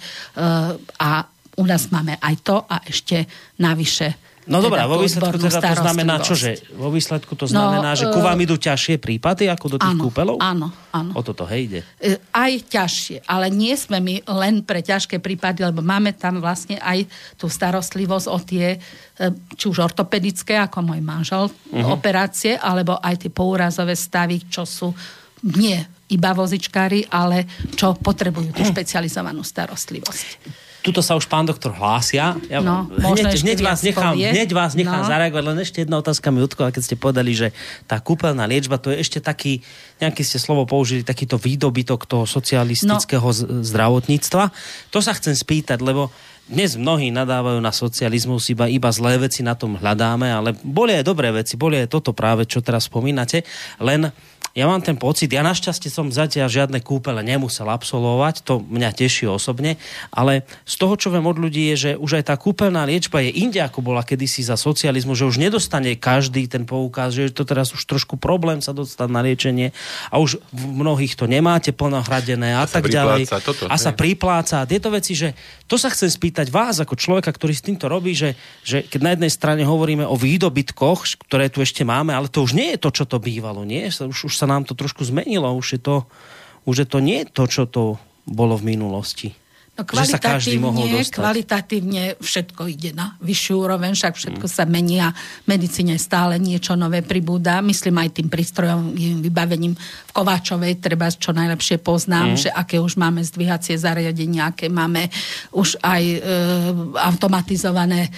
a 0.97 1.09
u 1.55 1.63
nás 1.63 1.87
máme 1.87 2.19
aj 2.19 2.35
to 2.43 2.57
a 2.67 2.83
ešte 2.83 3.29
navyše 3.63 4.24
No 4.45 4.61
teda 4.61 4.65
dobrá, 4.69 4.83
vo 4.85 5.01
výsledku 5.01 5.41
teda 5.41 5.57
to 5.57 5.73
znamená, 5.81 6.15
starostlivosť. 6.21 6.29
čože? 6.29 6.51
Vo 6.77 6.89
výsledku 6.93 7.33
to 7.33 7.45
No, 7.49 7.51
znamená, 7.57 7.89
že 7.97 8.05
ku 8.13 8.19
e, 8.21 8.25
vám 8.25 8.37
idú 8.37 8.55
ťažšie 8.61 8.95
prípady 9.01 9.49
ako 9.49 9.65
do 9.73 9.77
tých 9.81 9.97
áno, 9.97 10.03
kúpelov? 10.05 10.35
áno, 10.37 10.67
áno. 10.93 11.11
O 11.17 11.21
toto, 11.25 11.49
hej, 11.49 11.61
ide. 11.65 11.79
E, 11.97 12.21
aj 12.29 12.51
ťažšie, 12.69 13.25
ale 13.25 13.49
nie 13.49 13.73
sme 13.73 13.97
my 13.97 14.21
len 14.29 14.61
pre 14.61 14.85
ťažké 14.85 15.17
prípady, 15.17 15.65
lebo 15.65 15.81
máme 15.81 16.13
tam 16.13 16.37
vlastne 16.37 16.77
aj 16.77 17.09
tú 17.41 17.49
starostlivosť 17.49 18.27
o 18.29 18.37
tie, 18.37 18.77
e, 18.77 19.23
či 19.57 19.65
už 19.65 19.81
ortopedické, 19.81 20.61
ako 20.61 20.93
môj 20.93 21.01
manžel, 21.01 21.49
uh-huh. 21.49 21.89
operácie, 21.97 22.53
alebo 22.61 23.01
aj 23.01 23.25
tie 23.25 23.31
pourazové 23.33 23.97
stavy, 23.97 24.45
čo 24.45 24.61
sú 24.61 24.93
nie 25.57 25.77
iba 26.05 26.37
vozičkári, 26.37 27.09
ale 27.09 27.49
čo 27.73 27.97
potrebujú 27.97 28.53
tú 28.53 28.61
špecializovanú 28.69 29.41
starostlivosť. 29.41 30.27
Tuto 30.85 31.01
sa 31.01 31.17
už 31.17 31.25
pán 31.25 31.49
doktor 31.49 31.73
hlásia. 31.73 32.37
Ja 32.45 32.61
No, 32.61 32.85
hneď, 32.85 33.41
hneď, 33.41 33.59
vás 33.65 33.81
nechám, 33.81 34.13
povie. 34.13 34.29
hneď 34.29 34.49
vás 34.53 34.77
nechám 34.77 35.01
No. 35.01 35.09
zareagovať, 35.09 35.43
len 35.49 35.57
ešte 35.57 35.77
jedna 35.81 35.97
otázka 35.97 36.29
mi 36.29 36.45
utkala, 36.45 36.69
keď 36.69 36.81
ste 36.85 36.95
povedali, 36.95 37.33
že 37.33 37.47
tá 37.89 37.97
kúpeľná 37.97 38.45
liečba, 38.45 38.77
to 38.77 38.93
je 38.93 39.01
ešte 39.01 39.17
taký, 39.17 39.65
nejaké 39.97 40.21
ste 40.21 40.37
slovo 40.37 40.69
použili, 40.69 41.01
takýto 41.01 41.41
výdobytok 41.41 42.05
toho 42.05 42.29
socialistického 42.29 43.25
no. 43.25 43.65
zdravotníctva. 43.65 44.53
To 44.93 44.99
sa 45.01 45.17
chcem 45.17 45.33
spýtať, 45.33 45.81
lebo 45.81 46.13
dnes 46.45 46.77
mnohí 46.77 47.09
nadávajú 47.09 47.57
na 47.57 47.73
socializmus, 47.73 48.53
iba, 48.53 48.69
iba 48.69 48.89
zlé 48.93 49.17
veci 49.17 49.41
na 49.41 49.57
tom 49.57 49.81
hľadáme, 49.81 50.29
ale 50.29 50.49
boli 50.61 50.93
aj 50.93 51.03
dobré 51.05 51.33
veci, 51.33 51.57
boli 51.57 51.81
aj 51.81 51.89
toto 51.89 52.13
práve, 52.13 52.45
čo 52.45 52.61
teraz 52.61 52.85
spomínate, 52.85 53.41
len 53.81 54.13
ja 54.55 54.71
mám 54.71 54.79
ten 54.79 54.95
pocit, 54.95 55.27
ja 55.27 55.43
našťastie 55.43 55.91
som 55.91 56.07
zatiaľ 56.07 56.47
žiadne 56.47 56.79
kúpele 56.79 57.19
nemusel 57.19 57.67
absolvovať, 57.67 58.39
to 58.39 58.63
mňa 58.63 58.95
teší 58.95 59.27
osobne, 59.27 59.75
ale 60.15 60.47
z 60.63 60.75
toho, 60.79 60.95
čo 60.95 61.11
viem 61.11 61.27
od 61.27 61.35
ľudí, 61.35 61.75
je, 61.75 61.75
že 61.75 61.91
už 61.99 62.23
aj 62.23 62.31
tá 62.31 62.35
kúpeľná 62.39 62.87
liečba 62.87 63.19
je 63.19 63.35
inde, 63.35 63.59
ako 63.59 63.83
bola 63.83 64.07
kedysi 64.07 64.47
za 64.47 64.55
socializmu, 64.55 65.11
že 65.11 65.27
už 65.27 65.43
nedostane 65.43 65.99
každý 65.99 66.47
ten 66.47 66.63
poukaz, 66.63 67.19
že 67.19 67.27
je 67.27 67.35
to 67.35 67.43
teraz 67.43 67.75
už 67.75 67.83
trošku 67.83 68.15
problém 68.15 68.63
sa 68.63 68.71
dostať 68.71 69.11
na 69.11 69.27
liečenie 69.27 69.75
a 70.07 70.23
už 70.23 70.39
v 70.55 70.63
mnohých 70.71 71.19
to 71.19 71.27
nemáte 71.27 71.75
plnohradené 71.75 72.55
a, 72.55 72.63
sa 72.63 72.79
tak 72.79 72.87
ďalej. 72.87 73.27
toto, 73.43 73.67
a 73.67 73.75
sa 73.75 73.91
pripláca. 73.91 74.63
A 74.63 74.69
tieto 74.69 74.87
veci, 74.87 75.19
že 75.19 75.35
to 75.67 75.75
sa 75.75 75.91
chcem 75.91 76.07
spýtať 76.07 76.34
vás 76.51 76.75
ako 76.83 76.99
človeka, 76.99 77.31
ktorý 77.31 77.55
s 77.55 77.63
týmto 77.63 77.87
robí, 77.87 78.11
že, 78.11 78.35
že 78.67 78.83
keď 78.83 78.99
na 78.99 79.11
jednej 79.15 79.31
strane 79.31 79.63
hovoríme 79.63 80.03
o 80.03 80.19
výdobytkoch, 80.19 81.23
ktoré 81.23 81.47
tu 81.47 81.63
ešte 81.63 81.87
máme, 81.87 82.11
ale 82.11 82.27
to 82.27 82.43
už 82.43 82.51
nie 82.51 82.75
je 82.75 82.79
to, 82.83 82.89
čo 82.91 83.07
to 83.07 83.23
bývalo, 83.23 83.63
nie? 83.63 83.87
Už, 83.87 84.27
už 84.27 84.33
sa 84.35 84.43
nám 84.43 84.67
to 84.67 84.75
trošku 84.75 85.07
zmenilo, 85.07 85.47
už 85.55 85.77
je 85.77 85.81
to, 85.81 85.95
už 86.67 86.75
je 86.83 86.87
to 86.91 86.99
nie 86.99 87.23
to, 87.23 87.47
čo 87.47 87.63
to 87.63 87.95
bolo 88.27 88.59
v 88.59 88.75
minulosti. 88.75 89.44
No 89.75 89.83
Že 89.83 90.07
sa 90.07 90.23
každý 90.23 90.55
mohol 90.55 90.87
kvalitatívne, 90.87 91.03
dostať. 91.03 91.19
kvalitatívne 91.19 92.03
všetko 92.23 92.61
ide 92.71 92.95
na 92.95 93.19
vyššiu 93.19 93.55
úroveň, 93.59 93.91
však 93.91 94.15
všetko 94.15 94.47
sa 94.47 94.63
mení 94.63 95.03
a 95.03 95.11
medicíne 95.51 95.99
stále 95.99 96.39
niečo 96.39 96.79
nové 96.79 97.03
pribúda. 97.03 97.59
Myslím 97.59 97.99
aj 97.99 98.15
tým 98.15 98.31
prístrojom, 98.31 98.95
vybavením 98.95 99.75
v 99.75 100.11
Kováčovej, 100.15 100.79
treba 100.79 101.11
čo 101.11 101.35
najlepšie 101.35 101.83
poznám, 101.83 102.39
že 102.39 102.55
aké 102.55 102.79
už 102.79 102.95
máme 102.95 103.19
zdvíhacie 103.19 103.75
zariadenia, 103.75 104.55
aké 104.55 104.71
máme 104.71 105.11
už 105.51 105.75
aj 105.83 106.03
e, 106.07 106.19
automatizované 106.95 108.07
e, 108.07 108.11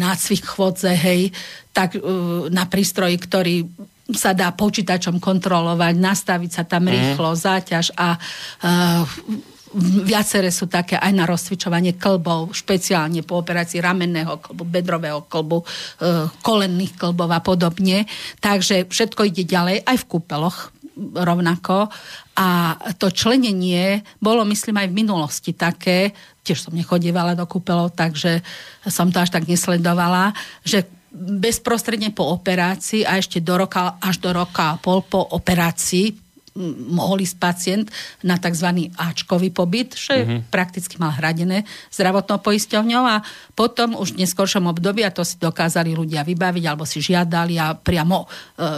nácvik 0.00 0.48
chvodze, 0.48 0.96
hej, 0.96 1.28
tak 1.76 1.92
e, 1.92 2.00
na 2.48 2.64
prístroji, 2.64 3.20
ktorý 3.20 3.68
sa 4.16 4.32
dá 4.32 4.48
počítačom 4.52 5.20
kontrolovať, 5.20 5.94
nastaviť 5.96 6.50
sa 6.56 6.64
tam 6.64 6.88
rýchlo, 6.88 7.36
záťaž 7.36 7.92
a 8.00 8.16
e, 8.16 8.18
viaceré 10.06 10.54
sú 10.54 10.70
také 10.70 10.94
aj 10.94 11.12
na 11.12 11.26
rozcvičovanie 11.26 11.98
klbov, 11.98 12.54
špeciálne 12.54 13.26
po 13.26 13.42
operácii 13.42 13.82
ramenného 13.82 14.38
klbu, 14.38 14.62
bedrového 14.62 15.20
klbu, 15.26 15.58
e, 15.60 15.66
kolenných 16.40 16.94
klbov 16.94 17.30
a 17.34 17.42
podobne. 17.42 18.06
Takže 18.38 18.86
všetko 18.86 19.26
ide 19.26 19.42
ďalej, 19.42 19.82
aj 19.82 19.96
v 19.98 20.08
kúpeloch 20.08 20.70
rovnako. 21.18 21.90
A 22.38 22.78
to 22.98 23.10
členenie 23.10 24.02
bolo, 24.22 24.46
myslím, 24.46 24.78
aj 24.78 24.88
v 24.90 24.98
minulosti 24.98 25.52
také, 25.54 26.14
tiež 26.46 26.70
som 26.70 26.74
nechodievala 26.74 27.34
do 27.34 27.46
kúpelov, 27.46 27.94
takže 27.94 28.42
som 28.86 29.10
to 29.10 29.22
až 29.22 29.34
tak 29.34 29.46
nesledovala, 29.46 30.34
že 30.62 30.86
bezprostredne 31.14 32.10
po 32.10 32.26
operácii 32.34 33.06
a 33.06 33.22
ešte 33.22 33.38
do 33.38 33.54
roka, 33.54 34.02
až 34.02 34.18
do 34.18 34.34
roka 34.34 34.74
a 34.74 34.78
pol 34.82 35.06
po 35.06 35.22
operácii 35.22 36.23
mohol 36.94 37.26
ísť 37.26 37.36
pacient 37.42 37.86
na 38.22 38.38
tzv. 38.38 38.86
Ačkový 38.94 39.50
pobyt, 39.50 39.98
že 39.98 40.22
mm-hmm. 40.22 40.40
prakticky 40.54 40.94
mal 41.02 41.10
hradené 41.10 41.66
zdravotnou 41.90 42.38
poisťovňou 42.38 43.02
a 43.02 43.26
potom 43.58 43.98
už 43.98 44.14
v 44.14 44.22
neskoršom 44.22 44.70
období, 44.70 45.02
a 45.02 45.10
to 45.10 45.26
si 45.26 45.34
dokázali 45.34 45.90
ľudia 45.90 46.22
vybaviť, 46.22 46.64
alebo 46.66 46.86
si 46.86 47.02
žiadali 47.02 47.58
a 47.58 47.74
priamo 47.74 48.22
e, 48.22 48.26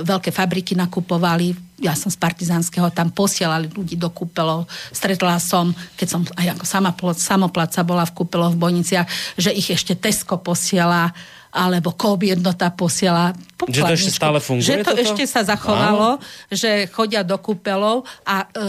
veľké 0.09 0.33
fabriky 0.33 0.73
nakupovali. 0.73 1.53
Ja 1.85 1.93
som 1.93 2.09
z 2.09 2.17
Partizánskeho, 2.17 2.89
tam 2.89 3.13
posielali 3.13 3.69
ľudí 3.69 4.01
do 4.01 4.09
kúpelov. 4.09 4.65
Stretla 4.89 5.37
som, 5.37 5.77
keď 6.01 6.09
som 6.09 6.21
aj 6.33 6.57
ako 6.57 6.65
samopl- 6.65 7.21
samoplaca 7.21 7.81
bola 7.85 8.09
v 8.09 8.17
kúpeloch 8.17 8.57
v 8.57 8.63
Bojniciach, 8.65 9.37
že 9.37 9.53
ich 9.53 9.69
ešte 9.69 9.93
Tesco 9.93 10.41
posiela 10.41 11.13
alebo 11.57 11.97
Coop 11.97 12.21
jednota 12.21 12.69
posiela 12.69 13.33
pokladničku. 13.57 13.73
Že 13.75 13.83
to 13.83 13.97
ešte 13.99 14.13
stále 14.13 14.39
funguje 14.39 14.63
Že 14.63 14.77
to 14.77 14.85
toto? 14.87 15.01
ešte 15.01 15.25
sa 15.25 15.41
zachovalo, 15.43 16.21
že 16.47 16.71
chodia 16.89 17.21
do 17.21 17.37
kúpelov 17.37 18.05
a 18.23 18.45
e, 18.45 18.65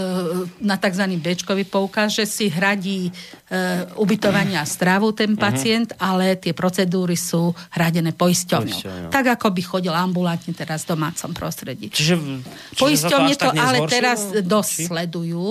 na 0.60 0.76
tzv. 0.76 1.04
Bčkový 1.18 1.64
poukaz, 1.64 2.16
že 2.16 2.24
si 2.24 2.48
hradí 2.48 3.08
e, 3.08 3.12
ubytovanie 3.96 4.56
a 4.56 4.64
stravu 4.64 5.12
ten 5.12 5.32
Mhm. 5.32 5.40
pacient, 5.40 5.90
ale 5.98 6.36
tie 6.36 6.52
procedúry 6.52 7.14
sú 7.14 7.48
hradené 7.70 8.12
poisťovňou. 8.12 8.80
Poisťovňou. 8.80 9.12
Tak 9.12 9.26
ako 9.36 9.48
by 9.52 9.62
chodil 9.62 9.92
ambulantne 9.92 10.52
teraz 10.52 10.84
v 10.84 10.96
domácom 10.96 11.32
prostredí. 11.32 11.88
Čiže, 11.88 12.16
čiže 12.16 12.80
Poisťovne 12.80 13.34
to, 13.36 13.52
tak 13.52 13.56
ale 13.56 13.78
teraz 13.86 14.32
dosť 14.32 14.72
Či? 14.74 14.84
sledujú. 14.88 15.46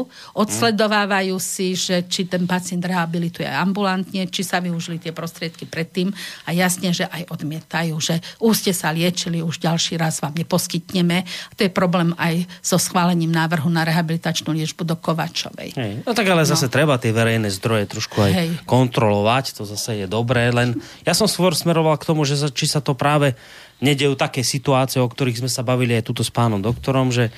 Odsledovávajú 0.57 1.37
si, 1.37 1.75
že 1.75 2.07
či 2.07 2.25
ten 2.25 2.47
pacient 2.47 2.81
rehabilituje 2.81 3.45
ambulantne, 3.45 4.25
či 4.27 4.41
sa 4.41 4.59
využili 4.59 4.97
tie 4.97 5.13
prostriedky 5.13 5.67
predtým 5.67 6.15
a 6.45 6.51
jasne, 6.51 6.91
že 6.91 7.05
aj 7.05 7.29
odmietajú, 7.29 7.93
že 7.99 8.15
už 8.39 8.55
ste 8.57 8.73
sa 8.73 8.89
liečili, 9.27 9.43
už 9.43 9.59
ďalší 9.59 9.99
raz 9.99 10.23
vám 10.23 10.35
neposkytneme. 10.39 11.27
A 11.27 11.53
to 11.59 11.67
je 11.67 11.73
problém 11.73 12.15
aj 12.17 12.47
so 12.63 12.79
schválením 12.79 13.35
návrhu 13.35 13.67
na 13.67 13.83
rehabilitačnú 13.83 14.55
liečbu 14.55 14.87
do 14.87 14.95
Kovačovej. 14.95 15.75
Hej. 15.75 15.93
No 16.07 16.15
tak 16.15 16.31
ale 16.31 16.47
zase 16.47 16.71
treba 16.71 16.97
tie 16.97 17.11
verejné 17.11 17.51
zdroje 17.51 17.91
trošku 17.91 18.23
aj 18.23 18.33
Hej. 18.33 18.49
kontrolovať, 18.65 19.59
to 19.59 19.63
zase 19.67 20.05
je 20.05 20.07
dobré, 20.07 20.55
len 20.55 20.79
ja 21.03 21.13
som 21.13 21.27
skôr 21.27 21.53
smeroval 21.53 21.99
k 21.99 22.07
tomu, 22.07 22.23
že 22.23 22.39
sa, 22.39 22.49
či 22.49 22.71
sa 22.71 22.79
to 22.79 22.95
práve 22.95 23.35
nedejú 23.77 24.17
také 24.17 24.41
situácie, 24.41 25.05
o 25.05 25.09
ktorých 25.09 25.45
sme 25.45 25.51
sa 25.53 25.61
bavili 25.61 25.93
aj 25.93 26.09
tuto 26.09 26.25
s 26.25 26.33
pánom 26.33 26.65
doktorom, 26.65 27.13
že 27.13 27.29
e, 27.29 27.33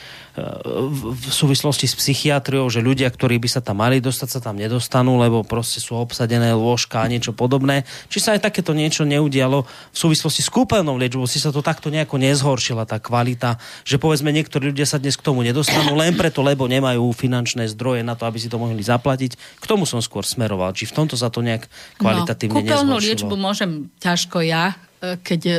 v, 0.95 1.27
súvislosti 1.35 1.91
s 1.91 1.99
psychiatriou, 1.99 2.71
že 2.71 2.79
ľudia, 2.79 3.11
ktorí 3.11 3.43
by 3.43 3.49
sa 3.51 3.59
tam 3.59 3.83
mali 3.83 3.99
dostať, 3.99 4.29
sa 4.39 4.41
tam 4.43 4.55
nedostanú, 4.55 5.19
lebo 5.19 5.43
proste 5.43 5.83
sú 5.83 5.99
obsadené 5.99 6.55
lôžka 6.55 7.03
a 7.03 7.11
niečo 7.11 7.35
podobné. 7.35 7.83
Či 8.07 8.19
sa 8.23 8.31
aj 8.39 8.47
takéto 8.47 8.71
niečo 8.71 9.03
neudialo 9.03 9.67
v 9.67 9.97
súvislosti 9.99 10.47
s 10.47 10.51
kúpeľnou 10.55 10.95
liečbou, 10.95 11.27
si 11.27 11.43
sa 11.43 11.51
to 11.51 11.59
takto 11.59 11.91
nejako 11.91 12.23
nezhoršila 12.23 12.87
tá 12.87 13.03
kvalita, 13.03 13.59
že 13.83 13.99
povedzme 13.99 14.31
niektorí 14.31 14.71
ľudia 14.71 14.87
sa 14.87 15.03
dnes 15.03 15.19
k 15.19 15.27
tomu 15.27 15.43
nedostanú 15.43 15.99
len 15.99 16.15
preto, 16.15 16.47
lebo 16.47 16.71
nemajú 16.71 17.03
finančné 17.11 17.67
zdroje 17.75 18.07
na 18.07 18.15
to, 18.15 18.31
aby 18.31 18.39
si 18.39 18.47
to 18.47 18.63
mohli 18.63 18.79
zaplatiť. 18.79 19.59
K 19.59 19.65
tomu 19.67 19.91
som 19.91 19.99
skôr 19.99 20.23
smeroval. 20.23 20.71
Či 20.71 20.87
v 20.87 21.03
tomto 21.03 21.19
sa 21.19 21.35
to 21.35 21.43
nejak 21.43 21.67
kvalitatívne 21.99 22.63
no, 22.63 22.63
nezhoršilo. 22.63 23.03
liečbu 23.03 23.35
môžem 23.35 23.91
ťažko 23.99 24.47
ja, 24.47 24.79
keď 24.99 25.41
e, 25.47 25.55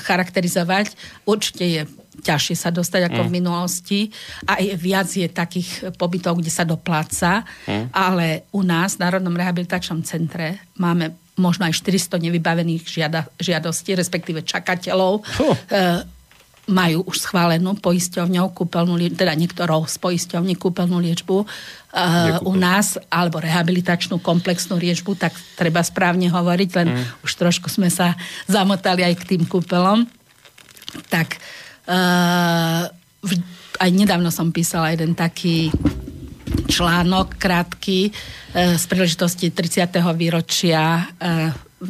charakterizovať. 0.00 0.96
Určite 1.28 1.64
je 1.64 1.82
ťažšie 2.22 2.56
sa 2.56 2.68
dostať 2.68 3.08
ako 3.08 3.20
mm. 3.24 3.28
v 3.28 3.34
minulosti 3.34 4.00
a 4.44 4.60
je, 4.60 4.76
viac 4.76 5.08
je 5.08 5.26
takých 5.26 5.96
pobytov, 5.96 6.38
kde 6.38 6.52
sa 6.52 6.68
dopláca, 6.68 7.42
mm. 7.64 7.88
ale 7.90 8.46
u 8.52 8.60
nás 8.60 9.00
v 9.00 9.02
Národnom 9.08 9.32
rehabilitačnom 9.32 10.04
centre 10.04 10.60
máme 10.76 11.16
možno 11.40 11.64
aj 11.64 11.80
400 11.80 12.20
nevybavených 12.28 12.84
žiada, 12.84 13.24
žiadostí, 13.40 13.96
respektíve 13.96 14.44
čakateľov. 14.44 15.24
Fú. 15.24 15.48
E, 15.72 16.04
majú 16.70 17.02
už 17.10 17.26
schválenú 17.26 17.74
poisťovňou 17.74 18.54
kúpeľnú 18.54 18.94
liečbu, 18.94 19.18
teda 19.18 19.34
niektorou 19.34 19.82
z 19.90 19.98
poisťovní 19.98 20.54
kúpeľnú 20.54 21.02
liečbu 21.02 21.42
uh, 21.42 21.46
u 22.46 22.54
nás, 22.54 23.02
alebo 23.10 23.42
rehabilitačnú 23.42 24.22
komplexnú 24.22 24.78
liečbu, 24.78 25.18
tak 25.18 25.34
treba 25.58 25.82
správne 25.82 26.30
hovoriť, 26.30 26.70
len 26.78 26.88
mm. 26.94 27.26
už 27.26 27.32
trošku 27.34 27.66
sme 27.66 27.90
sa 27.90 28.14
zamotali 28.46 29.02
aj 29.02 29.14
k 29.18 29.28
tým 29.34 29.42
kúpelom. 29.50 30.06
Tak 31.10 31.42
uh, 31.90 32.86
aj 33.82 33.90
nedávno 33.90 34.30
som 34.30 34.54
písala 34.54 34.94
jeden 34.94 35.18
taký 35.18 35.74
článok 36.68 37.36
krátky 37.40 38.08
e, 38.08 38.10
z 38.76 38.84
príležitosti 38.86 39.50
30. 39.50 39.88
výročia 40.14 40.82
e, 41.00 41.04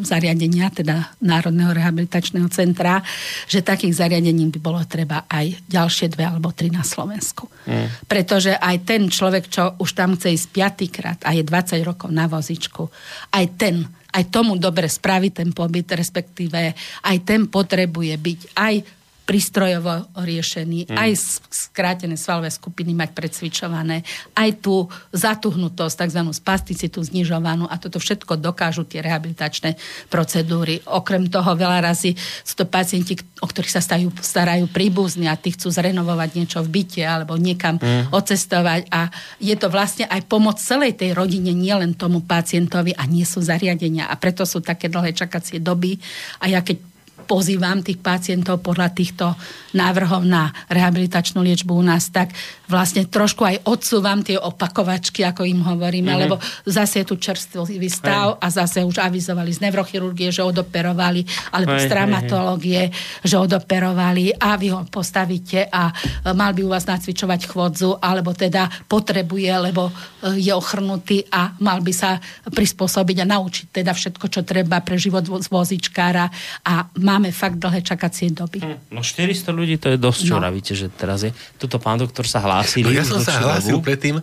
zariadenia, 0.01 0.73
teda 0.73 1.13
Národného 1.21 1.77
rehabilitačného 1.77 2.49
centra, 2.49 3.05
že 3.45 3.61
takých 3.61 4.01
zariadení 4.01 4.49
by 4.49 4.59
bolo 4.63 4.81
treba 4.89 5.29
aj 5.29 5.69
ďalšie 5.69 6.09
dve 6.17 6.25
alebo 6.25 6.57
tri 6.57 6.73
na 6.73 6.81
Slovensku. 6.81 7.53
Mm. 7.69 8.09
Pretože 8.09 8.57
aj 8.57 8.77
ten 8.89 9.13
človek, 9.13 9.53
čo 9.53 9.77
už 9.77 9.91
tam 9.93 10.17
chce 10.17 10.33
ísť 10.33 10.49
piatýkrát 10.49 11.19
a 11.29 11.37
je 11.37 11.45
20 11.45 11.85
rokov 11.85 12.09
na 12.09 12.25
vozičku, 12.25 12.89
aj 13.37 13.45
ten, 13.61 13.85
aj 14.17 14.33
tomu 14.33 14.57
dobre 14.57 14.89
spraví 14.89 15.29
ten 15.29 15.53
pobyt, 15.53 15.93
respektíve 15.93 16.73
aj 17.05 17.17
ten 17.29 17.45
potrebuje 17.53 18.15
byť 18.17 18.41
aj 18.57 18.75
prístrojovo 19.23 20.11
riešený, 20.19 20.91
mm. 20.91 20.99
aj 20.99 21.11
skrátené 21.47 22.19
svalové 22.19 22.51
skupiny 22.51 22.91
mať 22.91 23.15
precvičované, 23.15 24.03
aj 24.35 24.51
tú 24.59 24.91
zatuhnutosť, 25.15 25.95
tzv. 26.07 26.21
spasticitu 26.35 26.99
znižovanú 27.01 27.71
a 27.71 27.79
toto 27.79 28.03
všetko 28.03 28.37
dokážu 28.43 28.83
tie 28.83 28.99
rehabilitačné 28.99 29.79
procedúry. 30.11 30.83
Okrem 30.91 31.31
toho 31.31 31.55
veľa 31.55 31.87
razy 31.87 32.19
sú 32.43 32.59
to 32.59 32.67
pacienti, 32.67 33.15
o 33.39 33.47
ktorých 33.47 33.73
sa 33.73 33.83
starajú, 33.83 34.11
starajú 34.19 34.67
príbuzní 34.69 35.31
a 35.31 35.39
tí 35.39 35.55
chcú 35.55 35.71
zrenovovať 35.71 36.29
niečo 36.35 36.61
v 36.67 36.83
byte 36.83 37.03
alebo 37.07 37.39
niekam 37.39 37.79
mm. 37.79 38.11
odcestovať 38.11 38.91
a 38.91 39.07
je 39.39 39.55
to 39.55 39.71
vlastne 39.71 40.05
aj 40.11 40.27
pomoc 40.27 40.59
celej 40.59 40.99
tej 40.99 41.15
rodine, 41.15 41.55
nielen 41.55 41.95
tomu 41.95 42.27
pacientovi 42.27 42.93
a 42.99 43.07
nie 43.07 43.23
sú 43.23 43.39
zariadenia 43.39 44.11
a 44.11 44.19
preto 44.19 44.43
sú 44.43 44.59
také 44.59 44.91
dlhé 44.91 45.15
čakacie 45.15 45.63
doby 45.63 45.97
a 46.43 46.51
ja 46.51 46.59
keď 46.59 46.92
pozývam 47.33 47.81
tých 47.81 47.97
pacientov 47.97 48.61
podľa 48.61 48.93
týchto 48.93 49.33
návrhov 49.73 50.29
na 50.29 50.53
rehabilitačnú 50.69 51.41
liečbu 51.41 51.73
u 51.73 51.81
nás, 51.81 52.13
tak 52.13 52.37
vlastne 52.69 53.09
trošku 53.09 53.41
aj 53.41 53.65
odsúvam 53.65 54.21
tie 54.21 54.37
opakovačky, 54.37 55.25
ako 55.25 55.49
im 55.49 55.65
hovoríme, 55.65 56.13
mm-hmm. 56.13 56.25
lebo 56.29 56.37
zase 56.69 57.01
je 57.01 57.09
tu 57.09 57.17
čerstvý 57.17 57.89
stav 57.89 58.37
a 58.37 58.47
zase 58.53 58.85
už 58.85 59.01
avizovali 59.01 59.49
z 59.49 59.65
neurochirurgie, 59.65 60.29
že 60.29 60.45
odoperovali, 60.45 61.25
alebo 61.57 61.73
Hej, 61.73 61.81
z 61.81 61.85
traumatológie, 61.89 62.83
že 63.25 63.41
odoperovali 63.41 64.37
a 64.37 64.61
vy 64.61 64.69
ho 64.77 64.85
postavíte 64.93 65.73
a 65.73 65.89
e, 65.89 65.93
mal 66.37 66.53
by 66.53 66.61
u 66.69 66.73
vás 66.73 66.85
nacvičovať 66.85 67.41
chvodzu, 67.49 67.97
alebo 67.97 68.37
teda 68.37 68.69
potrebuje, 68.85 69.53
lebo 69.73 69.89
e, 69.89 69.93
je 70.37 70.53
ochrnutý 70.53 71.25
a 71.33 71.57
mal 71.65 71.81
by 71.81 71.93
sa 71.97 72.21
prispôsobiť 72.45 73.25
a 73.25 73.31
naučiť 73.37 73.67
teda 73.73 73.97
všetko, 73.97 74.29
čo 74.29 74.41
treba 74.45 74.85
pre 74.85 75.01
život 75.01 75.25
vozičkára. 75.29 76.29
A 76.69 76.93
máme 77.23 77.31
fakt 77.31 77.63
dlhé 77.63 77.87
čakacie 77.87 78.35
doby. 78.35 78.59
No 78.91 79.07
400 79.07 79.55
ľudí 79.55 79.79
to 79.79 79.95
je 79.95 79.99
dosť, 80.03 80.21
čo 80.27 80.35
No. 80.35 80.43
vravíte, 80.43 80.75
že 80.75 80.91
teraz 80.91 81.23
je. 81.23 81.31
Tuto 81.55 81.79
pán 81.79 82.03
doktor 82.03 82.27
sa 82.27 82.43
hlásil. 82.43 82.83
No 82.83 82.91
ja 82.91 83.07
som 83.07 83.23
sa 83.23 83.39
hlásil 83.39 83.79
predtým 83.79 84.19
e, 84.19 84.23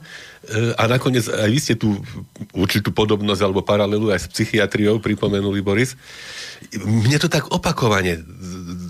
a 0.75 0.83
nakoniec 0.91 1.23
aj 1.31 1.47
vy 1.47 1.59
ste 1.63 1.79
tu 1.79 1.95
určitú 2.51 2.91
podobnosť 2.91 3.39
alebo 3.39 3.63
paralelu 3.63 4.11
aj 4.11 4.27
s 4.27 4.27
psychiatriou 4.27 4.99
pripomenuli, 4.99 5.63
Boris. 5.63 5.95
Mne 6.75 7.15
to 7.23 7.31
tak 7.31 7.47
opakovane 7.55 8.19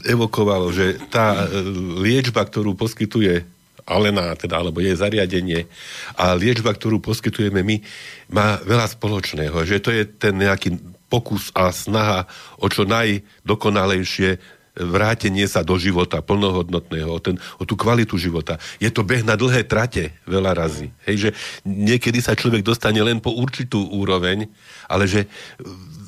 evokovalo, 0.10 0.74
že 0.74 0.98
tá 1.14 1.46
e, 1.46 1.62
liečba, 2.02 2.42
ktorú 2.42 2.74
poskytuje 2.74 3.46
Alena, 3.90 4.38
teda, 4.38 4.62
alebo 4.62 4.82
jej 4.82 4.94
zariadenie 4.94 5.66
a 6.14 6.38
liečba, 6.38 6.74
ktorú 6.74 7.02
poskytujeme 7.02 7.66
my, 7.66 7.82
má 8.30 8.58
veľa 8.62 8.86
spoločného. 8.86 9.66
Že 9.66 9.78
to 9.82 9.90
je 9.94 10.04
ten 10.06 10.34
nejaký 10.38 10.78
pokus 11.10 11.50
a 11.58 11.74
snaha 11.74 12.30
o 12.62 12.70
čo 12.70 12.86
najdokonalejšie 12.86 14.60
vrátenie 14.80 15.44
sa 15.50 15.66
do 15.66 15.76
života 15.76 16.24
plnohodnotného, 16.24 17.12
o, 17.12 17.20
ten, 17.20 17.36
o 17.60 17.68
tú 17.68 17.76
kvalitu 17.76 18.16
života. 18.16 18.56
Je 18.80 18.88
to 18.88 19.04
beh 19.04 19.28
na 19.28 19.36
dlhé 19.36 19.68
trate 19.68 20.16
veľa 20.24 20.56
razy. 20.56 20.94
Hej, 21.04 21.16
že 21.18 21.30
niekedy 21.68 22.24
sa 22.24 22.38
človek 22.38 22.64
dostane 22.64 23.04
len 23.04 23.20
po 23.20 23.36
určitú 23.36 23.92
úroveň, 23.92 24.48
ale 24.88 25.04
že 25.10 25.28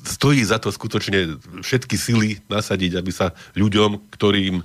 stojí 0.08 0.40
za 0.46 0.58
to 0.58 0.72
skutočne 0.72 1.42
všetky 1.62 2.00
sily 2.00 2.40
nasadiť, 2.48 2.96
aby 2.96 3.12
sa 3.12 3.36
ľuďom, 3.60 4.08
ktorým 4.14 4.64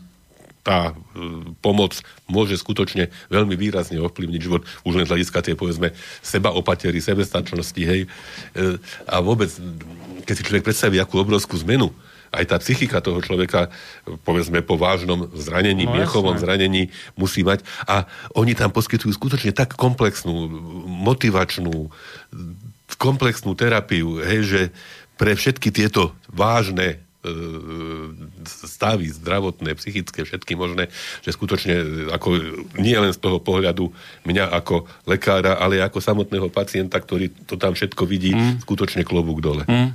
tá 0.67 0.91
e, 0.91 0.95
pomoc 1.63 1.95
môže 2.27 2.59
skutočne 2.59 3.15
veľmi 3.31 3.55
výrazne 3.55 4.03
ovplyvniť 4.03 4.41
život, 4.43 4.67
už 4.83 4.99
len 4.99 5.07
z 5.07 5.15
hľadiska 5.15 5.39
tej, 5.47 5.55
povedzme, 5.55 5.95
seba 6.27 6.51
opatery, 6.51 6.99
sebestačnosti, 6.99 7.79
hej. 7.87 8.05
E, 8.05 8.09
a 9.07 9.23
vôbec, 9.23 9.47
keď 10.27 10.35
si 10.35 10.43
človek 10.43 10.67
predstaví, 10.67 10.99
akú 10.99 11.23
obrovskú 11.23 11.55
zmenu 11.63 11.95
aj 12.35 12.45
tá 12.51 12.57
psychika 12.59 12.99
toho 12.99 13.23
človeka, 13.23 13.71
povedzme, 14.27 14.61
po 14.61 14.75
vážnom 14.75 15.31
zranení, 15.39 15.87
No, 15.87 15.95
miechovom 15.95 16.35
jasné. 16.35 16.43
zranení 16.45 16.83
musí 17.15 17.47
mať. 17.47 17.63
A 17.87 18.05
oni 18.35 18.53
tam 18.59 18.75
poskytujú 18.75 19.15
skutočne 19.15 19.55
tak 19.55 19.79
komplexnú, 19.79 20.51
motivačnú, 21.07 21.89
komplexnú 22.99 23.55
terapiu, 23.55 24.21
hej, 24.21 24.41
že 24.43 24.61
pre 25.17 25.33
všetky 25.33 25.73
tieto 25.73 26.13
vážne 26.29 27.06
stavy 28.47 29.11
zdravotné, 29.11 29.75
psychické, 29.79 30.23
všetky 30.23 30.55
možné, 30.55 30.89
že 31.25 31.35
skutočne 31.35 31.75
e, 31.75 31.87
ako 32.15 32.29
nie 32.79 32.97
len 32.97 33.13
z 33.13 33.21
toho 33.21 33.43
pohľadu 33.43 33.91
mňa 34.25 34.53
ako 34.55 34.87
lekára, 35.05 35.59
ale 35.59 35.83
ako 35.83 35.99
samotného 35.99 36.49
pacienta, 36.51 36.99
ktorý 36.99 37.33
to 37.47 37.59
tam 37.59 37.75
všetko 37.75 38.03
vidí, 38.07 38.33
mm. 38.35 38.63
skutočne 38.63 39.03
klobúk 39.03 39.43
dole. 39.43 39.67
Mm. 39.67 39.93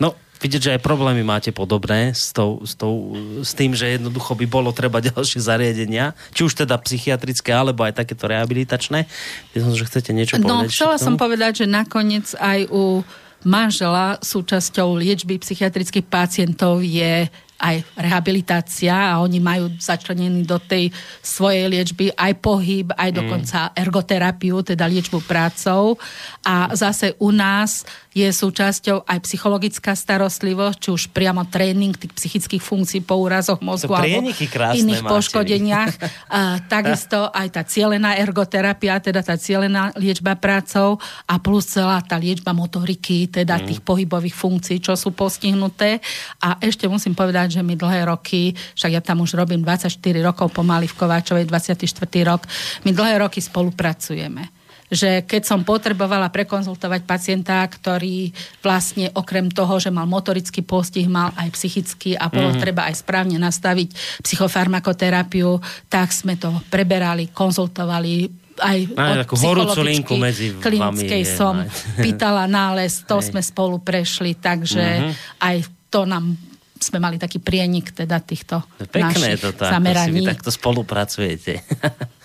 No, 0.00 0.18
vidieť, 0.42 0.60
že 0.60 0.72
aj 0.76 0.84
problémy 0.84 1.24
máte 1.24 1.54
podobné 1.54 2.12
s, 2.12 2.34
tou, 2.34 2.60
s, 2.66 2.76
tou, 2.76 3.16
s 3.40 3.56
tým, 3.56 3.72
že 3.72 3.96
jednoducho 3.96 4.36
by 4.36 4.46
bolo 4.50 4.70
treba 4.76 5.00
ďalšie 5.08 5.40
zariadenia, 5.40 6.12
či 6.36 6.44
už 6.44 6.66
teda 6.66 6.76
psychiatrické, 6.84 7.54
alebo 7.54 7.86
aj 7.86 8.04
takéto 8.04 8.28
rehabilitačné. 8.28 9.08
Myslím, 9.56 9.74
že 9.74 9.88
chcete 9.88 10.10
niečo 10.12 10.36
No, 10.36 10.66
povedať. 10.66 10.76
chcela 10.76 10.96
ešte 10.98 11.02
k 11.02 11.06
som 11.08 11.14
povedať, 11.16 11.52
že 11.64 11.66
nakoniec 11.70 12.26
aj 12.36 12.68
u 12.68 13.06
manžela 13.44 14.18
súčasťou 14.20 14.96
liečby 14.98 15.38
psychiatrických 15.38 16.08
pacientov 16.08 16.80
je 16.80 17.28
aj 17.64 17.80
rehabilitácia 17.96 18.92
a 18.92 19.24
oni 19.24 19.40
majú 19.40 19.72
začlenený 19.80 20.44
do 20.44 20.60
tej 20.60 20.92
svojej 21.24 21.72
liečby 21.72 22.12
aj 22.12 22.32
pohyb, 22.44 22.92
aj 22.92 23.10
dokonca 23.16 23.72
mm. 23.72 23.80
ergoterapiu, 23.80 24.60
teda 24.60 24.84
liečbu 24.84 25.24
prácou. 25.24 25.96
A 26.44 26.76
zase 26.76 27.16
u 27.16 27.32
nás 27.32 27.88
je 28.14 28.30
súčasťou 28.30 29.08
aj 29.08 29.18
psychologická 29.26 29.96
starostlivosť, 29.96 30.76
či 30.78 30.88
už 30.94 31.02
priamo 31.10 31.42
tréning 31.50 31.96
tých 31.98 32.14
psychických 32.14 32.62
funkcií 32.62 33.00
po 33.02 33.18
úrazoch 33.18 33.58
mozgu 33.58 33.90
alebo 33.90 34.30
iných 34.54 35.02
máte. 35.02 35.10
poškodeniach. 35.10 35.92
A, 36.34 36.58
takisto 36.66 37.30
aj 37.30 37.48
tá 37.58 37.62
cielená 37.66 38.18
ergoterapia, 38.18 38.98
teda 38.98 39.22
tá 39.22 39.34
cielená 39.38 39.90
liečba 39.98 40.34
prácou 40.38 40.98
a 41.26 41.38
plus 41.38 41.66
celá 41.66 42.02
tá 42.02 42.18
liečba 42.18 42.50
motoriky, 42.54 43.30
teda 43.30 43.58
mm. 43.58 43.64
tých 43.70 43.80
pohybových 43.82 44.34
funkcií, 44.34 44.78
čo 44.82 44.94
sú 44.94 45.14
postihnuté. 45.14 45.98
A 46.42 46.58
ešte 46.62 46.86
musím 46.90 47.14
povedať, 47.14 47.53
že 47.54 47.62
my 47.62 47.78
dlhé 47.78 48.10
roky, 48.10 48.50
však 48.74 48.90
ja 48.90 48.98
tam 48.98 49.22
už 49.22 49.38
robím 49.38 49.62
24 49.62 49.94
rokov 50.26 50.50
pomaly 50.50 50.90
v 50.90 50.98
Kováčovej, 50.98 51.46
24. 51.46 51.86
rok, 52.26 52.42
my 52.82 52.90
dlhé 52.90 53.22
roky 53.22 53.38
spolupracujeme 53.38 54.64
že 54.92 55.24
keď 55.24 55.42
som 55.42 55.66
potrebovala 55.66 56.28
prekonzultovať 56.28 57.02
pacienta, 57.08 57.64
ktorý 57.64 58.30
vlastne 58.60 59.08
okrem 59.16 59.48
toho, 59.48 59.80
že 59.80 59.88
mal 59.88 60.04
motorický 60.04 60.60
postih, 60.60 61.08
mal 61.08 61.32
aj 61.34 61.50
psychický 61.56 62.14
a 62.14 62.28
bolo 62.28 62.52
mm-hmm. 62.52 62.62
treba 62.62 62.86
aj 62.86 63.00
správne 63.00 63.40
nastaviť 63.40 64.20
psychofarmakoterapiu, 64.22 65.58
tak 65.88 66.12
sme 66.12 66.36
to 66.36 66.52
preberali, 66.68 67.32
konzultovali, 67.32 68.28
aj 68.54 68.78
aj 68.94 69.26
od 69.26 69.40
horúcu 69.42 69.80
linku 69.82 70.14
medzi 70.14 70.54
klinickej 70.54 71.22
vami 71.26 71.34
som 71.34 71.54
mať. 71.58 71.98
pýtala 71.98 72.46
nález, 72.46 73.02
to 73.02 73.18
Hej. 73.20 73.34
sme 73.34 73.40
spolu 73.42 73.82
prešli, 73.82 74.38
takže 74.38 74.84
mm-hmm. 74.84 75.42
aj 75.42 75.56
to 75.90 76.06
nám 76.06 76.38
sme 76.84 77.00
mali 77.00 77.16
taký 77.16 77.40
prienik 77.40 77.96
teda 77.96 78.20
týchto 78.20 78.60
Pekné 78.92 79.40
našich 79.40 79.40
to 79.40 79.50
tak, 79.56 79.80
zameraní. 79.80 80.20
vy 80.20 80.28
takto 80.28 80.52
spolupracujete. 80.52 81.64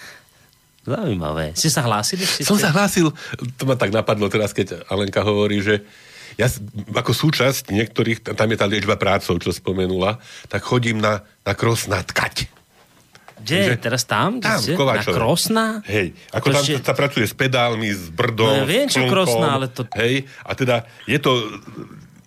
Zaujímavé. 0.90 1.56
Ste 1.56 1.70
sa 1.72 1.86
hlásili? 1.86 2.28
Ste 2.28 2.44
Som 2.44 2.60
sa 2.60 2.76
hlásil, 2.76 3.14
to 3.56 3.64
ma 3.64 3.80
tak 3.80 3.96
napadlo 3.96 4.28
teraz, 4.28 4.52
keď 4.52 4.84
Alenka 4.92 5.24
hovorí, 5.24 5.64
že 5.64 5.86
ja 6.40 6.48
ako 6.96 7.12
súčasť 7.12 7.72
niektorých, 7.72 8.24
tam 8.36 8.48
je 8.52 8.58
tá 8.58 8.66
liečba 8.68 8.96
prácov, 8.96 9.40
čo 9.44 9.52
spomenula, 9.52 10.20
tak 10.48 10.64
chodím 10.64 11.04
na, 11.04 11.24
na 11.44 11.54
kros 11.56 11.88
na 11.92 12.00
tkať. 12.00 12.48
Kde? 13.40 13.62
Že, 13.72 13.76
teraz 13.80 14.04
tam? 14.04 14.44
Tam, 14.44 14.60
v 14.60 14.76
Na 14.76 15.04
Krosna? 15.04 15.66
Hej, 15.88 16.12
ako 16.36 16.48
to 16.52 16.56
tam 16.60 16.64
že... 16.68 16.74
sa 16.84 16.96
pracuje 16.96 17.26
s 17.26 17.36
pedálmi, 17.36 17.88
s 17.88 18.12
brdou, 18.12 18.52
no, 18.52 18.64
ja 18.64 18.66
viem, 18.68 18.88
čo 18.92 19.08
Krosna, 19.08 19.56
ale 19.56 19.72
to... 19.72 19.88
Hej, 19.96 20.28
a 20.44 20.52
teda 20.54 20.84
je 21.08 21.20
to 21.24 21.32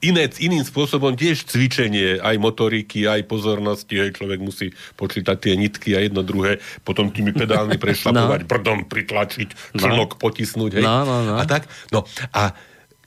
iné, 0.03 0.27
iným 0.43 0.67
spôsobom 0.67 1.15
tiež 1.15 1.47
cvičenie, 1.47 2.19
aj 2.19 2.37
motoriky, 2.43 3.07
aj 3.07 3.25
pozornosti, 3.31 3.97
aj 4.03 4.19
človek 4.19 4.41
musí 4.43 4.75
počítať 4.99 5.37
tie 5.39 5.55
nitky 5.55 5.95
a 5.95 6.03
jedno 6.03 6.27
druhé, 6.27 6.59
potom 6.83 7.09
tými 7.15 7.31
pedálmi 7.31 7.79
prešlapovať, 7.83 8.45
no. 8.45 8.49
brdom 8.51 8.79
pritlačiť, 8.91 9.79
člnok 9.79 10.11
no. 10.15 10.21
potisnúť, 10.21 10.83
hej. 10.83 10.85
No, 10.85 11.07
no, 11.07 11.23
no. 11.23 11.35
A 11.39 11.47
tak, 11.47 11.71
no 11.95 12.03
a 12.35 12.53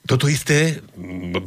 toto 0.05 0.29
isté 0.29 0.85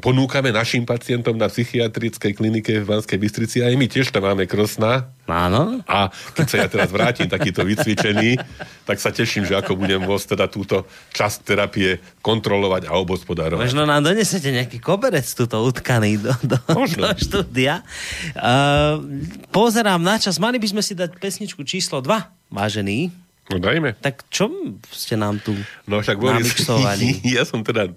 ponúkame 0.02 0.50
našim 0.50 0.82
pacientom 0.82 1.38
na 1.38 1.46
psychiatrickej 1.46 2.34
klinike 2.34 2.82
v 2.82 2.90
Banskej 2.90 3.14
Bystrici. 3.14 3.62
Aj 3.62 3.70
my 3.70 3.86
tiež 3.86 4.10
tam 4.10 4.26
máme 4.26 4.50
krosná. 4.50 5.14
Áno. 5.30 5.78
A 5.86 6.10
keď 6.34 6.46
sa 6.50 6.56
ja 6.66 6.68
teraz 6.68 6.90
vrátim 6.90 7.30
takýto 7.30 7.62
vycvičený, 7.62 8.34
tak 8.82 8.98
sa 8.98 9.14
teším, 9.14 9.46
že 9.46 9.54
ako 9.54 9.78
budem 9.78 10.02
môcť 10.02 10.34
teda 10.34 10.50
túto 10.50 10.90
časť 11.14 11.38
terapie 11.46 12.02
kontrolovať 12.18 12.90
a 12.90 12.98
obospodárovať. 12.98 13.62
Možno 13.62 13.86
nám 13.86 14.02
donesete 14.02 14.50
nejaký 14.50 14.82
koberec 14.82 15.26
túto 15.38 15.62
utkaný 15.62 16.18
do, 16.18 16.34
do, 16.42 16.58
Možno. 16.74 17.06
do 17.06 17.14
štúdia. 17.14 17.86
Uh, 18.34 19.22
pozerám 19.54 20.02
na 20.02 20.18
čas. 20.18 20.42
Mali 20.42 20.58
by 20.58 20.66
sme 20.66 20.82
si 20.82 20.98
dať 20.98 21.14
pesničku 21.14 21.62
číslo 21.62 22.02
2, 22.02 22.50
vážený. 22.50 23.28
No 23.48 23.56
dajme. 23.56 23.96
Tak 23.96 24.28
čo 24.28 24.52
ste 24.92 25.16
nám 25.16 25.40
tu 25.40 25.56
No 25.88 26.04
však 26.04 26.20
Boris, 26.20 26.52
ja 27.36 27.48
som 27.48 27.64
teda 27.64 27.88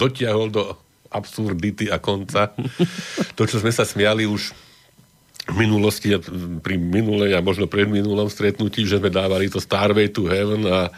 dotiahol 0.00 0.48
do 0.48 0.64
absurdity 1.12 1.92
a 1.92 2.00
konca. 2.00 2.54
To, 3.36 3.42
čo 3.44 3.60
sme 3.60 3.74
sa 3.74 3.84
smiali 3.84 4.24
už 4.24 4.56
v 5.50 5.56
minulosti, 5.58 6.14
pri 6.62 6.78
minulej 6.78 7.34
a 7.34 7.42
možno 7.42 7.66
predminulom 7.66 8.30
stretnutí, 8.30 8.86
že 8.86 9.02
sme 9.02 9.10
dávali 9.10 9.50
to 9.50 9.58
Starway 9.58 10.06
to 10.08 10.30
Heaven 10.30 10.62
a 10.64 10.88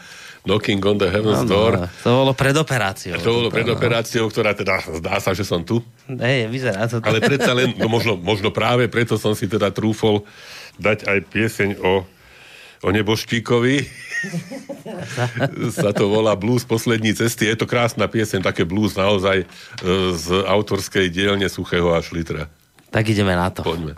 Knocking 0.43 0.83
on 0.83 0.99
the 0.99 1.07
Heaven's 1.07 1.47
no, 1.47 1.49
Door. 1.49 1.73
To 2.03 2.09
bolo 2.27 2.33
pred 2.35 2.51
operáciou. 2.51 3.15
To 3.15 3.31
bolo 3.31 3.49
pred 3.49 3.63
operáciou, 3.63 4.27
ktorá 4.27 4.51
teda 4.51 4.83
zdá 4.99 5.15
sa, 5.23 5.31
že 5.31 5.47
som 5.47 5.63
tu. 5.63 5.79
Hej, 6.05 6.51
vyzerá 6.51 6.83
to. 6.91 6.99
Ale 6.99 7.23
predsa 7.23 7.55
len, 7.55 7.71
no 7.79 7.87
možno, 7.87 8.19
možno 8.19 8.51
práve 8.51 8.91
preto 8.91 9.15
som 9.15 9.31
si 9.33 9.47
teda 9.47 9.71
trúfol 9.71 10.27
dať 10.75 11.07
aj 11.07 11.17
pieseň 11.31 11.69
o 11.79 12.03
o 12.83 12.91
neboštíkovi. 12.91 13.87
sa 15.71 15.91
to 15.95 16.07
volá 16.07 16.35
Blues 16.35 16.63
poslední 16.67 17.15
cesty. 17.15 17.47
Je 17.47 17.55
to 17.55 17.67
krásna 17.67 18.07
piesen, 18.07 18.43
také 18.43 18.63
blues 18.67 18.95
naozaj 18.95 19.43
e, 19.43 19.45
z 20.15 20.27
autorskej 20.47 21.11
dielne 21.11 21.47
Suchého 21.47 21.95
a 21.95 21.99
Šlitra. 22.03 22.47
Tak 22.91 23.03
ideme 23.09 23.35
na 23.35 23.49
to. 23.49 23.63
Poďme. 23.63 23.95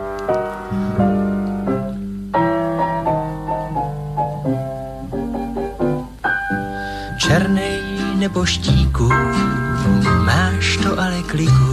Černej 7.20 7.82
neboštíku, 8.22 9.10
máš 10.22 10.78
to 10.78 10.94
ale 10.94 11.26
kliku, 11.26 11.70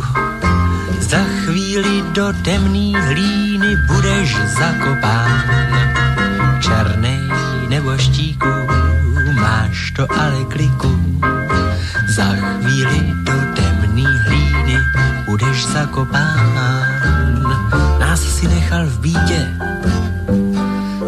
za 0.97 1.21
chvíli 1.45 2.01
do 2.17 2.33
temný 2.41 2.97
hlíny 2.97 3.69
budeš 3.85 4.29
zakopán 4.57 5.29
černej 6.63 7.19
neboštíku, 7.67 8.53
máš 9.35 9.91
to 9.91 10.07
ale 10.07 10.47
kliku. 10.47 10.95
Za 12.07 12.23
chvíli 12.39 13.11
do 13.27 13.35
temný 13.51 14.07
hlíny 14.07 14.77
budeš 15.27 15.67
zakopán. 15.75 16.39
Nás 17.99 18.23
si 18.23 18.47
nechal 18.47 18.87
v 18.87 18.99
bídě, 18.99 19.41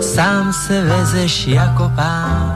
sám 0.03 0.51
se 0.53 0.84
vezeš 0.84 1.47
jako 1.47 1.91
pán. 1.95 2.51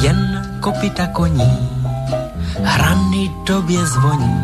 Jen 0.00 0.20
kopita 0.60 1.06
koní, 1.12 1.52
hrany 2.62 3.30
tobě 3.44 3.86
zvoní, 3.86 4.42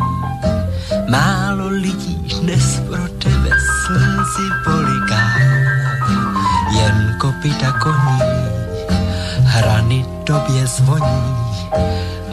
málo 1.13 1.69
lidí 1.69 2.17
dnes 2.41 2.81
pro 2.89 3.05
tebe 3.21 3.53
slzy 3.53 4.47
poliká. 4.65 5.23
Jen 6.73 6.97
kopita 7.21 7.69
koní, 7.77 8.21
hrany 9.45 10.05
tobě 10.25 10.67
zvoní. 10.67 11.21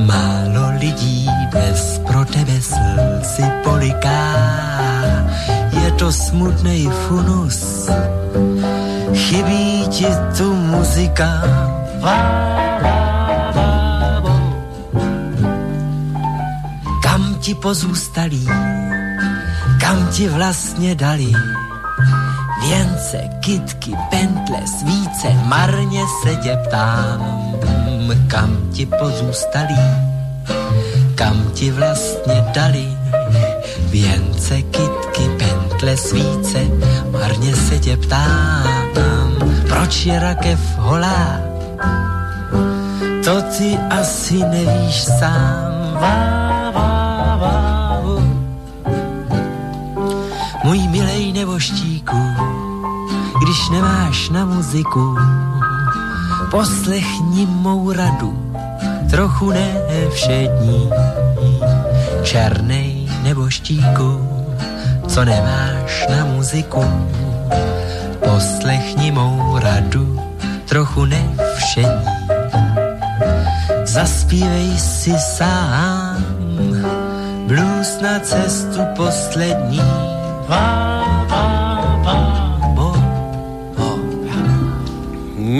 Málo 0.00 0.72
lidí 0.80 1.28
dnes 1.52 2.00
pro 2.08 2.24
tebe 2.24 2.56
slzy 2.60 3.44
poliká. 3.64 4.24
Je 5.76 5.90
to 6.00 6.12
smutný 6.12 6.88
funus, 7.04 7.90
chybí 9.12 9.84
ti 9.92 10.08
tu 10.32 10.48
muzika. 10.54 11.44
Kam 12.00 12.99
ti 17.50 17.54
pozůstalí 17.54 18.46
kam 19.80 20.08
ti 20.14 20.28
vlastně 20.28 20.94
dali. 20.94 21.32
Věnce, 22.62 23.18
kitky, 23.40 23.90
pentle, 24.10 24.62
svíce, 24.78 25.28
marně 25.44 26.02
se 26.22 26.36
tě 26.36 26.58
ptám, 26.66 27.56
kam 28.28 28.70
ti 28.72 28.86
pozůstalí, 28.86 29.82
kam 31.14 31.50
ti 31.54 31.70
vlastně 31.70 32.44
dali. 32.54 32.86
Věnce, 33.90 34.62
kitky, 34.62 35.24
pentle, 35.38 35.96
svíce, 35.96 36.58
marně 37.10 37.56
se 37.56 37.78
tě 37.78 37.96
ptám, 37.96 38.94
proč 39.68 40.06
je 40.06 40.18
rakev 40.18 40.60
holá, 40.78 41.40
to 43.24 43.42
ty 43.42 43.78
asi 43.90 44.38
nevíš 44.38 45.04
sám. 45.04 45.70
Vá, 46.00 46.49
Můj 50.70 50.88
milej 50.88 51.32
neboštíku, 51.32 52.16
když 53.42 53.68
nemáš 53.70 54.28
na 54.28 54.44
muziku, 54.44 55.18
poslechni 56.50 57.46
mou 57.46 57.92
radu, 57.92 58.54
trochu 59.10 59.50
nevšední. 59.50 60.90
Černej 62.22 63.10
neboštíku, 63.22 64.28
co 65.08 65.24
nemáš 65.24 66.06
na 66.10 66.24
muziku, 66.24 66.84
poslechni 68.24 69.12
mou 69.12 69.58
radu, 69.58 70.22
trochu 70.68 71.04
nevšední. 71.04 72.14
Zaspívej 73.84 74.78
si 74.78 75.18
sám, 75.18 76.24
čas 77.80 78.00
na 78.00 78.20
cestu 78.20 78.80
poslední. 78.96 80.19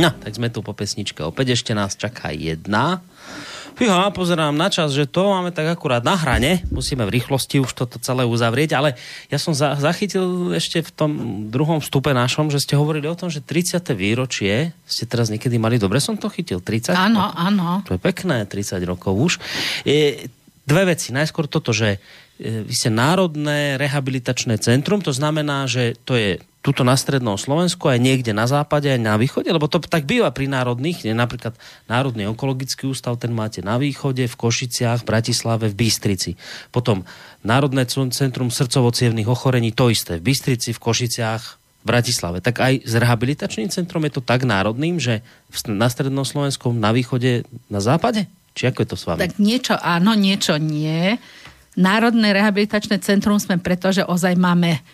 No, 0.01 0.11
tak 0.17 0.33
sme 0.33 0.49
tu 0.49 0.65
po 0.65 0.73
pesničke. 0.73 1.21
Opäť 1.21 1.59
ešte 1.59 1.77
nás 1.77 1.93
čaká 1.99 2.33
jedna. 2.33 3.05
Fíha, 3.81 4.13
pozerám 4.13 4.53
na 4.53 4.69
čas, 4.69 4.93
že 4.93 5.09
to 5.09 5.33
máme 5.33 5.57
tak 5.57 5.65
akurát 5.65 6.05
na 6.05 6.13
hrane. 6.13 6.61
Musíme 6.69 7.09
v 7.09 7.17
rýchlosti 7.17 7.65
už 7.65 7.73
toto 7.73 7.97
celé 7.97 8.29
uzavrieť, 8.29 8.77
ale 8.77 8.93
ja 9.33 9.41
som 9.41 9.57
za, 9.57 9.73
zachytil 9.81 10.53
ešte 10.53 10.85
v 10.85 10.91
tom 10.93 11.11
druhom 11.49 11.81
vstupe 11.81 12.13
našom, 12.13 12.53
že 12.53 12.61
ste 12.61 12.77
hovorili 12.77 13.09
o 13.09 13.17
tom, 13.17 13.33
že 13.33 13.41
30. 13.41 13.81
výročie 13.97 14.77
ste 14.85 15.05
teraz 15.09 15.33
niekedy 15.33 15.57
mali, 15.57 15.81
dobre 15.81 15.97
som 15.97 16.21
to 16.21 16.29
chytil, 16.29 16.61
30? 16.61 16.93
Áno, 16.93 17.33
áno. 17.33 17.81
To 17.89 17.97
je 17.97 18.01
pekné, 18.03 18.45
30 18.45 18.85
rokov 18.85 19.17
už. 19.17 19.33
Je, 19.89 20.29
dve 20.71 20.95
veci. 20.95 21.11
Najskôr 21.11 21.51
toto, 21.51 21.75
že 21.75 21.99
e, 22.39 22.63
vy 22.63 22.71
ste 22.71 22.95
Národné 22.95 23.75
rehabilitačné 23.75 24.63
centrum, 24.63 25.03
to 25.03 25.11
znamená, 25.11 25.67
že 25.67 25.99
to 26.07 26.15
je 26.15 26.39
tuto 26.61 26.85
na 26.85 26.93
strednom 26.93 27.41
Slovensku, 27.41 27.89
aj 27.89 27.97
niekde 27.97 28.37
na 28.37 28.45
západe, 28.45 28.85
aj 28.85 29.01
na 29.01 29.17
východe, 29.17 29.49
lebo 29.49 29.65
to 29.65 29.81
tak 29.81 30.05
býva 30.05 30.29
pri 30.29 30.45
národných, 30.45 31.09
nie? 31.09 31.17
napríklad 31.17 31.57
Národný 31.89 32.29
onkologický 32.29 32.85
ústav, 32.85 33.17
ten 33.17 33.33
máte 33.33 33.65
na 33.65 33.81
východe, 33.81 34.29
v 34.29 34.37
Košiciach, 34.37 35.01
v 35.01 35.09
Bratislave, 35.09 35.73
v 35.73 35.79
Bystrici. 35.81 36.37
Potom 36.69 37.09
Národné 37.41 37.89
centrum 37.89 38.53
srdcovo 38.53 38.93
ochorení, 39.25 39.73
to 39.73 39.89
isté, 39.89 40.21
v 40.21 40.29
Bystrici, 40.29 40.77
v 40.77 40.81
Košiciach, 40.85 41.43
v 41.81 41.85
Bratislave. 41.89 42.45
Tak 42.45 42.61
aj 42.61 42.75
s 42.85 42.93
rehabilitačným 42.93 43.73
centrom 43.73 44.05
je 44.05 44.21
to 44.21 44.23
tak 44.23 44.45
národným, 44.45 45.01
že 45.01 45.25
na 45.65 45.89
strednom 45.89 46.29
Slovensku, 46.29 46.77
na 46.77 46.93
východe, 46.93 47.49
na 47.73 47.81
západe? 47.81 48.29
Či 48.61 48.69
ako 48.69 48.85
je 48.85 48.89
to 48.93 48.99
s 49.01 49.05
vami? 49.09 49.21
Tak 49.25 49.41
niečo 49.41 49.73
áno, 49.81 50.13
niečo 50.13 50.61
nie. 50.61 51.17
Národné 51.81 52.37
rehabilitačné 52.37 53.01
centrum 53.01 53.41
sme 53.41 53.57
preto, 53.57 53.89
že 53.89 54.05
ozaj 54.05 54.37
máme 54.37 54.85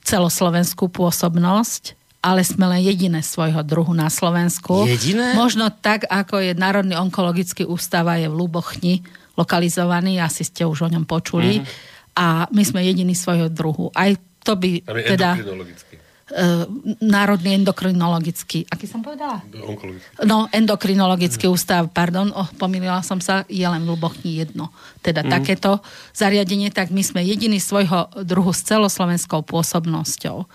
celoslovenskú 0.00 0.88
pôsobnosť, 0.88 1.92
ale 2.24 2.40
sme 2.40 2.72
len 2.72 2.80
jediné 2.80 3.20
svojho 3.20 3.60
druhu 3.60 3.92
na 3.92 4.08
Slovensku. 4.08 4.88
Jediné? 4.88 5.36
Možno 5.36 5.68
tak, 5.68 6.08
ako 6.08 6.40
je 6.40 6.56
Národný 6.56 6.96
onkologický 6.96 7.68
ústav 7.68 8.08
a 8.08 8.16
je 8.16 8.32
v 8.32 8.38
Lubochni 8.38 9.04
lokalizovaný, 9.36 10.16
asi 10.16 10.48
ste 10.48 10.64
už 10.64 10.88
o 10.88 10.92
ňom 10.92 11.04
počuli. 11.04 11.60
Mm-hmm. 11.60 12.16
A 12.16 12.48
my 12.48 12.62
sme 12.64 12.80
jediní 12.80 13.12
svojho 13.12 13.52
druhu. 13.52 13.92
Aj 13.92 14.08
to 14.40 14.56
by 14.56 14.80
Tam 14.80 14.96
teda... 14.96 15.28
endokrinologický. 15.36 15.94
Uh, 16.32 16.64
Národný 17.04 17.60
endokrinologický. 17.60 18.64
Aký 18.72 18.88
som 18.88 19.04
povedala? 19.04 19.44
Onkologický. 19.52 20.24
No, 20.24 20.48
endokrinologický 20.48 21.44
mm. 21.44 21.52
ústav, 21.52 21.82
pardon, 21.92 22.32
oh, 22.32 22.48
pomýlila 22.56 23.04
som 23.04 23.20
sa, 23.20 23.44
je 23.52 23.60
len 23.68 23.84
v 23.84 23.92
Lubochni 23.92 24.40
jedno. 24.40 24.72
Teda 25.04 25.20
mm. 25.20 25.28
takéto 25.28 25.84
zariadenie, 26.16 26.72
tak 26.72 26.88
my 26.88 27.04
sme 27.04 27.20
jediný 27.20 27.60
svojho 27.60 28.08
druhu 28.24 28.48
s 28.56 28.64
celoslovenskou 28.64 29.44
pôsobnosťou. 29.44 30.48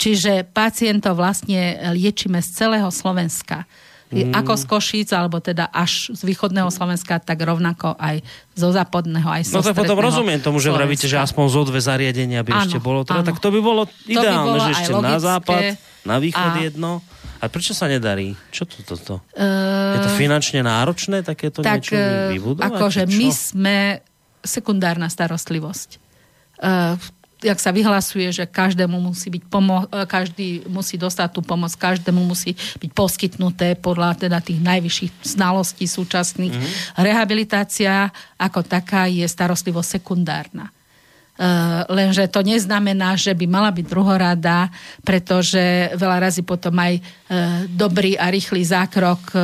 Čiže 0.00 0.48
pacientov 0.48 1.20
vlastne 1.20 1.76
liečíme 1.92 2.40
z 2.40 2.48
celého 2.64 2.88
Slovenska. 2.88 3.68
Mm. 4.08 4.32
Ako 4.32 4.56
z 4.56 4.64
Košíc, 4.64 5.08
alebo 5.12 5.36
teda 5.36 5.68
až 5.68 6.08
z 6.10 6.24
východného 6.24 6.68
Slovenska, 6.68 7.18
tak 7.18 7.36
rovnako 7.38 7.92
aj 7.94 8.24
zo 8.52 8.72
západného, 8.72 9.28
aj 9.28 9.42
zo 9.44 9.52
No 9.52 9.60
tak 9.60 9.76
potom 9.76 9.96
rozumiem 9.96 10.40
tomu, 10.40 10.56
že 10.56 10.68
Slovenska. 10.68 10.78
vravíte, 10.80 11.06
že 11.06 11.18
aspoň 11.18 11.44
zo 11.46 11.62
dve 11.64 11.76
zariadenia 11.78 12.40
by 12.40 12.50
Áno, 12.50 12.62
ešte 12.64 12.78
bolo. 12.78 13.04
Teda, 13.04 13.20
áno. 13.20 13.28
tak 13.28 13.36
to 13.36 13.48
by 13.48 13.60
bolo 13.60 13.84
ideálne, 14.02 14.48
bolo 14.48 14.64
že 14.64 14.72
ešte 14.74 14.90
na 14.90 14.96
logické. 15.12 15.20
západ, 15.22 15.60
na 16.02 16.16
východ 16.16 16.50
A- 16.50 16.58
jedno. 16.58 16.92
A 17.38 17.44
prečo 17.46 17.70
sa 17.70 17.86
nedarí? 17.86 18.32
Čo 18.48 18.64
to 18.64 18.82
toto? 18.82 19.14
Eh, 19.30 19.44
Je 19.94 19.98
to 20.00 20.10
finančne 20.16 20.58
náročné 20.58 21.22
takéto 21.22 21.60
tak 21.60 21.84
niečo 21.84 21.94
eh, 21.94 22.32
vybudovať? 22.32 22.64
akože 22.66 23.02
my 23.06 23.28
sme 23.28 23.76
sekundárna 24.40 25.06
starostlivosť. 25.06 26.00
Uh, 26.58 26.96
jak 27.38 27.58
sa 27.62 27.70
vyhlasuje, 27.70 28.26
že 28.34 28.44
každému 28.50 28.98
musí 28.98 29.30
byť 29.30 29.42
pomo- 29.46 29.86
eh, 29.90 30.06
každý 30.06 30.66
musí 30.66 30.98
dostať 30.98 31.28
tú 31.38 31.40
pomoc, 31.42 31.70
každému 31.74 32.18
musí 32.26 32.54
byť 32.54 32.90
poskytnuté 32.90 33.78
podľa 33.78 34.26
teda 34.26 34.42
tých 34.42 34.58
najvyšších 34.58 35.12
znalostí 35.22 35.86
súčasných. 35.86 36.54
Mhm. 36.54 36.60
Mm-hmm. 36.60 37.04
Rehabilitácia 37.04 38.10
ako 38.38 38.66
taká 38.66 39.06
je 39.06 39.26
starostlivosť 39.26 40.02
sekundárna. 40.02 40.70
Uh, 41.38 41.86
lenže 41.94 42.26
to 42.26 42.42
neznamená, 42.42 43.14
že 43.14 43.30
by 43.30 43.46
mala 43.46 43.70
byť 43.70 43.86
druhorada, 43.86 44.74
pretože 45.06 45.94
veľa 45.94 46.26
razy 46.26 46.42
potom 46.42 46.74
aj 46.74 46.98
dobrý 47.68 48.16
a 48.16 48.32
rýchly 48.32 48.64
zákrok 48.64 49.20
uh, 49.36 49.40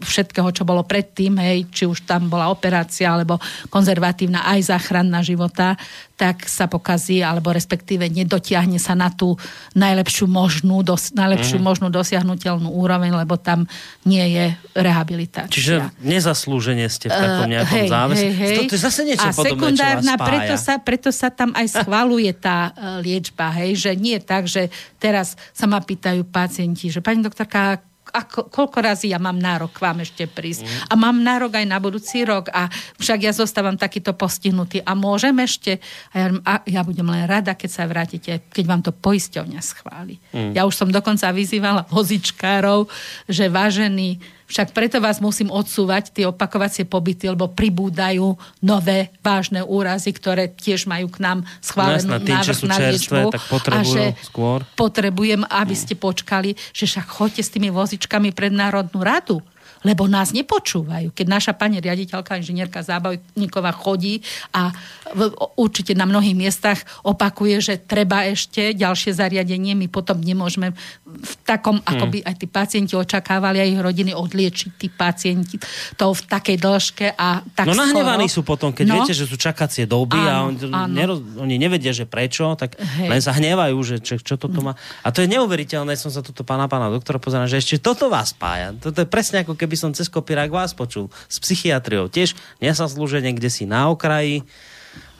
všetkého, 0.00 0.48
čo 0.56 0.64
bolo 0.64 0.80
predtým, 0.88 1.36
hej, 1.36 1.68
či 1.68 1.84
už 1.84 2.08
tam 2.08 2.32
bola 2.32 2.48
operácia, 2.48 3.12
alebo 3.12 3.36
konzervatívna 3.68 4.48
aj 4.48 4.72
záchranná 4.72 5.20
života, 5.20 5.76
tak 6.16 6.48
sa 6.48 6.68
pokazí, 6.68 7.20
alebo 7.24 7.52
respektíve 7.52 8.08
nedotiahne 8.08 8.76
sa 8.76 8.92
na 8.96 9.08
tú 9.12 9.36
najlepšiu 9.72 10.28
možnú, 10.28 10.84
dos, 10.84 11.12
najlepšiu 11.16 11.56
mm. 11.60 11.64
možnú 11.64 11.88
dosiahnutelnú 11.88 12.68
úroveň, 12.72 13.16
lebo 13.16 13.40
tam 13.40 13.64
nie 14.04 14.24
je 14.36 14.46
rehabilitácia. 14.76 15.52
Čiže 15.52 15.74
nezaslúžene 16.04 16.88
ste 16.92 17.08
v 17.08 17.16
takom 17.16 17.40
Eh, 17.40 17.52
nejakom 17.56 17.78
hej, 17.80 17.88
záväzku. 17.88 18.20
hej, 18.20 18.32
hej. 18.36 18.56
To, 18.56 18.62
to 18.68 18.74
je 18.76 18.82
zase 18.84 19.00
niečo 19.04 19.28
a 19.28 19.32
podobné, 19.32 19.50
sekundárna, 19.50 20.14
preto 20.20 20.54
sa, 20.60 20.74
preto 20.78 21.08
sa 21.10 21.28
tam 21.32 21.50
aj 21.56 21.66
schvaluje 21.68 22.30
tá 22.36 22.72
liečba, 23.00 23.48
hej, 23.56 23.70
že 23.76 23.90
nie 23.96 24.16
tak, 24.20 24.44
že 24.46 24.68
teraz 25.00 25.34
sa 25.56 25.64
ma 25.64 25.80
pýtajú 25.80 26.22
pacienti, 26.28 26.92
že 26.92 27.00
pani 27.10 27.26
doktorka, 27.26 27.82
ako, 28.10 28.50
koľko 28.50 28.78
razy 28.82 29.10
ja 29.10 29.18
mám 29.18 29.38
nárok 29.38 29.74
k 29.74 29.82
vám 29.82 30.02
ešte 30.02 30.30
prísť. 30.30 30.62
Mm. 30.62 30.70
A 30.86 30.92
mám 30.94 31.16
nárok 31.18 31.58
aj 31.58 31.66
na 31.66 31.78
budúci 31.82 32.22
rok 32.22 32.50
a 32.50 32.70
však 32.98 33.26
ja 33.26 33.32
zostávam 33.34 33.74
takýto 33.74 34.14
postihnutý 34.14 34.82
a 34.82 34.94
môžem 34.94 35.34
ešte. 35.42 35.82
A 36.10 36.14
ja, 36.14 36.26
a 36.42 36.52
ja 36.66 36.80
budem 36.86 37.06
len 37.06 37.26
rada, 37.26 37.54
keď 37.58 37.70
sa 37.70 37.90
vrátite, 37.90 38.46
keď 38.50 38.64
vám 38.66 38.82
to 38.82 38.94
poisťovňa 38.94 39.60
schváli. 39.62 40.22
Mm. 40.30 40.54
Ja 40.54 40.66
už 40.66 40.74
som 40.74 40.90
dokonca 40.90 41.30
vyzývala 41.34 41.86
vozičkárov, 41.90 42.86
že 43.26 43.50
vážení, 43.50 44.22
však 44.50 44.74
preto 44.74 44.98
vás 44.98 45.22
musím 45.22 45.46
odsúvať 45.48 46.10
tie 46.10 46.26
opakovacie 46.26 46.82
pobyty, 46.82 47.30
lebo 47.30 47.46
pribúdajú 47.46 48.34
nové 48.58 49.14
vážne 49.22 49.62
úrazy, 49.62 50.10
ktoré 50.10 50.50
tiež 50.50 50.90
majú 50.90 51.06
k 51.06 51.22
nám 51.22 51.38
schválenú 51.62 52.10
No 52.10 52.18
jasné, 52.18 52.26
tým, 52.26 52.36
návrh 52.36 52.60
na 52.66 52.76
liečbu. 52.82 53.22
a 53.70 53.80
že 53.86 54.02
skôr. 54.26 54.66
potrebujem, 54.74 55.46
aby 55.46 55.74
ste 55.78 55.94
počkali, 55.94 56.58
že 56.74 56.90
však 56.90 57.06
chodte 57.06 57.40
s 57.46 57.54
tými 57.54 57.70
vozičkami 57.70 58.34
pred 58.34 58.50
Národnú 58.50 59.06
radu 59.06 59.38
lebo 59.82 60.04
nás 60.04 60.30
nepočúvajú. 60.30 61.10
Keď 61.10 61.26
naša 61.26 61.52
pani 61.52 61.78
riaditeľka, 61.78 62.36
inžinierka 62.36 62.80
Zábavníková 62.80 63.72
chodí 63.72 64.20
a 64.50 64.70
v, 65.08 65.28
určite 65.56 65.92
na 65.92 66.04
mnohých 66.04 66.34
miestach 66.34 66.78
opakuje, 67.02 67.56
že 67.58 67.74
treba 67.76 68.24
ešte 68.24 68.72
ďalšie 68.72 69.10
zariadenie, 69.10 69.72
my 69.74 69.86
potom 69.86 70.18
nemôžeme 70.18 70.76
v 71.02 71.32
takom, 71.42 71.80
Hmm. 71.80 71.88
ako 71.90 72.04
by 72.06 72.18
aj 72.22 72.34
tí 72.36 72.46
pacienti 72.46 72.94
očakávali, 72.94 73.58
aj 73.58 73.68
ich 73.68 73.80
rodiny 73.80 74.12
odliečiť 74.12 74.70
tí 74.76 74.88
pacienti 74.88 75.56
to 75.94 76.10
v 76.10 76.20
takej 76.22 76.56
dĺžke 76.56 77.06
a 77.10 77.40
tak 77.48 77.64
No 77.64 77.74
nahnevaní 77.74 78.26
skoro. 78.26 78.36
sú 78.36 78.40
potom, 78.42 78.70
keď 78.70 78.84
No. 78.84 78.94
viete, 78.96 79.12
že 79.12 79.24
sú 79.24 79.34
čakacie 79.34 79.84
doby 79.84 80.16
a 80.16 80.44
Áno, 80.44 80.50
on, 80.50 80.54
áno. 80.68 80.92
neroz, 80.92 81.18
oni 81.36 81.56
nevedia, 81.56 81.90
že 81.90 82.04
prečo, 82.04 82.52
tak 82.54 82.76
Hej. 82.76 83.08
len 83.08 83.20
sa 83.20 83.32
hnevajú, 83.32 83.76
že 83.80 83.96
čo, 83.98 84.14
čo 84.16 84.36
toto 84.36 84.60
má. 84.60 84.72
A 85.00 85.08
to 85.08 85.20
je 85.20 85.28
neuveriteľné, 85.30 85.94
som 85.94 86.08
sa 86.08 86.20
toto 86.20 86.42
pána 86.42 86.66
pána 86.66 86.88
doktora 86.88 87.16
pozeral, 87.16 87.46
že 87.46 87.58
ešte 87.58 87.80
toto 87.80 88.06
vás 88.06 88.30
spája. 88.30 88.70
Toto 88.72 88.98
je 88.98 89.06
presne 89.06 89.40
ako 89.40 89.54
keby 89.54 89.69
som 89.74 89.90
cez 89.90 90.06
kopírák 90.06 90.48
vás 90.48 90.72
počul 90.72 91.06
s 91.26 91.36
psychiatriou. 91.36 92.06
Tiež 92.06 92.32
nesaslúženie, 92.58 93.30
kde 93.32 93.48
si 93.48 93.66
na 93.66 93.86
okraji, 93.86 94.42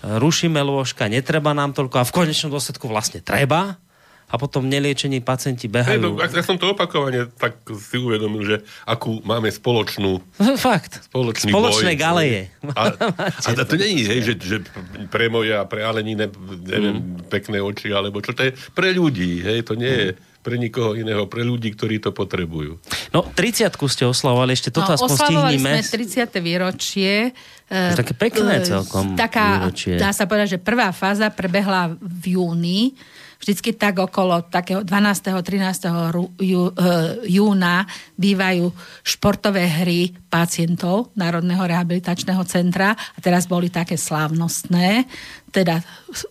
rušíme 0.01 0.57
lôžka, 0.57 1.07
netreba 1.07 1.53
nám 1.53 1.71
toľko 1.71 1.97
a 1.99 2.09
v 2.09 2.15
konečnom 2.15 2.49
dôsledku 2.49 2.89
vlastne 2.89 3.21
treba 3.21 3.77
a 4.31 4.39
potom 4.39 4.63
neliečení 4.63 5.19
pacienti 5.19 5.67
behajú. 5.67 5.99
no, 6.01 6.15
ak, 6.15 6.31
ja 6.31 6.41
som 6.41 6.55
to 6.55 6.71
opakovane 6.71 7.27
tak 7.35 7.59
si 7.67 7.99
uvedomil, 7.99 8.47
že 8.47 8.57
akú 8.87 9.19
máme 9.21 9.51
spoločnú 9.51 10.23
Fakt. 10.65 11.03
spoločný 11.11 11.51
Spoločné 11.51 11.93
boj. 11.93 12.01
galeje. 12.01 12.43
A, 12.79 12.95
a 13.51 13.63
to 13.67 13.75
nie 13.75 14.07
je, 14.07 14.23
že, 14.23 14.35
že 14.39 14.57
pre 15.11 15.27
moje 15.27 15.51
a 15.51 15.67
pre 15.67 15.83
Alenine 15.83 16.31
neviem, 16.63 16.97
Mm. 17.21 17.27
pekné 17.27 17.59
oči, 17.59 17.91
alebo 17.91 18.23
čo 18.23 18.31
to 18.31 18.47
je 18.47 18.55
pre 18.71 18.95
ľudí, 18.95 19.43
hej, 19.43 19.67
to 19.67 19.75
nie 19.75 19.91
je 19.91 20.09
pre 20.41 20.57
nikoho 20.57 20.97
iného, 20.97 21.29
pre 21.29 21.45
ľudí, 21.45 21.69
ktorí 21.77 22.01
to 22.01 22.17
potrebujú. 22.17 22.81
No, 23.13 23.21
30 23.23 23.69
ste 23.69 24.05
oslavovali, 24.09 24.57
ešte 24.57 24.73
toto 24.73 24.93
no, 24.93 24.97
aspoň 24.97 25.11
oslavovali 25.13 25.57
stihníme. 25.61 25.73
sme 25.85 26.01
30. 26.33 26.41
výročie. 26.41 27.13
To 27.69 27.93
je 27.93 28.01
také 28.01 28.15
pekné 28.17 28.55
E, 28.59 28.67
celkom 28.67 29.15
Taká, 29.15 29.69
výročie. 29.69 30.01
dá 30.01 30.11
sa 30.11 30.25
povedať, 30.25 30.57
že 30.57 30.59
prvá 30.59 30.91
fáza 30.91 31.29
prebehla 31.29 31.93
v 32.01 32.41
júni. 32.41 32.97
Vždycky 33.41 33.73
tak 33.73 33.97
okolo 33.97 34.45
takého 34.53 34.85
12. 34.85 35.41
13. 35.41 36.13
Ru, 36.13 36.29
jú, 36.37 36.69
e, 36.69 36.73
júna 37.25 37.89
bývajú 38.21 38.69
športové 39.01 39.65
hry 39.65 40.13
pacientov 40.29 41.09
Národného 41.17 41.65
rehabilitačného 41.65 42.45
centra 42.45 42.93
a 42.93 43.19
teraz 43.25 43.49
boli 43.49 43.73
také 43.73 43.97
slávnostné, 43.97 45.09
teda 45.49 45.81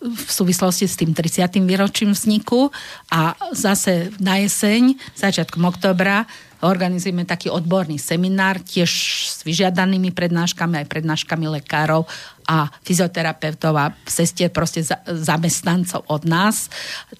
v 0.00 0.30
súvislosti 0.30 0.86
s 0.86 0.94
tým 0.94 1.10
30. 1.10 1.66
výročím 1.66 2.14
vzniku 2.14 2.70
a 3.10 3.34
zase 3.58 4.14
na 4.22 4.38
jeseň, 4.38 4.94
začiatkom 5.18 5.66
oktobra 5.66 6.30
organizujeme 6.60 7.24
taký 7.24 7.48
odborný 7.48 7.96
seminár, 7.96 8.60
tiež 8.60 8.90
s 9.32 9.38
vyžiadanými 9.48 10.12
prednáškami, 10.12 10.84
aj 10.84 10.86
prednáškami 10.92 11.46
lekárov 11.60 12.04
a 12.50 12.66
fyzioterapeutov 12.82 13.74
a 13.78 13.94
sestier 14.02 14.50
proste 14.50 14.82
za, 14.82 14.98
zamestnancov 15.06 16.02
od 16.10 16.26
nás, 16.26 16.66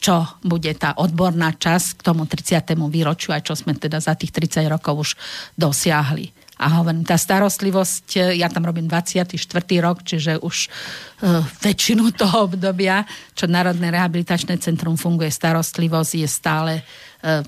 čo 0.03 0.27
bude 0.43 0.75
tá 0.75 0.99
odborná 0.99 1.55
časť 1.55 2.03
k 2.03 2.05
tomu 2.05 2.27
30. 2.27 2.75
výročiu 2.91 3.31
a 3.31 3.39
čo 3.39 3.55
sme 3.55 3.79
teda 3.79 4.03
za 4.03 4.19
tých 4.19 4.35
30 4.35 4.67
rokov 4.67 4.95
už 5.07 5.11
dosiahli. 5.55 6.35
A 6.61 6.83
hovorím, 6.83 7.09
tá 7.09 7.17
starostlivosť, 7.17 8.37
ja 8.37 8.53
tam 8.53 8.69
robím 8.69 8.85
24. 8.85 9.33
rok, 9.81 10.05
čiže 10.05 10.37
už 10.45 10.69
uh, 10.69 11.41
väčšinu 11.65 12.13
toho 12.13 12.53
obdobia, 12.53 13.09
čo 13.33 13.49
Národné 13.49 13.89
rehabilitačné 13.89 14.61
centrum 14.61 15.01
funguje, 15.01 15.33
starostlivosť 15.33 16.13
je 16.21 16.29
stále 16.29 16.73
uh, 17.25 17.41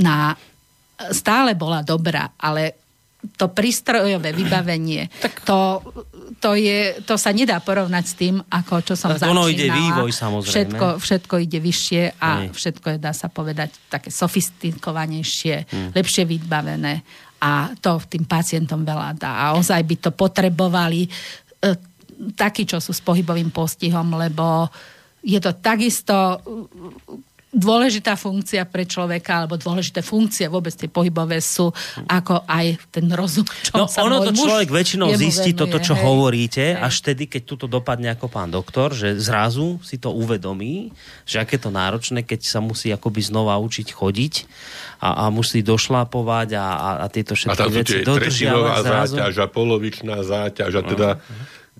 na 0.00 0.32
stále 1.10 1.58
bola 1.58 1.82
dobrá, 1.82 2.30
ale 2.38 2.81
to 3.38 3.46
prístrojové 3.48 4.34
vybavenie, 4.34 5.06
to, 5.48 5.78
to, 6.42 6.58
je, 6.58 6.98
to 7.06 7.14
sa 7.14 7.30
nedá 7.30 7.62
porovnať 7.62 8.04
s 8.04 8.14
tým, 8.18 8.42
ako 8.42 8.82
čo 8.82 8.94
som 8.98 9.14
Tak 9.14 9.22
začínala. 9.22 9.34
ono 9.38 9.44
ide 9.46 9.70
vývoj, 9.70 10.10
samozrejme. 10.10 10.50
Všetko, 10.50 10.86
všetko 10.98 11.34
ide 11.38 11.58
vyššie 11.58 12.02
a 12.18 12.28
Hej. 12.42 12.48
všetko 12.50 12.86
je, 12.90 12.96
dá 12.98 13.12
sa 13.14 13.30
povedať, 13.30 13.70
také 13.86 14.10
sofistikovanejšie, 14.10 15.56
Hm. 15.70 15.90
lepšie 15.94 16.22
vybavené 16.24 17.02
a 17.38 17.74
to 17.74 17.98
tým 18.06 18.26
pacientom 18.26 18.82
veľa 18.82 19.18
dá. 19.18 19.32
A 19.50 19.58
ozaj 19.58 19.82
by 19.82 19.96
to 19.98 20.10
potrebovali 20.10 21.06
e, 21.06 21.10
takí, 22.34 22.62
čo 22.62 22.78
sú 22.78 22.94
s 22.94 23.02
pohybovým 23.02 23.50
postihom, 23.50 24.14
lebo 24.14 24.70
je 25.22 25.38
to 25.38 25.50
takisto 25.54 26.38
dôležitá 27.52 28.16
funkcia 28.16 28.64
pre 28.64 28.88
človeka, 28.88 29.44
alebo 29.44 29.60
dôležité 29.60 30.00
funkcie 30.00 30.48
vôbec 30.48 30.72
tie 30.72 30.88
pohybové 30.88 31.36
sú, 31.44 31.68
ako 32.08 32.48
aj 32.48 32.80
ten 32.88 33.04
rozum, 33.12 33.44
No 33.76 33.84
sa 33.84 34.08
ono 34.08 34.24
môj 34.24 34.26
to 34.26 34.32
muž 34.40 34.46
človek 34.48 34.70
väčšinou 34.72 35.08
zistí 35.12 35.52
venuje, 35.52 35.60
toto, 35.60 35.76
čo 35.84 35.92
hej. 35.92 36.02
hovoríte, 36.02 36.64
Hej. 36.72 36.80
až 36.80 36.94
vtedy, 37.04 37.22
keď 37.28 37.42
tuto 37.44 37.66
dopadne 37.68 38.08
ako 38.16 38.26
pán 38.32 38.48
doktor, 38.48 38.96
že 38.96 39.20
zrazu 39.20 39.76
si 39.84 40.00
to 40.00 40.16
uvedomí, 40.16 40.96
že 41.28 41.44
aké 41.44 41.60
to 41.60 41.68
náročné, 41.68 42.24
keď 42.24 42.40
sa 42.40 42.64
musí 42.64 42.88
akoby 42.88 43.20
znova 43.20 43.60
učiť 43.60 43.92
chodiť 43.92 44.34
a, 45.04 45.28
a 45.28 45.34
musí 45.34 45.60
došlapovať 45.60 46.56
a, 46.56 46.66
a, 46.66 46.90
a 47.04 47.06
tieto 47.12 47.36
A 47.36 47.52
všetky 47.52 47.60
tam 47.60 47.68
sú 47.68 47.76
veci 47.76 47.94
tie 48.00 48.04
dodržiavať 48.08 48.80
zrazu. 48.80 49.14
záťaž 49.20 49.34
a 49.36 49.46
polovičná 49.52 50.16
záťaž 50.24 50.72
a 50.72 50.82
teda 50.88 51.08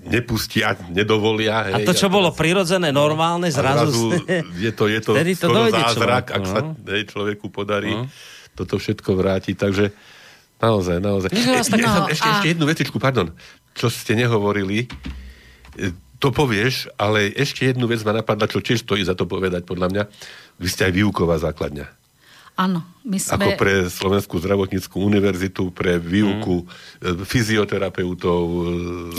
nepustia, 0.02 0.74
nedovolia. 0.90 1.70
A 1.70 1.78
Hej, 1.78 1.86
to, 1.86 1.94
čo 1.94 2.06
teraz- 2.10 2.16
bolo 2.18 2.28
prirodzené, 2.34 2.90
normálne, 2.90 3.48
a 3.48 3.54
zrazu... 3.54 4.18
je 4.64 4.72
to, 4.74 4.90
je 4.90 5.00
to 5.00 5.12
to 5.14 5.36
skoro 5.38 5.70
zázrak, 5.70 6.26
človeku, 6.28 6.36
ak 6.36 6.44
sa 6.44 6.58
no. 6.60 6.68
hej, 6.90 7.02
človeku 7.06 7.46
podarí 7.54 7.92
toto 8.52 8.76
všetko 8.76 9.14
vrátiť. 9.14 9.54
Takže 9.56 9.84
naozaj, 10.58 10.96
naozaj. 10.98 11.28
Tak- 11.30 11.38
ja 11.38 11.62
No, 11.86 12.10
ešte, 12.10 12.26
a- 12.26 12.32
ešte 12.34 12.48
jednu 12.50 12.64
vecičku, 12.66 12.96
pardon, 12.98 13.30
čo 13.72 13.88
ste 13.88 14.18
nehovorili. 14.18 14.90
E, 15.78 15.94
To 16.22 16.30
povieš, 16.30 16.86
ale 17.02 17.34
ešte 17.34 17.66
jednu 17.66 17.90
vec 17.90 17.98
ma 18.06 18.14
napadla, 18.14 18.46
čo 18.46 18.62
tiež 18.62 18.86
stojí 18.86 19.02
za 19.02 19.18
to 19.18 19.26
povedať, 19.26 19.66
podľa 19.66 19.90
mňa. 19.90 20.02
Vy 20.62 20.68
ste 20.70 20.86
aj 20.86 20.94
výuková 20.94 21.34
základňa. 21.42 22.01
Áno, 22.62 22.78
my 23.02 23.18
sme... 23.18 23.34
Ako 23.34 23.50
pre 23.56 23.74
Slovenskú 23.84 24.38
zdravotníckú 24.38 24.94
univerzitu, 24.96 25.68
pre 25.68 25.98
výuku 25.98 26.62
mm. 26.62 27.26
fyzioterapeutov, 27.26 28.42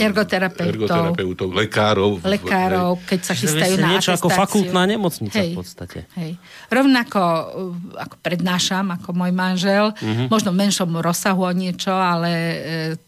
Ergoterapeutov. 0.00 0.64
ergoterapeutov, 0.66 1.48
lekárov. 1.52 2.10
lekárov, 2.24 2.96
keď 3.04 3.20
sa 3.20 3.34
chystajú 3.34 3.76
na 3.76 3.92
niečo 3.92 4.10
ako 4.10 4.26
atestáciu. 4.26 4.40
fakultná 4.40 4.82
nemocnica 4.86 5.36
Hej, 5.36 5.52
v 5.52 5.56
podstate. 5.56 5.98
Hej. 6.14 6.40
Rovnako 6.68 7.20
uh, 7.20 7.44
ako 8.00 8.16
prednášam, 8.18 8.88
ako 8.90 9.12
môj 9.12 9.32
manžel, 9.32 9.92
Mhm. 9.94 10.24
možno 10.26 10.48
v 10.48 10.60
menšom 10.60 10.90
rozsahu 10.96 11.42
o 11.42 11.52
niečo, 11.52 11.92
ale 11.92 12.30
e, 12.32 12.56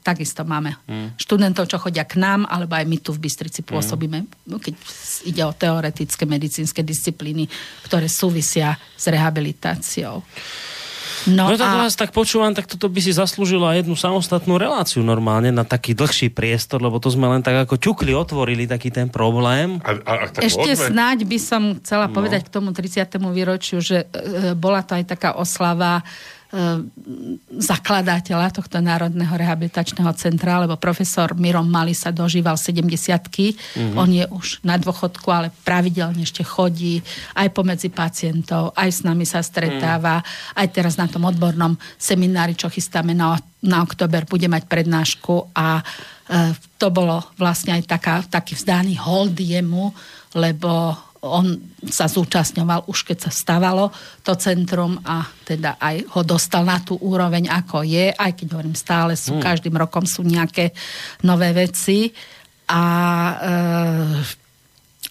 takisto 0.03 0.45
máme 0.45 0.77
Mhm. 0.85 1.17
študentov, 1.17 1.65
čo 1.65 1.79
chodia 1.79 2.05
k 2.05 2.19
nám, 2.19 2.45
alebo 2.45 2.77
aj 2.77 2.85
my 2.85 2.99
tu 2.99 3.11
v 3.11 3.25
Bystrici 3.25 3.65
pôsobíme, 3.65 4.19
no, 4.45 4.61
keď 4.61 4.75
ide 5.25 5.41
o 5.41 5.57
teoretické 5.57 6.29
medicínske 6.29 6.83
disciplíny, 6.83 7.49
ktoré 7.83 8.05
súvisia 8.07 8.77
s 8.93 9.07
rehabilitáciou. 9.07 10.26
No, 11.27 11.51
No 11.51 11.59
tak 11.59 11.67
a... 11.67 11.83
vás 11.83 11.99
tak 11.99 12.15
počúvam, 12.15 12.55
tak 12.55 12.71
toto 12.71 12.87
by 12.87 13.03
si 13.03 13.11
zaslúžilo 13.11 13.67
aj 13.67 13.83
jednu 13.83 13.99
samostatnú 13.99 14.63
reláciu 14.63 15.03
normálne 15.03 15.51
na 15.51 15.67
taký 15.67 15.91
dlhší 15.91 16.31
priestor, 16.31 16.79
lebo 16.79 17.03
to 17.03 17.11
sme 17.11 17.27
len 17.27 17.43
tak 17.43 17.67
ako 17.67 17.75
ťukli, 17.75 18.15
otvorili 18.15 18.71
taký 18.71 18.95
ten 18.95 19.11
problém. 19.11 19.83
A, 19.83 19.91
a, 20.07 20.13
a 20.23 20.27
tak 20.31 20.47
Ešte 20.47 20.63
môžeme? 20.79 20.87
snáď 20.95 21.19
by 21.27 21.39
som 21.43 21.63
No. 21.67 21.75
chcela 21.83 22.07
povedať 22.07 22.47
k 22.47 22.53
tomu 22.55 22.71
30. 22.71 23.11
výročiu, 23.35 23.83
že 23.83 24.07
e, 24.07 24.55
bola 24.55 24.87
to 24.87 24.95
aj 24.95 25.05
taká 25.09 25.35
oslava 25.35 25.99
e, 25.99 26.05
zakladateľa 27.53 28.49
tohto 28.55 28.81
Národného 28.81 29.31
rehabilitačného 29.31 30.09
centra, 30.17 30.63
lebo 30.65 30.81
profesor 30.81 31.37
Mirom 31.37 31.69
Mali 31.69 31.93
sa 31.93 32.09
dožíval 32.15 32.57
70 32.57 32.97
Mhm. 33.77 33.95
On 33.97 34.09
je 34.09 34.25
už 34.31 34.65
na 34.65 34.81
dôchodku, 34.81 35.29
ale 35.29 35.53
pravidelne 35.65 36.25
ešte 36.25 36.41
chodí 36.47 37.05
aj 37.37 37.53
pomedzi 37.53 37.93
pacientov, 37.93 38.73
aj 38.73 38.89
s 38.89 39.01
nami 39.05 39.29
sa 39.29 39.45
stretáva. 39.45 40.21
Mhm. 40.21 40.27
Aj 40.57 40.67
teraz 40.73 40.95
na 40.97 41.07
tom 41.07 41.29
odbornom 41.29 41.77
seminári, 42.01 42.57
čo 42.57 42.73
chystáme 42.73 43.13
na, 43.13 43.37
na 43.61 43.85
oktober, 43.85 44.25
bude 44.25 44.49
mať 44.49 44.65
prednášku 44.65 45.53
a 45.53 45.81
e, 45.81 46.55
to 46.81 46.89
bolo 46.89 47.21
vlastne 47.37 47.77
aj 47.77 47.83
taká, 47.85 48.15
taký 48.25 48.57
vzdaný 48.57 48.97
hold 48.97 49.37
jemu, 49.37 49.93
lebo 50.37 50.97
on 51.27 51.59
sa 51.91 52.07
zúčastňoval 52.07 52.87
už 52.87 53.07
keď 53.07 53.29
sa 53.29 53.31
stavalo 53.35 53.91
to 54.23 54.35
centrum 54.39 54.99
a 55.03 55.27
teda 55.45 55.77
aj 55.79 56.07
ho 56.17 56.21
dostal 56.23 56.63
na 56.63 56.79
tú 56.81 56.97
úroveň, 56.99 57.51
ako 57.51 57.83
je, 57.83 58.15
aj 58.15 58.33
keď 58.39 58.47
hovorím 58.55 58.79
stále 58.79 59.13
sú, 59.19 59.39
každým 59.39 59.75
rokom 59.75 60.07
sú 60.07 60.23
nejaké 60.25 60.73
nové 61.23 61.53
veci. 61.53 62.11
A 62.67 62.83
e, 63.31 63.37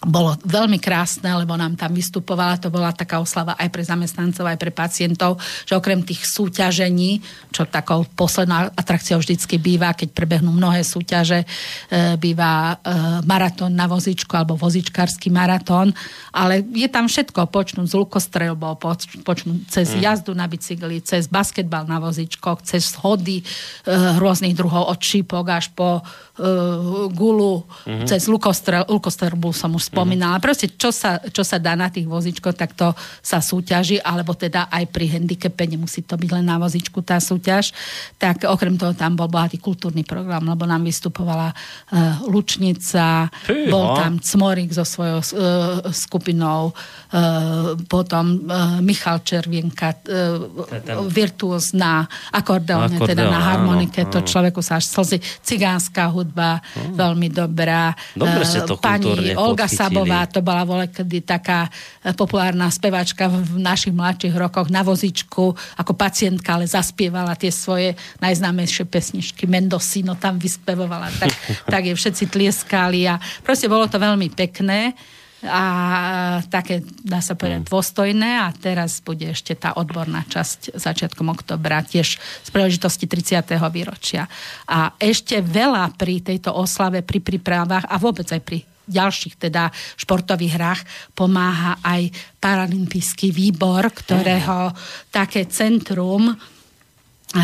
bolo 0.06 0.38
veľmi 0.46 0.78
krásne, 0.78 1.26
lebo 1.34 1.58
nám 1.58 1.74
tam 1.74 1.90
vystupovala, 1.90 2.62
to 2.62 2.70
bola 2.70 2.94
taká 2.94 3.18
oslava 3.18 3.58
aj 3.58 3.68
pre 3.74 3.82
zamestnancov, 3.82 4.46
aj 4.46 4.58
pre 4.62 4.70
pacientov, 4.70 5.42
že 5.66 5.74
okrem 5.74 6.06
tých 6.06 6.22
súťažení, 6.22 7.18
čo 7.50 7.66
takou 7.66 8.06
poslednou 8.14 8.70
atrakciou 8.78 9.18
vždycky 9.18 9.58
býva, 9.58 9.98
keď 9.98 10.14
prebehnú 10.14 10.54
mnohé 10.54 10.86
súťaže, 10.86 11.42
e, 11.42 11.46
býva 12.22 12.78
e, 12.78 12.94
maratón 13.26 13.74
na 13.74 13.90
vozičku 13.90 14.30
alebo 14.38 14.54
vozičkársky 14.54 15.26
maratón, 15.26 15.90
ale 16.30 16.62
je 16.62 16.86
tam 16.86 17.10
všetko, 17.10 17.50
počnú 17.50 17.82
z 17.90 17.98
lukostrelbou, 17.98 18.78
poč, 18.78 19.10
počnú 19.26 19.58
cez 19.66 19.90
jazdu 19.98 20.38
na 20.38 20.46
bicykli, 20.46 21.02
cez 21.02 21.26
basketbal 21.26 21.90
na 21.90 21.98
vozičkoch, 21.98 22.62
cez 22.62 22.94
schody 22.94 23.42
e, 23.42 23.44
rôznych 24.22 24.54
druhov 24.54 24.86
od 24.86 25.00
šípok 25.02 25.44
až 25.50 25.74
po 25.74 25.98
gulu, 27.16 27.64
cez 28.04 28.28
lukostrel, 28.28 28.84
lukostrelbu 28.84 29.56
som 29.56 29.72
už 29.72 29.88
spomínala. 29.96 30.36
Proste, 30.36 30.68
čo 30.76 30.92
sa, 30.92 31.16
čo 31.32 31.40
sa 31.40 31.56
dá 31.56 31.72
na 31.72 31.88
tých 31.88 32.04
vozičkoch, 32.04 32.52
tak 32.52 32.76
to 32.76 32.92
sa 33.24 33.40
súťaží, 33.40 33.96
alebo 34.04 34.36
teda 34.36 34.68
aj 34.68 34.84
pri 34.92 35.16
handicape, 35.16 35.64
nemusí 35.64 36.04
to 36.04 36.20
byť 36.20 36.30
len 36.36 36.44
na 36.44 36.60
vozičku 36.60 37.00
tá 37.00 37.16
súťaž. 37.16 37.72
Tak 38.20 38.44
okrem 38.44 38.76
toho 38.76 38.92
tam 38.92 39.16
bol 39.16 39.30
bohatý 39.30 39.56
kultúrny 39.56 40.04
program, 40.04 40.44
lebo 40.44 40.68
nám 40.68 40.84
vystupovala 40.84 41.56
uh, 41.56 42.20
Lučnica, 42.28 43.32
Fíha. 43.48 43.72
bol 43.72 43.96
tam 43.96 44.20
Cmorik 44.20 44.76
so 44.76 44.84
svojou 44.84 45.20
uh, 45.22 45.26
skupinou, 45.94 46.76
uh, 46.76 47.72
potom 47.88 48.44
uh, 48.44 48.78
Michal 48.84 49.24
Červienka, 49.24 49.96
uh, 49.96 50.44
virtuós 51.08 51.72
na 51.72 52.04
akordeóne, 52.34 53.00
teda 53.00 53.30
na 53.30 53.40
harmonike, 53.40 54.04
áno, 54.04 54.12
to 54.12 54.18
človeku 54.26 54.60
sa 54.60 54.76
až 54.76 54.90
slzy. 54.90 55.22
Cigánska 55.46 56.10
hudba, 56.10 56.60
veľmi 56.74 57.30
dobrá. 57.30 57.94
Dobre 58.12 58.42
ste 58.44 58.66
to 58.66 58.76
Pani 58.76 59.32
Olga. 59.38 59.70
Sabová, 59.76 60.24
to 60.26 60.40
bola 60.40 60.64
volekedy 60.64 61.20
taká 61.20 61.68
eh, 61.68 62.16
populárna 62.16 62.72
speváčka 62.72 63.28
v 63.28 63.60
našich 63.60 63.92
mladších 63.92 64.34
rokoch 64.34 64.72
na 64.72 64.80
vozičku, 64.80 65.52
ako 65.76 65.92
pacientka, 65.92 66.56
ale 66.56 66.64
zaspievala 66.64 67.36
tie 67.36 67.52
svoje 67.52 67.92
najznámejšie 68.24 68.88
pesničky. 68.88 69.44
Mendocino 69.44 70.16
tam 70.16 70.40
vyspevovala, 70.40 71.12
tak, 71.20 71.32
tak 71.72 71.82
je 71.86 71.94
všetci 71.94 72.32
tlieskali 72.32 73.06
a 73.06 73.20
proste 73.44 73.68
bolo 73.68 73.84
to 73.86 74.00
veľmi 74.00 74.32
pekné 74.32 74.96
a 75.44 75.62
také, 76.48 76.80
dá 77.04 77.20
sa 77.20 77.36
povedať, 77.36 77.68
Mm. 77.68 77.68
dôstojné 77.68 78.30
a 78.40 78.48
teraz 78.56 79.04
bude 79.04 79.30
ešte 79.30 79.52
tá 79.52 79.76
odborná 79.76 80.24
časť 80.26 80.74
začiatkom 80.76 81.28
oktobra, 81.28 81.84
tiež 81.84 82.16
z 82.18 82.48
príležitosti 82.48 83.04
30. 83.04 83.68
výročia. 83.68 84.26
A 84.64 84.96
ešte 84.96 85.44
veľa 85.44 85.92
pri 85.94 86.24
tejto 86.24 86.56
oslave, 86.56 87.04
pri 87.04 87.20
prípravách 87.20 87.84
a 87.84 87.96
vôbec 88.00 88.26
aj 88.32 88.42
pri 88.42 88.64
ďalších 88.86 89.36
teda 89.36 89.70
športových 89.98 90.54
hrách 90.56 90.80
pomáha 91.12 91.78
aj 91.82 92.10
Paralympijský 92.38 93.34
výbor, 93.34 93.90
ktorého 93.90 94.70
také 95.10 95.50
centrum 95.50 96.30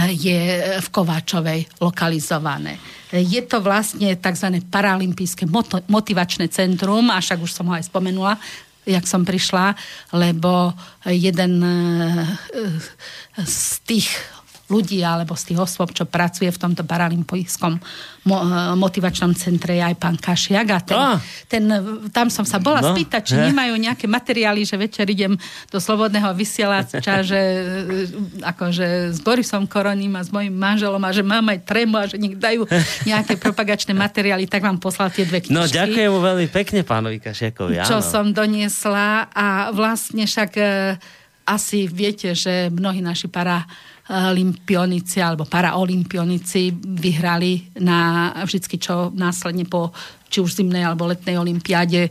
je 0.08 0.40
v 0.80 0.88
Kováčovej 0.88 1.66
lokalizované. 1.82 2.78
Je 3.12 3.42
to 3.44 3.60
vlastne 3.60 4.14
tzv. 4.16 4.48
paralympijské 4.72 5.44
motivačné 5.90 6.48
centrum, 6.48 7.12
a 7.12 7.20
však 7.20 7.44
už 7.44 7.52
som 7.52 7.68
ho 7.68 7.74
aj 7.76 7.90
spomenula, 7.90 8.38
jak 8.86 9.04
som 9.06 9.22
prišla, 9.22 9.74
lebo 10.14 10.74
jeden 11.06 11.62
eh, 11.62 12.26
z 13.42 13.58
tých 13.86 14.08
ľudí 14.64 15.00
alebo 15.00 15.34
z 15.34 15.52
tých 15.52 15.58
osôb, 15.60 15.90
čo 15.90 16.04
pracuje 16.04 16.46
v 16.46 16.56
tomto 16.56 16.82
paralympijskom 16.82 17.76
mo, 18.22 18.36
e, 18.38 18.46
motivačnom 18.72 19.34
centre 19.34 19.74
je 19.74 19.82
aj 19.82 19.96
pán 19.96 20.14
Kašiak 20.14 20.66
a 20.68 20.78
ten, 20.78 20.96
Á. 20.96 21.10
ten, 21.44 21.64
tam 22.08 22.26
som 22.26 22.42
sa 22.42 22.56
bola 22.56 22.78
No, 22.78 22.90
no, 22.90 22.94
spýtať, 22.94 23.22
či 23.22 23.34
he. 23.34 23.50
nemajú 23.50 23.74
nejaké 23.74 24.06
materiály, 24.06 24.62
že 24.62 24.74
večer 24.74 25.04
idem 25.04 25.34
do 25.68 25.76
slobodného 25.76 26.30
vysielača, 26.32 27.02
že 27.20 27.36
e, 27.36 27.62
akože 28.40 28.86
s 29.10 29.18
Borisom 29.18 29.66
Koroním 29.66 30.14
a 30.14 30.22
s 30.22 30.30
mojim 30.30 30.52
manželom 30.52 31.00
a 31.00 31.10
že 31.10 31.20
mám 31.20 31.44
aj 31.44 31.58
trému 31.62 31.94
a 31.94 32.06
že 32.06 32.16
nech 32.16 32.34
dajú 32.34 32.64
nejaké 33.04 33.36
propagačné 33.36 33.92
materiály, 33.92 34.46
tak 34.46 34.62
vám 34.62 34.78
poslal 34.78 35.10
tie 35.10 35.22
dve 35.22 35.42
knižky. 35.42 35.52
No 35.52 35.66
ďakujem 35.66 36.08
mu 36.08 36.20
veľmi 36.20 36.46
pekne 36.48 36.80
pánovi 36.80 37.18
Kašiakovi. 37.18 37.82
čo 37.82 37.98
áno. 37.98 38.04
som 38.04 38.24
doniesla 38.30 39.28
a 39.28 39.46
vlastne 39.70 40.24
však 40.24 40.50
asi 41.42 41.90
viete, 41.90 42.32
že 42.32 42.70
mnohí 42.70 43.02
naši 43.02 43.26
paralimpionici 44.12 45.24
alebo 45.24 45.48
paraolimpionici 45.48 46.68
vyhrali 46.84 47.72
na 47.80 48.28
vždycky, 48.44 48.76
čo 48.76 49.08
následne 49.16 49.64
po 49.64 49.88
či 50.32 50.40
už 50.40 50.56
zimnej 50.56 50.80
alebo 50.82 51.04
letnej 51.04 51.36
olimpiáde 51.36 52.08
e, 52.08 52.10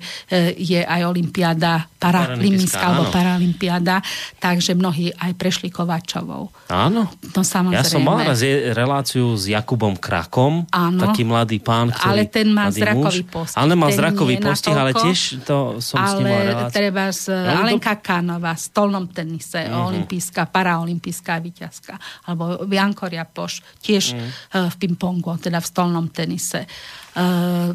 je 0.53 0.77
aj 0.77 1.01
olimpiáda 1.03 1.89
paralympijská 1.97 2.77
alebo 2.83 3.09
áno. 3.09 3.13
paralimpiáda, 3.13 3.95
takže 4.37 4.73
mnohí 4.73 5.09
aj 5.11 5.31
prešli 5.33 5.67
Kovačovou. 5.67 6.53
Áno. 6.67 7.09
No 7.09 7.41
samozrejme. 7.41 7.73
Ja 7.73 7.85
som 7.87 8.01
mal 8.01 8.21
raz 8.21 8.45
reláciu 8.71 9.33
s 9.33 9.45
Jakubom 9.45 9.95
Krakom, 9.95 10.69
Áno. 10.69 11.01
taký 11.01 11.23
mladý 11.23 11.57
pán, 11.57 11.89
ktorý... 11.89 12.09
Ale 12.11 12.23
ten 12.27 12.47
má 12.47 12.69
zrakový 12.69 13.21
muž. 13.21 13.31
postih. 13.31 13.57
Ale 13.57 13.73
má 13.73 13.87
zrakový 13.89 14.35
postih, 14.37 14.73
ale 14.73 14.91
tiež 14.93 15.19
to 15.41 15.57
som 15.79 15.97
s 15.97 16.13
ním 16.15 16.27
mal 16.27 16.37
Ale 16.37 16.45
reláciu. 16.47 16.73
treba 16.73 17.03
z 17.09 17.23
Ale 17.27 17.41
to- 17.47 17.61
Alenka 17.63 17.95
Kánova 17.97 18.51
v 18.51 18.61
stolnom 18.61 19.05
tenise, 19.07 19.59
Mhm. 19.59 19.67
mm-hmm. 19.67 19.87
olimpijská, 19.87 20.41
paraolimpijská 20.45 21.33
víťazka, 21.39 21.93
alebo 22.23 22.43
Janko 22.65 23.07
Riapoš, 23.07 23.53
tiež 23.79 24.03
Mhm. 24.11 24.19
mm. 24.19 24.69
v 24.69 24.75
pingpongu, 24.77 25.31
teda 25.39 25.57
v 25.57 25.65
stolnom 25.65 26.05
tenise. 26.07 26.67
Uh, 27.11 27.71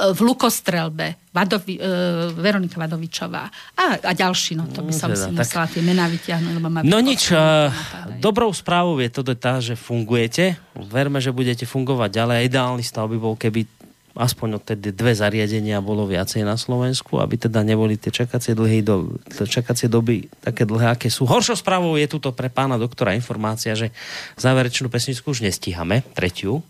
v 0.00 0.20
lukostrelbe 0.24 1.28
Vadovi, 1.30 1.76
uh, 1.76 2.32
Veronika 2.32 2.80
Vadovičová 2.80 3.44
a, 3.76 3.84
a 4.00 4.12
ďalší, 4.16 4.56
no 4.56 4.64
to 4.72 4.80
by 4.80 4.92
som 4.96 5.12
teda, 5.12 5.20
si 5.20 5.28
tak- 5.30 5.36
musela 5.44 5.66
tie 5.68 5.82
mená 5.84 6.04
vyťahnuť, 6.08 6.52
lebo 6.56 6.68
ma 6.72 6.80
No 6.80 6.98
nič, 7.04 7.30
uh, 7.30 7.68
dobrou 8.16 8.48
správou 8.50 8.96
je 8.98 9.10
to 9.12 9.22
tá, 9.36 9.60
že 9.60 9.76
fungujete. 9.76 10.56
Verme, 10.74 11.20
že 11.20 11.30
budete 11.30 11.68
fungovať 11.68 12.10
ďalej. 12.16 12.48
Ideálny 12.48 12.82
stav 12.82 13.12
by 13.12 13.18
bol, 13.20 13.36
keby 13.36 13.68
aspoň 14.16 14.58
od 14.58 14.62
tedy 14.66 14.90
dve 14.90 15.14
zariadenia 15.14 15.78
bolo 15.78 16.02
viacej 16.08 16.42
na 16.42 16.58
Slovensku, 16.58 17.22
aby 17.22 17.38
teda 17.38 17.62
neboli 17.62 17.94
tie 17.94 18.10
čakacie, 18.10 18.58
dlhé 18.58 18.82
do, 18.82 19.20
čakacie 19.30 19.86
doby 19.86 20.26
také 20.42 20.66
dlhé, 20.66 20.98
aké 20.98 21.06
sú. 21.06 21.30
Horšou 21.30 21.54
správou 21.54 21.94
je 21.94 22.10
tuto 22.10 22.34
pre 22.34 22.50
pána 22.50 22.74
doktora 22.74 23.14
informácia, 23.14 23.76
že 23.78 23.94
záverečnú 24.34 24.90
pesničku 24.90 25.30
už 25.30 25.46
nestíhame, 25.46 26.02
tretiu. 26.16 26.64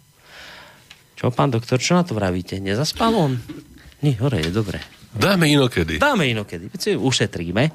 Čo, 1.20 1.28
pán 1.28 1.52
doktor, 1.52 1.76
čo 1.76 1.92
na 1.92 2.00
to 2.00 2.16
vravíte? 2.16 2.56
Nezaspal 2.64 3.12
on? 3.12 3.36
Nie, 4.00 4.16
hore 4.16 4.40
je, 4.40 4.48
dobre. 4.48 4.80
Dáme 5.12 5.52
inokedy. 5.52 6.00
Dáme 6.00 6.24
inokedy, 6.24 6.72
veď 6.72 6.80
si 6.80 6.90
ušetríme. 6.96 7.68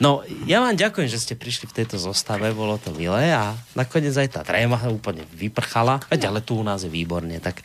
No, 0.00 0.24
ja 0.48 0.64
vám 0.64 0.72
ďakujem, 0.72 1.04
že 1.04 1.20
ste 1.20 1.34
prišli 1.36 1.68
v 1.68 1.84
tejto 1.84 2.00
zostave, 2.00 2.48
bolo 2.56 2.80
to 2.80 2.88
milé 2.96 3.28
a 3.28 3.52
nakoniec 3.76 4.16
aj 4.16 4.28
tá 4.32 4.40
tréma 4.40 4.80
úplne 4.88 5.26
vyprchala, 5.36 6.00
veď 6.08 6.32
ale 6.32 6.40
tu 6.40 6.56
u 6.56 6.64
nás 6.64 6.80
je 6.80 6.88
výborne, 6.88 7.36
tak 7.44 7.60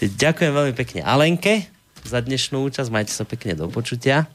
ďakujem 0.00 0.52
veľmi 0.54 0.72
pekne 0.72 1.04
Alenke 1.04 1.68
za 2.06 2.24
dnešnú 2.24 2.64
účasť, 2.64 2.88
majte 2.88 3.12
sa 3.12 3.28
pekne 3.28 3.52
do 3.52 3.68
počutia. 3.68 4.32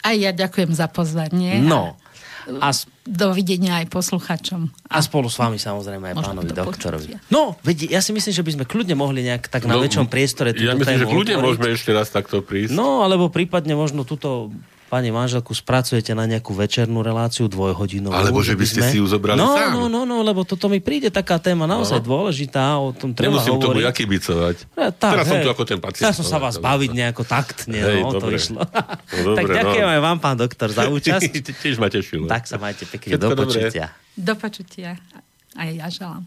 Aj 0.00 0.16
ja 0.16 0.32
ďakujem 0.32 0.72
za 0.72 0.88
pozvanie. 0.88 1.60
No, 1.60 2.00
a, 2.56 2.68
s- 2.68 2.88
Dovidenia 3.02 3.76
aj 3.76 3.88
posluchačom. 3.88 4.70
a 4.86 4.98
spolu 4.98 5.26
s 5.26 5.36
vami 5.36 5.56
samozrejme 5.56 6.04
aj 6.04 6.14
Možno 6.14 6.28
pánovi 6.30 6.46
do 6.46 6.54
doktorovi. 6.56 7.06
počutia. 7.10 7.18
No, 7.28 7.58
veď 7.60 7.90
ja 7.90 7.98
si 7.98 8.10
myslím, 8.10 8.32
že 8.32 8.40
by 8.40 8.52
sme 8.52 8.64
kľudne 8.64 8.94
mohli 8.94 9.20
nejak 9.22 9.46
tak 9.46 9.64
na 9.64 9.74
No, 9.74 9.82
väčšom 9.82 10.06
priestore 10.06 10.52
Ja 10.52 10.72
myslím, 10.72 10.96
že 10.96 11.06
kľudne 11.06 11.34
otvoriť. 11.34 11.46
môžeme 11.50 11.68
ešte 11.72 11.90
raz 11.90 12.08
takto 12.08 12.38
prísť. 12.38 12.70
No, 12.70 13.02
alebo 13.02 13.26
prípadne 13.26 13.72
možno 13.72 14.02
túto 14.02 14.54
pani 14.90 15.08
manželku 15.08 15.54
spracujete 15.54 16.10
na 16.12 16.26
nejakú 16.26 16.50
večernú 16.50 16.98
reláciu 17.00 17.46
dvojhodinovú. 17.46 18.10
Alebo 18.10 18.42
že 18.42 18.58
by 18.58 18.66
ste 18.66 18.80
si 18.82 18.98
ju 18.98 19.06
zobrali 19.06 19.38
no, 19.38 19.54
sám. 19.54 19.70
No, 19.70 19.86
no, 19.86 20.02
no, 20.02 20.20
lebo 20.20 20.42
toto 20.42 20.66
mi 20.66 20.82
príde 20.82 21.06
taká 21.08 21.38
téma 21.38 21.64
naozaj 21.64 22.02
No. 22.02 22.06
dôležitá, 22.10 22.74
o 22.74 22.90
tom 22.90 23.14
treba 23.14 23.38
Nemusím 23.38 23.54
tomu 23.56 23.78
hovoriť. 23.78 23.86
jaký 23.86 24.04
bicovať. 24.04 24.56
Ja, 24.74 24.90
tak, 24.90 25.10
Teraz 25.14 25.24
som 25.24 25.38
hej. 25.38 25.44
tu 25.46 25.50
ako 25.50 25.62
ten 25.62 25.78
pacient. 25.78 26.02
Ja 26.02 26.10
som 26.10 26.26
sa 26.26 26.36
vás 26.36 26.58
baviť 26.58 26.90
nejako 26.90 27.22
taktne, 27.22 27.78
Hej, 27.78 28.02
no, 28.02 28.10
to 28.10 28.18
dobre. 28.18 28.34
išlo. 28.34 28.58
No, 28.58 29.30
tak 29.38 29.46
dobre, 29.46 29.54
ďakujem 29.54 29.86
no. 29.86 29.94
aj 29.94 30.00
vám, 30.02 30.18
pán 30.18 30.36
doktor, 30.36 30.68
za 30.68 30.82
účasť. 30.98 31.32
Tiež 31.54 31.78
ma 31.78 31.86
tešilo. 31.86 32.26
tak 32.26 32.50
sa 32.50 32.58
majte 32.58 32.82
pekne, 32.84 33.14
do 33.14 33.30
počutia. 33.32 33.94
Do 34.18 34.34
počutia. 34.34 34.98
Aj 35.54 35.70
ja 35.70 35.86
želám. 35.86 36.26